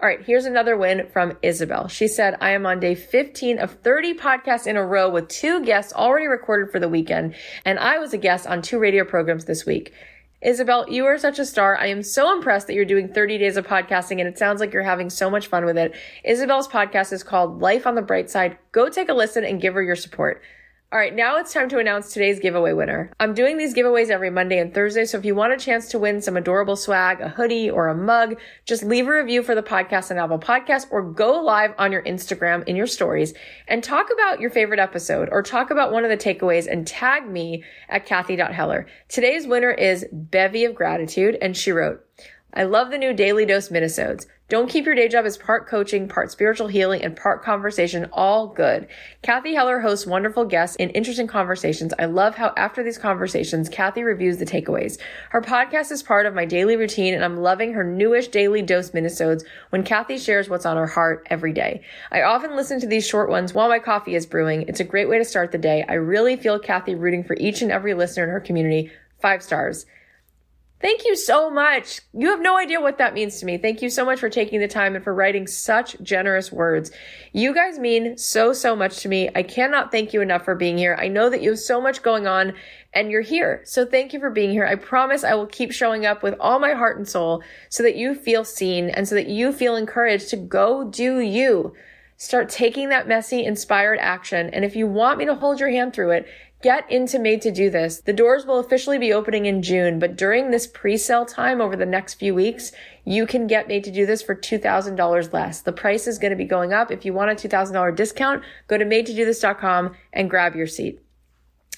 All 0.00 0.08
right, 0.08 0.20
here's 0.22 0.44
another 0.44 0.76
win 0.76 1.08
from 1.12 1.38
Isabel. 1.42 1.88
She 1.88 2.06
said, 2.06 2.36
I 2.40 2.50
am 2.50 2.66
on 2.66 2.80
day 2.80 2.94
15 2.94 3.58
of 3.58 3.80
30 3.80 4.14
podcasts 4.14 4.66
in 4.66 4.76
a 4.76 4.84
row 4.84 5.08
with 5.08 5.28
two 5.28 5.64
guests 5.64 5.92
already 5.92 6.26
recorded 6.26 6.70
for 6.70 6.78
the 6.78 6.88
weekend, 6.88 7.34
and 7.64 7.78
I 7.78 7.98
was 7.98 8.12
a 8.12 8.18
guest 8.18 8.46
on 8.46 8.60
two 8.60 8.78
radio 8.78 9.04
programs 9.04 9.46
this 9.46 9.64
week. 9.64 9.94
Isabel, 10.42 10.88
you 10.90 11.06
are 11.06 11.16
such 11.16 11.38
a 11.38 11.46
star. 11.46 11.78
I 11.78 11.86
am 11.86 12.02
so 12.02 12.32
impressed 12.36 12.66
that 12.66 12.74
you're 12.74 12.84
doing 12.84 13.08
30 13.08 13.38
days 13.38 13.56
of 13.56 13.66
podcasting 13.66 14.20
and 14.20 14.28
it 14.28 14.38
sounds 14.38 14.60
like 14.60 14.72
you're 14.72 14.82
having 14.82 15.08
so 15.08 15.30
much 15.30 15.46
fun 15.46 15.64
with 15.64 15.78
it. 15.78 15.94
Isabel's 16.24 16.68
podcast 16.68 17.12
is 17.12 17.22
called 17.22 17.62
Life 17.62 17.86
on 17.86 17.94
the 17.94 18.02
Bright 18.02 18.28
Side. 18.28 18.58
Go 18.70 18.90
take 18.90 19.08
a 19.08 19.14
listen 19.14 19.44
and 19.44 19.62
give 19.62 19.72
her 19.72 19.82
your 19.82 19.96
support. 19.96 20.42
All 20.92 21.00
right, 21.00 21.12
now 21.12 21.36
it's 21.36 21.52
time 21.52 21.68
to 21.70 21.80
announce 21.80 22.12
today's 22.12 22.38
giveaway 22.38 22.72
winner. 22.72 23.10
I'm 23.18 23.34
doing 23.34 23.58
these 23.58 23.74
giveaways 23.74 24.08
every 24.08 24.30
Monday 24.30 24.60
and 24.60 24.72
Thursday, 24.72 25.04
so 25.04 25.18
if 25.18 25.24
you 25.24 25.34
want 25.34 25.52
a 25.52 25.56
chance 25.56 25.88
to 25.88 25.98
win 25.98 26.22
some 26.22 26.36
adorable 26.36 26.76
swag, 26.76 27.20
a 27.20 27.28
hoodie, 27.28 27.68
or 27.68 27.88
a 27.88 27.94
mug, 27.94 28.38
just 28.64 28.84
leave 28.84 29.08
a 29.08 29.12
review 29.12 29.42
for 29.42 29.56
the 29.56 29.64
podcast 29.64 30.12
on 30.12 30.18
Apple 30.18 30.38
Podcast 30.38 30.86
or 30.92 31.02
go 31.02 31.40
live 31.40 31.74
on 31.76 31.90
your 31.90 32.02
Instagram 32.04 32.62
in 32.68 32.76
your 32.76 32.86
stories 32.86 33.34
and 33.66 33.82
talk 33.82 34.10
about 34.12 34.40
your 34.40 34.48
favorite 34.48 34.78
episode 34.78 35.28
or 35.32 35.42
talk 35.42 35.72
about 35.72 35.90
one 35.90 36.04
of 36.04 36.10
the 36.10 36.16
takeaways 36.16 36.70
and 36.70 36.86
tag 36.86 37.28
me 37.28 37.64
at 37.88 38.06
Cathy.Heller. 38.06 38.86
Today's 39.08 39.44
winner 39.44 39.72
is 39.72 40.06
Bevy 40.12 40.64
of 40.64 40.76
Gratitude, 40.76 41.36
and 41.42 41.56
she 41.56 41.72
wrote, 41.72 42.06
I 42.54 42.62
love 42.62 42.92
the 42.92 42.98
new 42.98 43.12
Daily 43.12 43.44
Dose 43.44 43.70
minisodes. 43.70 44.26
Don't 44.48 44.70
keep 44.70 44.86
your 44.86 44.94
day 44.94 45.08
job 45.08 45.26
as 45.26 45.36
part 45.36 45.66
coaching, 45.66 46.06
part 46.06 46.30
spiritual 46.30 46.68
healing, 46.68 47.02
and 47.02 47.16
part 47.16 47.42
conversation, 47.42 48.08
all 48.12 48.46
good. 48.46 48.86
Cathy 49.22 49.54
Heller 49.54 49.80
hosts 49.80 50.06
wonderful 50.06 50.44
guests 50.44 50.76
and 50.78 50.88
interesting 50.94 51.26
conversations. 51.26 51.92
I 51.98 52.04
love 52.04 52.36
how 52.36 52.52
after 52.56 52.84
these 52.84 52.96
conversations, 52.96 53.68
Cathy 53.68 54.04
reviews 54.04 54.36
the 54.38 54.46
takeaways. 54.46 55.00
Her 55.30 55.42
podcast 55.42 55.90
is 55.90 56.04
part 56.04 56.26
of 56.26 56.34
my 56.34 56.44
daily 56.44 56.76
routine, 56.76 57.12
and 57.12 57.24
I'm 57.24 57.38
loving 57.38 57.72
her 57.72 57.82
newish 57.82 58.28
Daily 58.28 58.62
Dose 58.62 58.90
minisodes 58.90 59.42
when 59.70 59.82
Cathy 59.82 60.16
shares 60.16 60.48
what's 60.48 60.64
on 60.64 60.76
her 60.76 60.86
heart 60.86 61.26
every 61.28 61.52
day. 61.52 61.82
I 62.12 62.22
often 62.22 62.54
listen 62.54 62.78
to 62.78 62.86
these 62.86 63.04
short 63.04 63.28
ones 63.28 63.52
while 63.52 63.68
my 63.68 63.80
coffee 63.80 64.14
is 64.14 64.26
brewing. 64.26 64.62
It's 64.68 64.78
a 64.78 64.84
great 64.84 65.08
way 65.08 65.18
to 65.18 65.24
start 65.24 65.50
the 65.50 65.58
day. 65.58 65.84
I 65.88 65.94
really 65.94 66.36
feel 66.36 66.60
Cathy 66.60 66.94
rooting 66.94 67.24
for 67.24 67.34
each 67.34 67.62
and 67.62 67.72
every 67.72 67.94
listener 67.94 68.22
in 68.22 68.30
her 68.30 68.38
community. 68.38 68.92
Five 69.20 69.42
stars. 69.42 69.86
Thank 70.86 71.04
you 71.04 71.16
so 71.16 71.50
much. 71.50 72.00
You 72.12 72.30
have 72.30 72.40
no 72.40 72.56
idea 72.56 72.80
what 72.80 72.98
that 72.98 73.12
means 73.12 73.40
to 73.40 73.44
me. 73.44 73.58
Thank 73.58 73.82
you 73.82 73.90
so 73.90 74.04
much 74.04 74.20
for 74.20 74.30
taking 74.30 74.60
the 74.60 74.68
time 74.68 74.94
and 74.94 75.02
for 75.02 75.12
writing 75.12 75.48
such 75.48 76.00
generous 76.00 76.52
words. 76.52 76.92
You 77.32 77.52
guys 77.52 77.76
mean 77.76 78.16
so, 78.16 78.52
so 78.52 78.76
much 78.76 78.98
to 78.98 79.08
me. 79.08 79.28
I 79.34 79.42
cannot 79.42 79.90
thank 79.90 80.12
you 80.12 80.20
enough 80.20 80.44
for 80.44 80.54
being 80.54 80.78
here. 80.78 80.96
I 80.96 81.08
know 81.08 81.28
that 81.28 81.42
you 81.42 81.50
have 81.50 81.58
so 81.58 81.80
much 81.80 82.04
going 82.04 82.28
on 82.28 82.54
and 82.94 83.10
you're 83.10 83.20
here. 83.20 83.62
So 83.64 83.84
thank 83.84 84.12
you 84.12 84.20
for 84.20 84.30
being 84.30 84.52
here. 84.52 84.64
I 84.64 84.76
promise 84.76 85.24
I 85.24 85.34
will 85.34 85.48
keep 85.48 85.72
showing 85.72 86.06
up 86.06 86.22
with 86.22 86.36
all 86.38 86.60
my 86.60 86.74
heart 86.74 86.98
and 86.98 87.08
soul 87.08 87.42
so 87.68 87.82
that 87.82 87.96
you 87.96 88.14
feel 88.14 88.44
seen 88.44 88.88
and 88.88 89.08
so 89.08 89.16
that 89.16 89.26
you 89.26 89.52
feel 89.52 89.74
encouraged 89.74 90.28
to 90.30 90.36
go 90.36 90.84
do 90.84 91.18
you. 91.18 91.74
Start 92.18 92.48
taking 92.48 92.88
that 92.90 93.08
messy, 93.08 93.44
inspired 93.44 93.98
action. 93.98 94.48
And 94.50 94.64
if 94.64 94.74
you 94.74 94.86
want 94.86 95.18
me 95.18 95.26
to 95.26 95.34
hold 95.34 95.58
your 95.58 95.68
hand 95.68 95.92
through 95.92 96.12
it, 96.12 96.26
Get 96.62 96.90
into 96.90 97.18
Made 97.18 97.42
to 97.42 97.50
Do 97.50 97.68
This. 97.68 98.00
The 98.00 98.14
doors 98.14 98.46
will 98.46 98.58
officially 98.58 98.98
be 98.98 99.12
opening 99.12 99.44
in 99.44 99.62
June, 99.62 99.98
but 99.98 100.16
during 100.16 100.50
this 100.50 100.66
pre-sale 100.66 101.26
time 101.26 101.60
over 101.60 101.76
the 101.76 101.84
next 101.84 102.14
few 102.14 102.34
weeks, 102.34 102.72
you 103.04 103.26
can 103.26 103.46
get 103.46 103.68
Made 103.68 103.84
to 103.84 103.90
Do 103.90 104.06
This 104.06 104.22
for 104.22 104.34
$2,000 104.34 105.32
less. 105.32 105.60
The 105.60 105.72
price 105.72 106.06
is 106.06 106.18
going 106.18 106.30
to 106.30 106.36
be 106.36 106.46
going 106.46 106.72
up. 106.72 106.90
If 106.90 107.04
you 107.04 107.12
want 107.12 107.30
a 107.30 107.48
$2,000 107.48 107.94
discount, 107.94 108.42
go 108.68 108.78
to 108.78 108.84
madetodothis.com 108.86 109.94
and 110.14 110.30
grab 110.30 110.56
your 110.56 110.66
seat. 110.66 111.00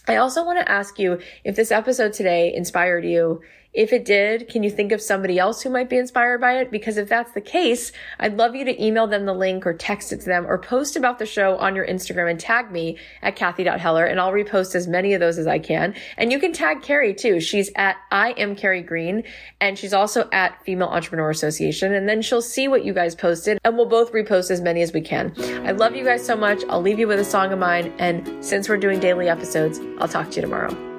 I 0.07 0.17
also 0.17 0.45
want 0.45 0.59
to 0.61 0.71
ask 0.71 0.99
you 0.99 1.21
if 1.45 1.57
this 1.57 1.73
episode 1.73 2.13
today 2.13 2.55
inspired 2.55 3.05
you 3.05 3.43
if 3.79 3.93
it 3.93 4.05
did, 4.05 4.49
can 4.49 4.65
you 4.65 4.71
think 4.71 4.91
of 4.91 5.01
somebody 5.01 5.39
else 5.39 5.63
who 5.63 5.71
might 5.71 5.89
be 5.89 5.99
inspired 5.99 6.41
by 6.41 6.59
it? 6.59 6.73
Because 6.73 6.97
if 6.97 7.09
that's 7.09 7.31
the 7.31 7.41
case, 7.41 7.93
I'd 8.19 8.37
love 8.37 8.57
you 8.57 8.65
to 8.65 8.85
email 8.85 9.07
them 9.07 9.25
the 9.25 9.33
link 9.33 9.65
or 9.65 9.73
text 9.73 10.13
it 10.13 10.19
to 10.23 10.27
them 10.27 10.49
or 10.49 10.59
post 10.59 10.97
about 10.97 11.21
the 11.21 11.27
show 11.27 11.57
on 11.59 11.77
your 11.77 11.87
Instagram 11.87 12.29
and 12.29 12.41
tag 12.41 12.73
me 12.73 12.99
at 13.23 13.37
Cathy.Heller 13.37 14.05
and 14.05 14.19
I'll 14.19 14.33
repost 14.33 14.75
as 14.75 14.89
many 14.89 15.15
of 15.15 15.21
those 15.21 15.39
as 15.39 15.47
I 15.47 15.61
can. 15.61 15.95
And 16.17 16.33
you 16.33 16.41
can 16.41 16.53
tag 16.53 16.83
Carrie 16.83 17.15
too. 17.15 17.39
She's 17.39 17.71
at 17.77 17.99
I 18.11 18.33
am 18.33 18.57
Carrie 18.57 18.83
Green 18.83 19.23
and 19.61 19.79
she's 19.79 19.95
also 19.95 20.29
at 20.33 20.61
Female 20.65 20.89
Entrepreneur 20.89 21.31
Association. 21.31 21.95
And 21.95 22.09
then 22.09 22.21
she'll 22.21 22.43
see 22.43 22.67
what 22.67 22.85
you 22.85 22.93
guys 22.93 23.15
posted 23.15 23.61
and 23.63 23.77
we'll 23.77 23.87
both 23.87 24.13
repost 24.13 24.51
as 24.51 24.61
many 24.61 24.83
as 24.83 24.93
we 24.93 25.03
can. 25.03 25.33
I 25.65 25.71
love 25.71 25.95
you 25.95 26.05
guys 26.05 26.27
so 26.27 26.35
much. 26.35 26.65
I'll 26.69 26.83
leave 26.83 26.99
you 26.99 27.07
with 27.07 27.21
a 27.21 27.25
song 27.25 27.53
of 27.53 27.61
mine. 27.61 27.95
And 28.01 28.45
since 28.45 28.69
we're 28.69 28.77
doing 28.77 28.99
daily 28.99 29.29
episodes, 29.29 29.79
I'll 30.01 30.09
talk 30.09 30.31
to 30.31 30.35
you 30.35 30.43
tomorrow. 30.43 30.98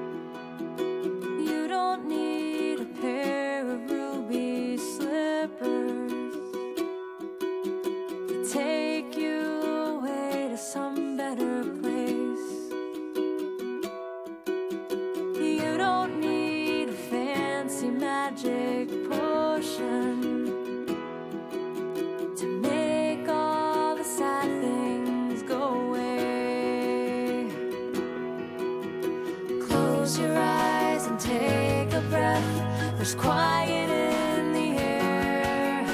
There's 33.00 33.16
quiet 33.16 33.90
in 33.90 34.52
the 34.52 34.78
air. 34.78 35.88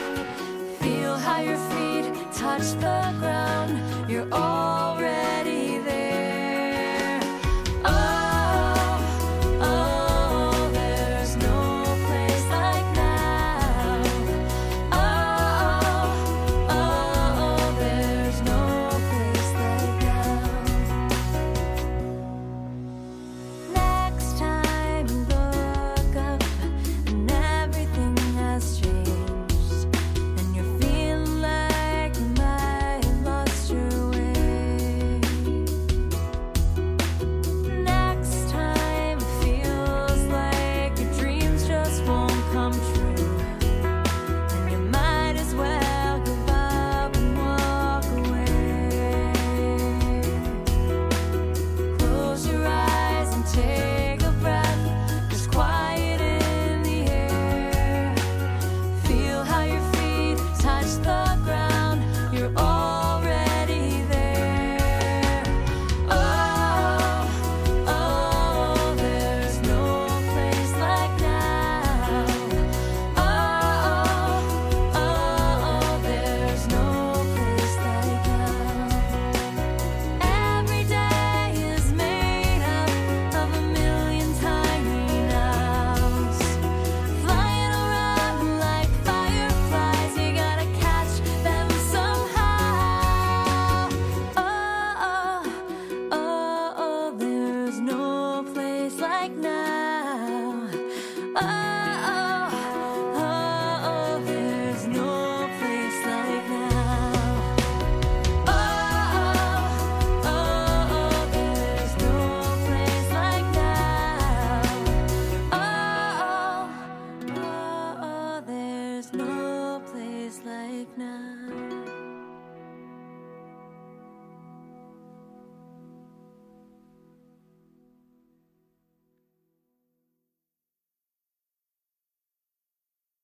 Feel 0.82 1.16
how 1.18 1.40
your 1.40 1.58
feet 1.70 2.12
touch 2.34 2.72
the 2.82 3.14
ground. 3.20 4.10
You're 4.10 4.28
already 4.32 4.75